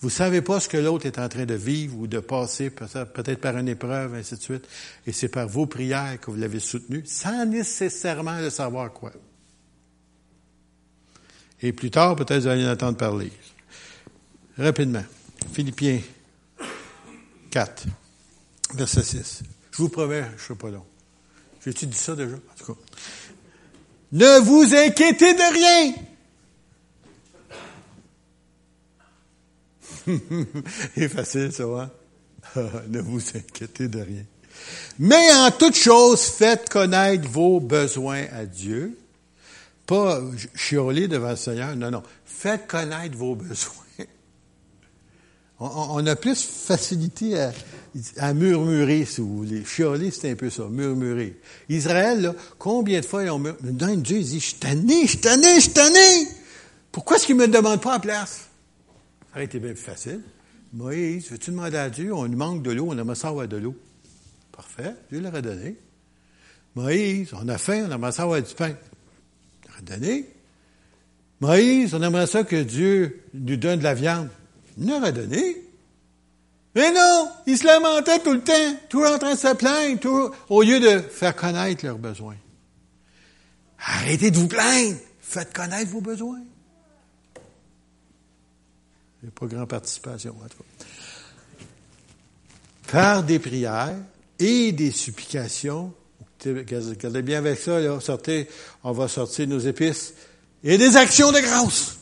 Vous 0.00 0.10
savez 0.10 0.42
pas 0.42 0.60
ce 0.60 0.68
que 0.68 0.76
l'autre 0.76 1.06
est 1.06 1.18
en 1.18 1.28
train 1.28 1.44
de 1.44 1.54
vivre 1.54 1.98
ou 1.98 2.06
de 2.06 2.20
passer, 2.20 2.70
peut-être 2.70 3.40
par 3.40 3.56
une 3.56 3.68
épreuve, 3.68 4.14
ainsi 4.14 4.36
de 4.36 4.40
suite. 4.40 4.68
Et 5.06 5.12
c'est 5.12 5.28
par 5.28 5.48
vos 5.48 5.66
prières 5.66 6.20
que 6.20 6.30
vous 6.30 6.36
l'avez 6.36 6.60
soutenu, 6.60 7.02
sans 7.06 7.46
nécessairement 7.46 8.38
le 8.38 8.50
savoir 8.50 8.92
quoi. 8.92 9.12
Et 11.62 11.72
plus 11.72 11.90
tard, 11.90 12.16
peut-être 12.16 12.42
vous 12.42 12.46
allez 12.48 12.66
en 12.66 12.72
entendre 12.72 12.96
parler. 12.96 13.32
Rapidement. 14.58 15.04
Philippiens 15.52 16.00
4, 17.50 17.86
verset 18.74 19.02
6. 19.02 19.42
Je 19.70 19.76
vous 19.78 19.88
promets, 19.88 20.22
je 20.22 20.34
ne 20.34 20.38
serai 20.38 20.54
pas 20.54 20.70
long. 20.70 20.84
J'ai-tu 21.64 21.86
dit 21.86 21.96
ça 21.96 22.14
déjà? 22.14 22.34
En 22.34 22.56
tout 22.58 22.74
cas. 22.74 22.80
Ne 24.12 24.40
vous 24.40 24.74
inquiétez 24.74 25.34
de 25.34 25.52
rien. 25.52 25.94
C'est 30.94 31.08
facile, 31.08 31.52
ça, 31.52 31.66
va? 31.66 31.90
ne 32.88 33.00
vous 33.00 33.20
inquiétez 33.34 33.88
de 33.88 34.00
rien. 34.00 34.24
Mais 34.98 35.32
en 35.32 35.50
toute 35.50 35.74
chose, 35.74 36.20
faites 36.22 36.68
connaître 36.68 37.28
vos 37.28 37.60
besoins 37.60 38.26
à 38.32 38.44
Dieu 38.44 38.96
pas 39.86 40.20
chioler 40.54 41.08
devant 41.08 41.30
le 41.30 41.36
Seigneur, 41.36 41.76
non, 41.76 41.90
non. 41.90 42.02
Faites 42.24 42.66
connaître 42.66 43.16
vos 43.16 43.34
besoins. 43.34 43.72
On, 45.60 46.04
a 46.06 46.16
plus 46.16 46.42
facilité 46.42 47.38
à, 48.18 48.34
murmurer, 48.34 49.04
si 49.04 49.20
vous 49.20 49.38
voulez. 49.38 49.64
Chioler, 49.64 50.10
c'est 50.10 50.30
un 50.30 50.34
peu 50.34 50.50
ça, 50.50 50.64
murmurer. 50.68 51.40
Israël, 51.68 52.20
là, 52.22 52.34
combien 52.58 53.00
de 53.00 53.06
fois 53.06 53.24
ils 53.24 53.30
ont 53.30 53.38
murmuré? 53.38 53.96
Dieu, 53.96 54.18
il 54.18 54.24
dit, 54.24 54.40
je 54.40 54.46
suis 54.46 54.58
tanné, 54.58 55.02
je 55.02 55.10
suis 55.10 55.18
tanné, 55.18 55.54
je 55.56 55.60
suis 55.60 55.72
tanné. 55.72 56.28
Pourquoi 56.90 57.16
est-ce 57.16 57.26
qu'il 57.26 57.36
me 57.36 57.48
demande 57.48 57.80
pas 57.80 57.96
en 57.96 58.00
place? 58.00 58.48
Ça 59.30 59.36
aurait 59.36 59.44
été 59.44 59.58
bien 59.58 59.72
plus 59.72 59.82
facile. 59.82 60.22
Moïse, 60.72 61.30
veux-tu 61.30 61.50
demander 61.50 61.76
à 61.76 61.88
Dieu? 61.88 62.12
On 62.12 62.24
lui 62.24 62.36
manque 62.36 62.62
de 62.62 62.72
l'eau, 62.72 62.88
on 62.90 62.98
aimerait 62.98 63.14
ça 63.14 63.28
avoir 63.28 63.46
de 63.46 63.56
l'eau. 63.56 63.76
Parfait, 64.50 64.94
Dieu 65.10 65.20
leur 65.20 65.34
a 65.34 65.40
donné. 65.40 65.76
Moïse, 66.74 67.30
on 67.32 67.48
a 67.48 67.58
faim, 67.58 67.86
on 67.88 67.92
aimerait 67.94 68.12
ça 68.12 68.24
avoir 68.24 68.42
du 68.42 68.54
pain 68.54 68.74
donné. 69.82 70.28
Moïse, 71.40 71.94
on 71.94 72.02
aimerait 72.02 72.26
ça 72.26 72.44
que 72.44 72.62
Dieu 72.62 73.22
nous 73.34 73.56
donne 73.56 73.78
de 73.78 73.84
la 73.84 73.94
viande. 73.94 74.28
Il 74.78 74.86
nous 74.86 74.94
a 74.94 75.12
donné. 75.12 75.64
Mais 76.74 76.92
non, 76.92 77.30
ils 77.46 77.58
se 77.58 77.66
lamentaient 77.66 78.18
tout 78.20 78.32
le 78.32 78.42
temps, 78.42 78.76
toujours 78.88 79.12
en 79.12 79.18
train 79.18 79.34
de 79.34 79.38
se 79.38 79.54
plaindre, 79.54 80.34
au 80.48 80.62
lieu 80.62 80.80
de 80.80 81.00
faire 81.00 81.36
connaître 81.36 81.84
leurs 81.84 81.98
besoins. 81.98 82.36
Arrêtez 83.78 84.30
de 84.30 84.38
vous 84.38 84.48
plaindre, 84.48 84.96
faites 85.20 85.52
connaître 85.52 85.90
vos 85.90 86.00
besoins. 86.00 86.40
Il 89.22 89.26
n'y 89.26 89.28
a 89.28 89.32
pas 89.38 89.46
grande 89.46 89.68
participation, 89.68 90.34
en 90.42 90.48
tout 90.48 90.58
cas. 90.58 90.84
Faire 92.82 93.22
des 93.22 93.38
prières 93.38 93.96
et 94.38 94.72
des 94.72 94.90
supplications 94.90 95.92
Regardez 96.52 97.22
bien 97.22 97.38
avec 97.38 97.58
ça, 97.58 97.80
là. 97.80 98.00
Sortez, 98.00 98.48
on 98.82 98.92
va 98.92 99.08
sortir 99.08 99.46
nos 99.48 99.58
épices. 99.58 100.14
Et 100.62 100.78
des 100.78 100.96
actions 100.96 101.30
de 101.32 101.40
grâce. 101.40 101.98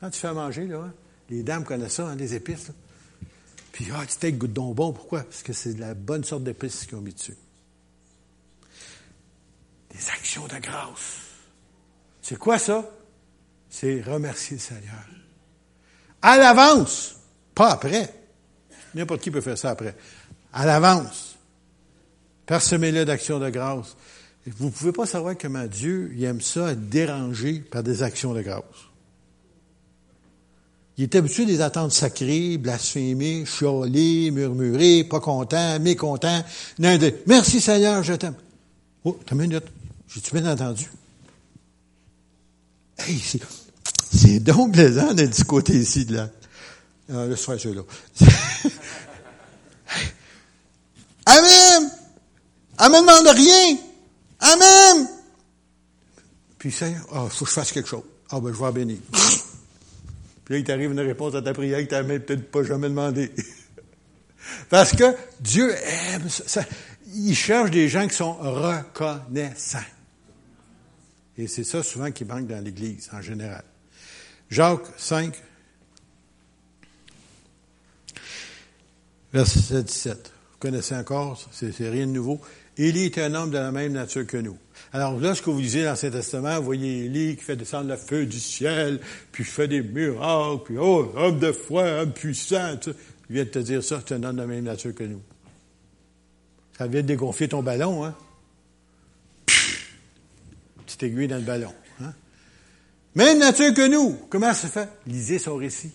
Quand 0.00 0.10
tu 0.10 0.20
fais 0.20 0.28
à 0.28 0.32
manger, 0.32 0.66
là, 0.66 0.78
hein, 0.78 0.94
les 1.28 1.42
dames 1.42 1.64
connaissent 1.64 1.94
ça, 1.94 2.06
hein, 2.08 2.16
les 2.16 2.34
épices. 2.34 2.70
Puis, 3.72 3.88
ah, 3.94 4.04
tu 4.06 4.12
steak 4.12 4.38
goûte 4.38 4.52
donc 4.52 4.74
bon. 4.74 4.92
Pourquoi? 4.92 5.22
Parce 5.22 5.42
que 5.42 5.52
c'est 5.52 5.78
la 5.78 5.94
bonne 5.94 6.24
sorte 6.24 6.44
d'épices 6.44 6.86
qu'ils 6.86 6.96
ont 6.96 7.00
mis 7.00 7.14
dessus. 7.14 7.36
Des 9.90 10.08
actions 10.10 10.46
de 10.46 10.58
grâce. 10.58 11.18
C'est 12.22 12.38
quoi 12.38 12.58
ça? 12.58 12.88
C'est 13.68 14.02
remercier 14.02 14.56
le 14.56 14.62
Seigneur. 14.62 15.06
À 16.22 16.36
l'avance, 16.38 17.16
pas 17.54 17.70
après. 17.70 18.12
N'importe 18.94 19.20
qui 19.20 19.30
peut 19.30 19.40
faire 19.40 19.58
ça 19.58 19.70
après. 19.70 19.94
À 20.52 20.64
l'avance. 20.64 21.27
Parsemez-le 22.48 23.04
d'actions 23.04 23.38
de 23.38 23.50
grâce. 23.50 23.94
Vous 24.46 24.66
ne 24.66 24.70
pouvez 24.70 24.92
pas 24.92 25.04
savoir 25.04 25.36
comment 25.38 25.66
Dieu 25.66 26.12
il 26.16 26.24
aime 26.24 26.40
ça 26.40 26.72
être 26.72 26.88
dérangé 26.88 27.60
par 27.60 27.82
des 27.82 28.02
actions 28.02 28.32
de 28.32 28.40
grâce. 28.40 28.64
Il 30.96 31.04
est 31.04 31.14
habitué 31.14 31.44
des 31.44 31.60
attentes 31.60 31.92
sacrées, 31.92 32.56
blasphémer, 32.56 33.44
chialer, 33.44 34.30
murmurer, 34.30 35.04
pas 35.04 35.20
content, 35.20 35.78
mécontent. 35.78 36.42
Merci 36.78 37.60
Seigneur, 37.60 38.02
je 38.02 38.14
t'aime. 38.14 38.34
Oh, 39.04 39.20
t'as 39.26 39.34
une 39.34 39.42
minute. 39.42 39.66
J'ai-tu 40.08 40.34
bien 40.34 40.50
entendu? 40.50 40.90
Hey, 42.96 43.22
c'est 44.10 44.40
donc 44.40 44.72
plaisant 44.72 45.12
d'être 45.12 45.36
du 45.36 45.44
côté 45.44 45.74
ici 45.74 46.06
de 46.06 46.16
là. 46.16 46.30
Ah, 47.12 47.26
laisse 47.26 47.44
faire 47.44 47.60
ceux-là. 47.60 47.82
Amen! 51.26 51.97
Elle 52.80 52.90
me 52.90 53.00
demande 53.00 53.28
rien! 53.34 53.78
Amen! 54.40 55.08
Puis 56.58 56.72
Seigneur, 56.72 57.06
ah, 57.12 57.24
oh, 57.24 57.28
faut 57.28 57.44
que 57.44 57.50
je 57.50 57.54
fasse 57.54 57.72
quelque 57.72 57.88
chose. 57.88 58.02
Ah, 58.30 58.40
ben, 58.40 58.52
je 58.52 58.62
vais 58.62 58.72
bénir. 58.72 58.98
Puis 60.44 60.54
là, 60.54 60.58
il 60.58 60.64
t'arrive 60.64 60.92
une 60.92 61.00
réponse 61.00 61.34
à 61.34 61.42
ta 61.42 61.52
prière 61.52 61.86
que 61.86 61.94
tu 61.94 62.06
même 62.06 62.20
peut-être 62.20 62.50
pas 62.50 62.62
jamais 62.62 62.88
demandé. 62.88 63.32
Parce 64.70 64.92
que 64.92 65.14
Dieu 65.40 65.74
aime 66.12 66.28
ça. 66.28 66.64
Il 67.14 67.34
cherche 67.34 67.70
des 67.70 67.88
gens 67.88 68.06
qui 68.06 68.14
sont 68.14 68.34
reconnaissants. 68.34 69.78
Et 71.36 71.46
c'est 71.46 71.64
ça 71.64 71.82
souvent 71.82 72.10
qui 72.10 72.24
manque 72.24 72.46
dans 72.46 72.62
l'Église 72.62 73.08
en 73.12 73.22
général. 73.22 73.62
Jacques 74.50 74.86
5, 74.96 75.34
verset 79.32 79.82
17. 79.82 80.32
Vous 80.52 80.58
connaissez 80.58 80.96
encore, 80.96 81.40
c'est 81.52 81.70
rien 81.88 82.06
de 82.06 82.12
nouveau. 82.12 82.40
Élie 82.78 83.06
était 83.06 83.22
un 83.22 83.34
homme 83.34 83.50
de 83.50 83.58
la 83.58 83.72
même 83.72 83.92
nature 83.92 84.26
que 84.26 84.36
nous. 84.36 84.56
Alors 84.92 85.18
lorsque 85.18 85.48
vous 85.48 85.58
lisez 85.58 85.82
dans 85.82 85.90
l'Ancien 85.90 86.10
Testament, 86.10 86.56
vous 86.58 86.64
voyez 86.64 87.06
Élie 87.06 87.36
qui 87.36 87.42
fait 87.42 87.56
descendre 87.56 87.88
le 87.88 87.96
feu 87.96 88.24
du 88.24 88.38
ciel, 88.38 89.00
puis 89.32 89.44
fait 89.44 89.66
des 89.66 89.82
miracles, 89.82 90.62
puis 90.64 90.78
oh, 90.78 91.12
homme 91.16 91.38
de 91.38 91.50
foi, 91.52 91.84
homme 92.02 92.12
puissant. 92.12 92.78
Il 93.28 93.34
vient 93.34 93.44
de 93.44 93.50
te 93.50 93.58
dire 93.58 93.82
ça, 93.82 94.00
c'est 94.06 94.14
un 94.14 94.22
homme 94.22 94.36
de 94.36 94.40
la 94.42 94.46
même 94.46 94.64
nature 94.64 94.94
que 94.94 95.04
nous. 95.04 95.20
Ça 96.78 96.86
vient 96.86 97.02
de 97.02 97.08
dégonfler 97.08 97.48
ton 97.48 97.62
ballon, 97.62 98.04
hein? 98.04 98.14
petite 100.88 101.02
aiguille 101.02 101.28
dans 101.28 101.36
le 101.36 101.42
ballon. 101.42 101.74
Hein? 102.00 102.12
Même 103.14 103.38
nature 103.38 103.74
que 103.74 103.86
nous. 103.86 104.16
Comment 104.30 104.54
ça 104.54 104.68
se 104.68 104.72
fait? 104.72 104.88
Lisez 105.06 105.38
son 105.38 105.56
récit. 105.56 105.90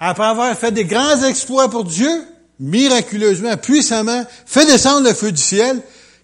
Après 0.00 0.24
avoir 0.24 0.56
fait 0.56 0.72
des 0.72 0.84
grands 0.84 1.22
exploits 1.22 1.70
pour 1.70 1.84
Dieu, 1.84 2.10
miraculeusement, 2.58 3.56
puissamment, 3.56 4.24
fait 4.46 4.66
descendre 4.66 5.08
le 5.08 5.14
feu 5.14 5.32
du 5.32 5.42
ciel, 5.42 5.80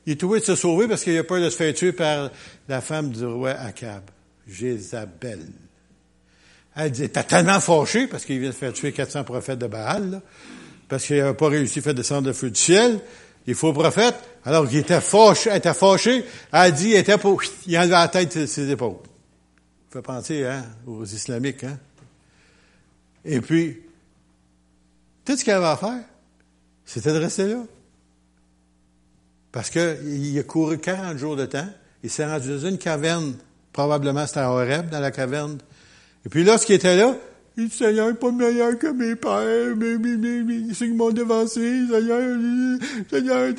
il 0.06 0.14
est 0.14 0.16
trouvé 0.16 0.40
de 0.40 0.44
se 0.44 0.56
sauver 0.56 0.88
parce 0.88 1.04
qu'il 1.04 1.16
a 1.16 1.24
peur 1.24 1.40
de 1.40 1.50
se 1.50 1.56
faire 1.56 1.74
tuer 1.74 1.92
par 1.92 2.30
la 2.68 2.80
femme 2.80 3.10
du 3.10 3.24
roi 3.24 3.50
Akab, 3.50 4.02
Jézabel. 4.46 5.40
Elle 6.74 6.90
dit, 6.90 7.08
t'as 7.08 7.22
tellement 7.22 7.60
fâché 7.60 8.06
parce 8.06 8.24
qu'il 8.24 8.40
vient 8.40 8.50
de 8.50 8.54
faire 8.54 8.72
tuer 8.72 8.92
400 8.92 9.24
prophètes 9.24 9.58
de 9.58 9.66
Baal, 9.66 10.22
parce 10.88 11.06
qu'il 11.06 11.18
n'avait 11.18 11.34
pas 11.34 11.48
réussi 11.48 11.80
à 11.80 11.82
faire 11.82 11.94
descendre 11.94 12.26
le 12.28 12.32
feu 12.32 12.50
du 12.50 12.60
ciel. 12.60 13.00
Les 13.46 13.54
faux 13.54 13.72
prophètes, 13.72 14.14
alors 14.44 14.68
qu'il 14.68 14.78
était 14.78 15.00
fâché, 15.00 15.54
était 15.54 15.74
fâché, 15.74 16.24
elle 16.52 16.72
dit, 16.72 16.90
il 16.90 16.94
était 16.94 17.18
pour, 17.18 17.42
il 17.66 17.76
enlevait 17.76 17.90
la 17.90 18.08
tête 18.08 18.38
de 18.38 18.46
ses 18.46 18.70
épaules. 18.70 18.98
Fait 19.90 20.00
penser, 20.00 20.44
hein, 20.44 20.64
aux 20.86 21.04
islamiques, 21.04 21.64
hein. 21.64 21.78
Et 23.24 23.40
puis, 23.40 23.80
tout 25.24 25.36
ce 25.36 25.44
qu'il 25.44 25.52
avait 25.52 25.66
à 25.66 25.76
faire, 25.76 26.04
c'était 26.84 27.12
de 27.12 27.18
rester 27.18 27.46
là. 27.46 27.64
Parce 29.52 29.70
qu'il 29.70 30.38
a 30.38 30.42
couru 30.42 30.78
40 30.78 31.18
jours 31.18 31.36
de 31.36 31.46
temps. 31.46 31.68
Il 32.02 32.10
s'est 32.10 32.26
rendu 32.26 32.48
dans 32.48 32.68
une 32.68 32.78
caverne. 32.78 33.34
Probablement 33.72 34.26
c'était 34.26 34.40
à 34.40 34.50
Horeb, 34.50 34.90
dans 34.90 35.00
la 35.00 35.10
caverne. 35.10 35.58
Et 36.24 36.28
puis 36.28 36.44
lorsqu'il 36.44 36.74
était 36.74 36.96
là, 36.96 37.14
il 37.56 37.68
dit, 37.68 37.76
Seigneur 37.76 38.08
n'est 38.08 38.14
pas 38.14 38.30
meilleur 38.30 38.78
que 38.78 38.86
mes 38.86 39.14
pères, 39.14 39.76
mais, 39.76 39.98
mais, 39.98 40.16
mais, 40.16 40.42
mais 40.42 40.74
ceux 40.74 40.86
qui 40.86 40.92
m'ont 40.92 41.10
devancé, 41.10 41.86
Seigneur, 41.86 42.38
Seigneur, 43.10 43.54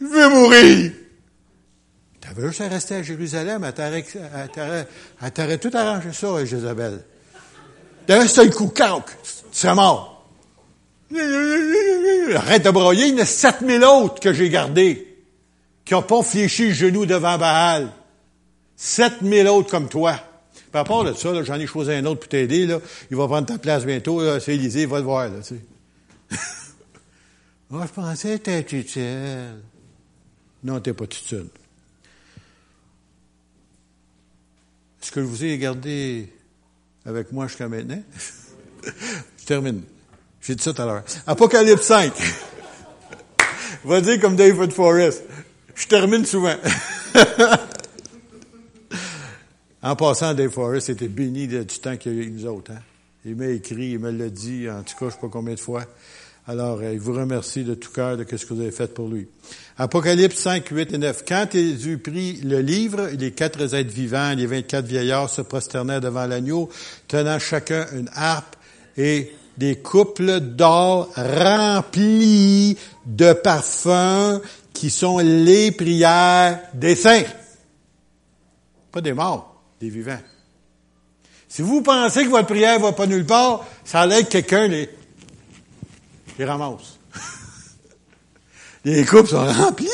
je 0.00 0.06
vais 0.06 0.28
mourir. 0.28 0.92
T'avais 2.20 2.46
juste 2.46 2.60
à 2.60 2.68
rester 2.68 2.94
à 2.96 3.02
Jérusalem, 3.02 3.64
elle 3.64 5.32
t'aurait 5.32 5.58
tout 5.58 5.70
arrangé 5.74 6.12
ça, 6.12 6.44
Jézabel. 6.44 7.00
D'un 8.06 8.26
seul 8.28 8.50
coup, 8.50 8.68
cac, 8.68 9.06
tu 9.22 9.58
serais 9.58 9.74
mort. 9.74 10.11
Arrête 12.34 12.64
de 12.64 12.70
broyer, 12.70 13.06
il 13.06 13.14
y 13.14 13.18
en 13.18 13.22
a 13.22 13.26
7000 13.26 13.84
autres 13.84 14.20
que 14.20 14.32
j'ai 14.32 14.48
gardés 14.48 15.12
qui 15.84 15.94
n'ont 15.94 16.02
pas 16.02 16.22
fléchi 16.22 16.68
le 16.68 16.74
genou 16.74 17.06
devant 17.06 17.38
Baal. 17.38 17.92
7000 18.76 19.48
autres 19.48 19.70
comme 19.70 19.88
toi. 19.88 20.18
Par 20.70 20.82
rapport 20.82 21.06
à 21.06 21.14
ça, 21.14 21.42
j'en 21.44 21.56
ai 21.56 21.66
choisi 21.66 21.92
un 21.92 22.06
autre 22.06 22.20
pour 22.20 22.28
t'aider. 22.28 22.68
Il 23.10 23.16
va 23.16 23.26
prendre 23.26 23.46
ta 23.46 23.58
place 23.58 23.84
bientôt. 23.84 24.40
C'est 24.40 24.54
Élisée, 24.54 24.82
il 24.82 24.88
va 24.88 24.98
le 24.98 25.04
voir. 25.04 25.28
Là, 25.28 25.40
tu 25.40 25.54
sais. 25.54 26.38
Moi, 27.70 27.86
je 27.86 27.92
pensais 27.92 28.38
que 28.38 28.44
t'étais 28.44 28.78
utile. 28.78 29.60
Non, 30.64 30.80
t'es 30.80 30.92
pas 30.92 31.06
tout 31.06 31.18
seul. 31.18 31.46
Est-ce 35.02 35.10
que 35.10 35.20
je 35.20 35.26
vous 35.26 35.44
ai 35.44 35.58
gardé 35.58 36.32
avec 37.04 37.32
moi 37.32 37.48
jusqu'à 37.48 37.68
maintenant? 37.68 38.00
je 38.84 39.44
termine. 39.44 39.82
J'ai 40.42 40.56
dit 40.56 40.62
ça 40.62 40.72
tout 40.72 40.82
à 40.82 40.86
l'heure. 40.86 41.02
Apocalypse 41.26 41.86
5. 41.86 42.12
Va 43.84 44.00
dire 44.00 44.20
comme 44.20 44.36
David 44.36 44.72
Forrest. 44.72 45.24
Je 45.74 45.86
termine 45.86 46.26
souvent. 46.26 46.54
en 49.82 49.96
passant, 49.96 50.34
Dave 50.34 50.50
Forrest 50.50 50.90
était 50.90 51.08
béni 51.08 51.46
du 51.46 51.64
temps 51.64 51.96
qu'il 51.96 52.14
y 52.14 52.20
a 52.20 52.24
eu 52.24 52.30
nous 52.30 52.46
autres. 52.46 52.72
Hein. 52.72 52.80
Il 53.24 53.36
m'a 53.36 53.46
écrit, 53.46 53.92
il 53.92 54.00
me 54.00 54.10
l'a 54.10 54.28
dit, 54.28 54.68
en 54.68 54.82
tout 54.82 54.94
cas, 54.94 55.00
je 55.00 55.04
ne 55.06 55.10
sais 55.10 55.18
pas 55.20 55.28
combien 55.28 55.54
de 55.54 55.60
fois. 55.60 55.84
Alors, 56.48 56.80
euh, 56.80 56.92
il 56.92 56.98
vous 56.98 57.12
remercie 57.12 57.62
de 57.62 57.74
tout 57.74 57.92
cœur 57.92 58.16
de 58.16 58.24
ce 58.24 58.44
que 58.44 58.52
vous 58.52 58.62
avez 58.62 58.72
fait 58.72 58.92
pour 58.92 59.08
lui. 59.08 59.28
Apocalypse 59.78 60.36
5, 60.36 60.68
8 60.68 60.92
et 60.92 60.98
9. 60.98 61.24
Quand 61.26 61.46
il 61.54 61.88
eut 61.88 61.98
pris 61.98 62.40
le 62.42 62.60
livre, 62.60 63.10
les 63.16 63.30
quatre 63.30 63.74
êtres 63.74 63.92
vivants, 63.92 64.34
les 64.34 64.46
24 64.46 64.84
vieillards 64.84 65.30
se 65.30 65.42
prosternèrent 65.42 66.00
devant 66.00 66.26
l'agneau, 66.26 66.68
tenant 67.06 67.38
chacun 67.38 67.86
une 67.92 68.10
harpe 68.12 68.56
et 68.96 69.32
des 69.56 69.76
couples 69.76 70.40
d'or 70.40 71.10
remplis 71.16 72.76
de 73.06 73.32
parfums 73.32 74.40
qui 74.72 74.90
sont 74.90 75.18
les 75.18 75.70
prières 75.72 76.60
des 76.74 76.94
saints. 76.94 77.24
Pas 78.90 79.00
des 79.00 79.12
morts, 79.12 79.62
des 79.80 79.90
vivants. 79.90 80.20
Si 81.48 81.62
vous 81.62 81.82
pensez 81.82 82.24
que 82.24 82.30
votre 82.30 82.46
prière 82.46 82.80
va 82.80 82.92
pas 82.92 83.06
nulle 83.06 83.26
part, 83.26 83.66
ça 83.84 84.00
allait 84.00 84.24
que 84.24 84.30
quelqu'un 84.30 84.68
les, 84.68 84.88
les 86.38 86.44
ramasse. 86.44 86.98
les 88.84 89.04
couples 89.04 89.28
sont 89.28 89.44
remplis 89.44 89.88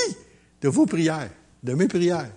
de 0.62 0.68
vos 0.68 0.86
prières, 0.86 1.30
de 1.62 1.74
mes 1.74 1.88
prières. 1.88 2.30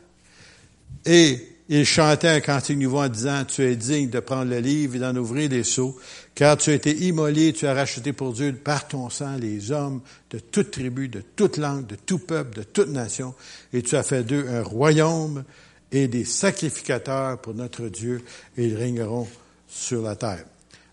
Et 1.06 1.51
il 1.74 1.86
chantait 1.86 2.28
un 2.28 2.42
cantique 2.42 2.78
nouveau 2.78 3.00
en 3.00 3.08
disant, 3.08 3.46
tu 3.46 3.64
es 3.64 3.78
digne 3.78 4.10
de 4.10 4.20
prendre 4.20 4.52
le 4.52 4.60
livre 4.60 4.98
et 4.98 5.00
d'en 5.00 5.16
ouvrir 5.16 5.50
les 5.50 5.64
seaux, 5.64 5.98
car 6.36 6.58
tu 6.58 6.70
as 6.70 6.74
été 6.74 6.94
immolé, 6.94 7.54
tu 7.54 7.66
as 7.66 7.74
racheté 7.74 8.12
pour 8.12 8.34
Dieu 8.34 8.54
par 8.54 8.90
ton 8.90 9.10
sang 9.10 9.38
les 9.38 9.72
hommes 9.72 10.02
de 10.32 10.40
toute 10.40 10.72
tribu, 10.72 11.08
de 11.08 11.22
toute 11.22 11.56
langue, 11.56 11.88
de 11.88 11.96
tout 11.96 12.20
peuple, 12.20 12.58
de 12.58 12.64
toute 12.64 12.90
nation, 12.90 13.34
et 13.72 13.82
tu 13.84 13.96
as 13.96 14.04
fait 14.04 14.26
d'eux 14.26 14.46
un 14.50 14.62
royaume 14.62 15.46
et 15.94 16.10
des 16.10 16.26
sacrificateurs 16.26 17.40
pour 17.40 17.54
notre 17.54 17.88
Dieu, 17.88 18.22
et 18.58 18.66
ils 18.66 18.76
régneront 18.76 19.30
sur 19.70 20.02
la 20.02 20.18
terre. 20.18 20.44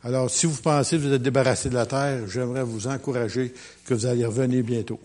Alors, 0.04 0.30
si 0.30 0.46
vous 0.46 0.62
pensez 0.62 0.96
que 0.96 1.02
vous 1.02 1.12
êtes 1.12 1.22
débarrassé 1.22 1.70
de 1.70 1.74
la 1.74 1.86
terre, 1.86 2.28
j'aimerais 2.28 2.62
vous 2.62 2.86
encourager 2.86 3.52
que 3.84 3.94
vous 3.94 4.06
allez 4.06 4.24
revenir 4.24 4.62
bientôt. 4.62 5.00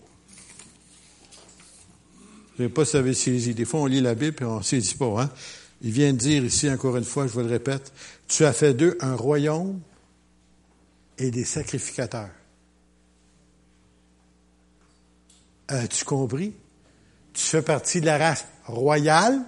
Je 2.56 2.62
ne 2.62 2.68
sais 2.68 2.72
pas 2.72 2.84
si 2.84 3.00
vous 3.00 3.12
saisi. 3.12 3.54
Des 3.54 3.64
fois, 3.64 3.80
on 3.80 3.86
lit 3.86 4.00
la 4.00 4.14
Bible 4.14 4.36
et 4.40 4.44
on 4.44 4.58
ne 4.58 4.62
saisit 4.62 4.94
pas. 4.94 5.22
Hein? 5.22 5.30
Il 5.84 5.90
vient 5.90 6.14
de 6.14 6.18
dire 6.18 6.42
ici, 6.42 6.70
encore 6.70 6.96
une 6.96 7.04
fois, 7.04 7.26
je 7.26 7.32
vous 7.32 7.40
le 7.40 7.46
répète, 7.46 7.92
tu 8.26 8.46
as 8.46 8.54
fait 8.54 8.72
d'eux 8.72 8.96
un 9.00 9.14
royaume 9.14 9.80
et 11.18 11.30
des 11.30 11.44
sacrificateurs. 11.44 12.30
As-tu 15.68 16.06
compris? 16.06 16.54
Tu 17.34 17.42
fais 17.42 17.60
partie 17.60 18.00
de 18.00 18.06
la 18.06 18.16
race 18.16 18.46
royale 18.64 19.42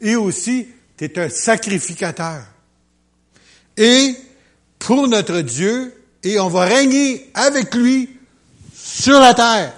et 0.00 0.16
aussi, 0.16 0.66
tu 0.96 1.04
es 1.04 1.18
un 1.20 1.28
sacrificateur. 1.28 2.44
Et 3.76 4.16
pour 4.80 5.06
notre 5.06 5.40
Dieu, 5.40 5.94
et 6.24 6.40
on 6.40 6.48
va 6.48 6.64
régner 6.64 7.30
avec 7.34 7.72
lui 7.76 8.10
sur 8.74 9.20
la 9.20 9.34
terre. 9.34 9.72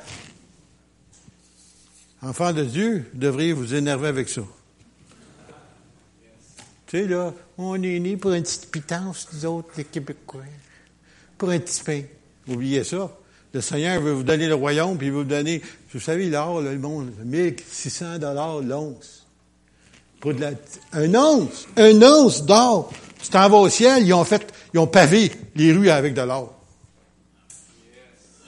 Enfants 2.23 2.55
de 2.55 2.65
Dieu, 2.65 3.11
vous 3.13 3.21
devriez 3.21 3.53
vous 3.53 3.75
énerver 3.75 4.09
avec 4.09 4.31
ça. 4.31 4.43
Tu 6.89 6.97
sais, 6.97 7.07
là, 7.07 7.35
on 7.59 7.75
est 7.83 7.99
né 7.99 8.17
pour 8.17 8.33
une 8.33 8.43
petite 8.43 8.71
pitance, 8.71 9.29
nous 9.33 9.45
autres, 9.45 9.69
les 9.77 9.85
Québécois. 9.85 10.41
Pour 11.37 11.51
un 11.51 11.59
petit 11.59 11.83
pain. 11.83 12.03
Oubliez 12.49 12.83
ça. 12.83 13.11
Le 13.53 13.61
Seigneur 13.61 14.01
veut 14.01 14.13
vous 14.13 14.23
donner 14.23 14.47
le 14.47 14.55
royaume, 14.55 14.97
puis 14.97 15.09
il 15.09 15.13
veut 15.13 15.19
vous 15.19 15.25
donner, 15.25 15.61
vous 15.93 16.01
savez, 16.01 16.31
l'or, 16.31 16.63
le 16.63 16.79
monde, 16.79 17.13
1600 17.23 18.19
dollars 18.19 18.61
l'once. 18.61 19.27
Pour 20.19 20.33
de 20.33 20.41
la, 20.41 20.51
un 20.93 21.15
once, 21.15 21.67
un 21.77 22.03
once 22.03 22.45
d'or. 22.45 22.91
Tu 23.23 23.29
t'en 23.29 23.49
vas 23.51 23.59
au 23.59 23.69
ciel, 23.69 24.07
ils 24.07 24.15
ont 24.15 24.25
fait, 24.25 24.53
ils 24.73 24.81
ont 24.81 24.87
pavé 24.87 25.31
les 25.57 25.73
rues 25.73 25.91
avec 25.91 26.15
de 26.15 26.23
l'or. 26.23 26.55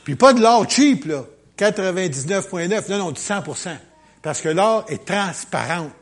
Puis 0.05 0.17
pas 0.17 0.33
de 0.33 0.41
l'or 0.41 0.69
cheap, 0.69 1.05
là. 1.05 1.27
99,9, 1.59 2.91
non, 2.91 2.99
non, 2.99 3.11
du 3.11 3.21
100% 3.21 3.77
Parce 4.23 4.41
que 4.41 4.49
l'or 4.49 4.87
est 4.89 5.05
transparente. 5.05 5.93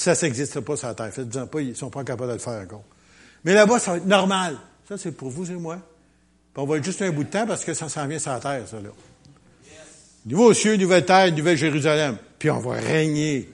Ça, 0.00 0.14
ça 0.14 0.26
n'existe 0.26 0.58
pas 0.60 0.76
sur 0.76 0.88
la 0.88 0.94
Terre. 0.94 1.12
Faites-en 1.12 1.46
pas, 1.46 1.60
ils 1.60 1.76
sont 1.76 1.90
pas 1.90 2.02
capables 2.04 2.30
de 2.30 2.36
le 2.36 2.38
faire 2.38 2.62
encore. 2.62 2.84
Mais 3.44 3.52
là-bas, 3.52 3.78
ça 3.78 3.90
va 3.90 3.96
être 3.98 4.06
normal. 4.06 4.56
Ça, 4.88 4.96
c'est 4.96 5.12
pour 5.12 5.28
vous 5.28 5.50
et 5.50 5.56
moi. 5.56 5.76
Puis 6.54 6.62
on 6.62 6.64
va 6.64 6.78
être 6.78 6.84
juste 6.84 7.02
un 7.02 7.10
bout 7.10 7.24
de 7.24 7.28
temps 7.28 7.46
parce 7.46 7.66
que 7.66 7.74
ça 7.74 7.86
s'en 7.90 8.06
vient 8.06 8.18
sur 8.18 8.40
Terre, 8.40 8.66
ça, 8.66 8.80
là. 8.80 8.88
Nouveau 10.24 10.54
cieux, 10.54 10.76
nouvelle 10.76 11.04
terre, 11.04 11.30
nouvelle 11.36 11.58
Jérusalem. 11.58 12.16
Puis 12.38 12.50
on 12.50 12.60
va 12.60 12.76
régner. 12.76 13.50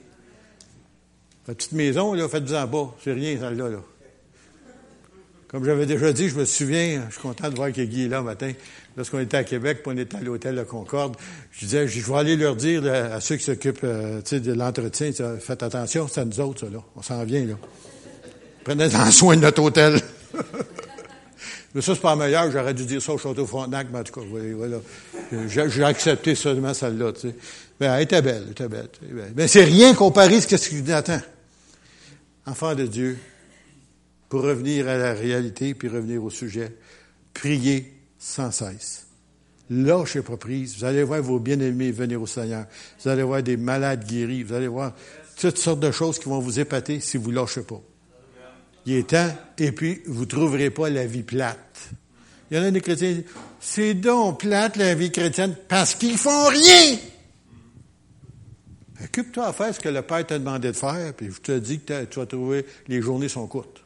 La 1.49 1.53
petite 1.53 1.73
maison, 1.73 2.13
là, 2.13 2.29
faites-en 2.29 2.65
pas. 2.65 2.95
C'est 3.03 3.11
rien, 3.11 3.37
celle-là, 3.37 3.67
là. 3.67 3.79
Comme 5.47 5.63
j'avais 5.63 5.85
déjà 5.85 6.11
dit, 6.11 6.27
je 6.27 6.35
me 6.35 6.43
souviens, 6.43 7.03
je 7.07 7.13
suis 7.13 7.21
content 7.21 7.49
de 7.49 7.55
voir 7.55 7.71
que 7.71 7.81
Guy 7.81 8.03
est 8.03 8.07
là 8.09 8.21
matin, 8.21 8.51
lorsqu'on 8.97 9.19
était 9.19 9.37
à 9.37 9.45
Québec, 9.45 9.81
puis 9.81 9.93
on 9.95 9.97
était 9.97 10.17
à 10.17 10.21
l'hôtel 10.21 10.55
de 10.55 10.63
Concorde, 10.63 11.15
je 11.51 11.59
disais, 11.59 11.87
je 11.87 12.05
vais 12.05 12.17
aller 12.17 12.35
leur 12.35 12.57
dire 12.57 12.85
à 12.85 13.21
ceux 13.21 13.37
qui 13.37 13.45
s'occupent 13.45 13.79
euh, 13.85 14.21
de 14.21 14.53
l'entretien, 14.53 15.11
faites 15.39 15.63
attention, 15.63 16.09
c'est 16.09 16.19
à 16.19 16.25
nous 16.25 16.39
autres, 16.41 16.61
ça, 16.61 16.65
là. 16.69 16.79
On 16.97 17.01
s'en 17.01 17.23
vient, 17.23 17.45
là. 17.45 17.53
Prenez-en 18.65 19.09
soin 19.11 19.37
de 19.37 19.41
notre 19.41 19.63
hôtel. 19.63 20.01
mais 21.73 21.81
ça, 21.81 21.95
c'est 21.95 22.01
pas 22.01 22.17
meilleur, 22.17 22.51
j'aurais 22.51 22.73
dû 22.73 22.85
dire 22.85 23.01
ça 23.01 23.13
au 23.13 23.17
Château 23.17 23.45
Frontenac, 23.45 23.87
mais 23.89 23.99
en 23.99 24.03
tout 24.03 24.19
cas, 24.19 24.27
voilà. 24.29 24.77
J'ai 25.47 25.83
accepté 25.85 26.35
seulement 26.35 26.73
celle-là. 26.73 27.13
Mais 27.79 27.85
elle 27.85 28.01
était 28.01 28.21
belle, 28.21 28.43
elle 28.45 28.51
était 28.51 28.67
belle. 28.67 28.89
Mais 29.33 29.47
c'est 29.47 29.63
rien 29.63 29.93
comparé 29.93 30.35
à 30.35 30.41
ce 30.41 30.47
que 30.47 30.83
tu 30.83 30.91
attends. 30.91 31.21
Enfant 32.45 32.75
de 32.75 32.85
Dieu, 32.85 33.17
pour 34.29 34.41
revenir 34.43 34.87
à 34.87 34.97
la 34.97 35.13
réalité 35.13 35.73
puis 35.73 35.87
revenir 35.87 36.23
au 36.23 36.29
sujet. 36.29 36.75
Priez 37.33 37.93
sans 38.17 38.51
cesse. 38.51 39.07
Lâchez 39.69 40.21
pas 40.21 40.37
prise. 40.37 40.77
Vous 40.77 40.85
allez 40.85 41.03
voir 41.03 41.21
vos 41.21 41.39
bien-aimés 41.39 41.91
venir 41.91 42.21
au 42.21 42.27
Seigneur. 42.27 42.65
Vous 43.01 43.09
allez 43.09 43.23
voir 43.23 43.43
des 43.43 43.57
malades 43.57 44.05
guéris. 44.05 44.43
Vous 44.43 44.53
allez 44.53 44.67
voir 44.67 44.93
toutes 45.39 45.57
sortes 45.57 45.79
de 45.79 45.91
choses 45.91 46.19
qui 46.19 46.29
vont 46.29 46.39
vous 46.39 46.59
épater 46.59 46.99
si 46.99 47.17
vous 47.17 47.31
lâchez 47.31 47.61
pas. 47.61 47.81
Il 48.85 48.93
est 48.93 49.09
temps, 49.09 49.29
et 49.57 49.73
puis 49.73 50.01
vous 50.07 50.25
trouverez 50.25 50.69
pas 50.69 50.89
la 50.89 51.05
vie 51.05 51.23
plate. 51.23 51.89
Il 52.49 52.57
y 52.57 52.59
en 52.59 52.63
a 52.63 52.71
des 52.71 52.79
chrétiens 52.79 53.09
qui 53.09 53.15
disent, 53.15 53.31
c'est 53.59 53.93
donc 53.93 54.39
plate 54.39 54.77
la 54.77 54.95
vie 54.95 55.11
chrétienne 55.11 55.55
parce 55.67 55.93
qu'ils 55.93 56.17
font 56.17 56.47
rien. 56.47 56.97
Occupe-toi 59.03 59.45
à 59.45 59.53
faire 59.53 59.75
ce 59.75 59.79
que 59.81 59.89
le 59.89 60.01
Père 60.01 60.25
t'a 60.25 60.39
demandé 60.39 60.69
de 60.69 60.73
faire, 60.73 61.13
puis 61.13 61.29
je 61.31 61.41
te 61.41 61.51
dis 61.59 61.81
que 61.81 62.05
tu 62.05 62.19
vas 62.19 62.25
trouver, 62.25 62.65
les 62.87 63.01
journées 63.01 63.29
sont 63.29 63.45
courtes. 63.45 63.83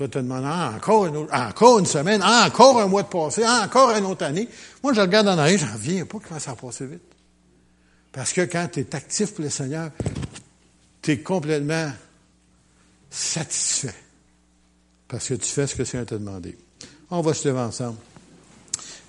Tu 0.00 0.04
vas 0.04 0.08
te 0.08 0.18
demander 0.18 0.46
ah, 0.48 0.72
encore, 0.76 1.04
une 1.04 1.26
encore 1.30 1.78
une 1.78 1.84
semaine, 1.84 2.22
ah, 2.24 2.46
encore 2.46 2.80
un 2.80 2.86
mois 2.86 3.02
de 3.02 3.08
passé, 3.08 3.42
ah, 3.44 3.64
encore 3.66 3.90
une 3.94 4.06
autre 4.06 4.24
année. 4.24 4.48
Moi, 4.82 4.94
je 4.94 5.00
regarde 5.02 5.28
en 5.28 5.36
arrière, 5.36 5.58
j'en 5.58 5.76
viens 5.76 6.06
pas 6.06 6.16
comment 6.26 6.40
ça 6.40 6.52
a 6.52 6.56
passé 6.56 6.86
vite? 6.86 7.02
Parce 8.10 8.32
que 8.32 8.40
quand 8.40 8.66
tu 8.72 8.80
es 8.80 8.96
actif 8.96 9.34
pour 9.34 9.44
le 9.44 9.50
Seigneur, 9.50 9.90
tu 11.02 11.10
es 11.10 11.18
complètement 11.18 11.92
satisfait. 13.10 13.94
Parce 15.06 15.28
que 15.28 15.34
tu 15.34 15.50
fais 15.50 15.66
ce 15.66 15.74
que 15.74 15.80
le 15.80 15.84
Seigneur 15.84 16.06
t'a 16.06 16.16
demandé. 16.16 16.56
On 17.10 17.20
va 17.20 17.34
se 17.34 17.46
lever 17.46 17.60
ensemble. 17.60 17.98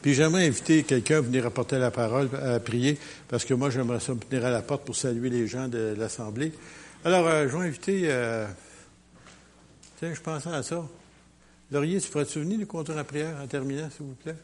Puis 0.01 0.13
j'aimerais 0.13 0.45
inviter 0.45 0.83
quelqu'un 0.83 1.19
à 1.19 1.21
venir 1.21 1.45
apporter 1.45 1.79
la 1.79 1.91
parole, 1.91 2.29
à 2.35 2.59
prier, 2.59 2.99
parce 3.29 3.45
que 3.45 3.53
moi, 3.53 3.69
j'aimerais 3.69 4.01
ça 4.01 4.11
venir 4.29 4.45
à 4.45 4.49
la 4.49 4.61
porte 4.61 4.83
pour 4.83 4.97
saluer 4.97 5.29
les 5.29 5.47
gens 5.47 5.69
de 5.69 5.95
l'Assemblée. 5.97 6.51
Alors, 7.05 7.27
euh, 7.27 7.47
je 7.47 7.55
vais 7.55 7.65
inviter... 7.65 8.01
Euh, 8.07 8.45
Tiens, 10.01 10.15
je 10.15 10.19
pensais 10.19 10.49
à 10.49 10.63
ça. 10.63 10.83
Laurier, 11.69 12.01
tu 12.01 12.09
pourrais-tu 12.09 12.39
venir 12.39 12.57
nous 12.57 12.65
compter 12.65 12.91
la 12.95 13.03
prière 13.03 13.37
en 13.39 13.45
terminant, 13.45 13.87
s'il 13.91 14.07
vous 14.07 14.15
plaît? 14.15 14.35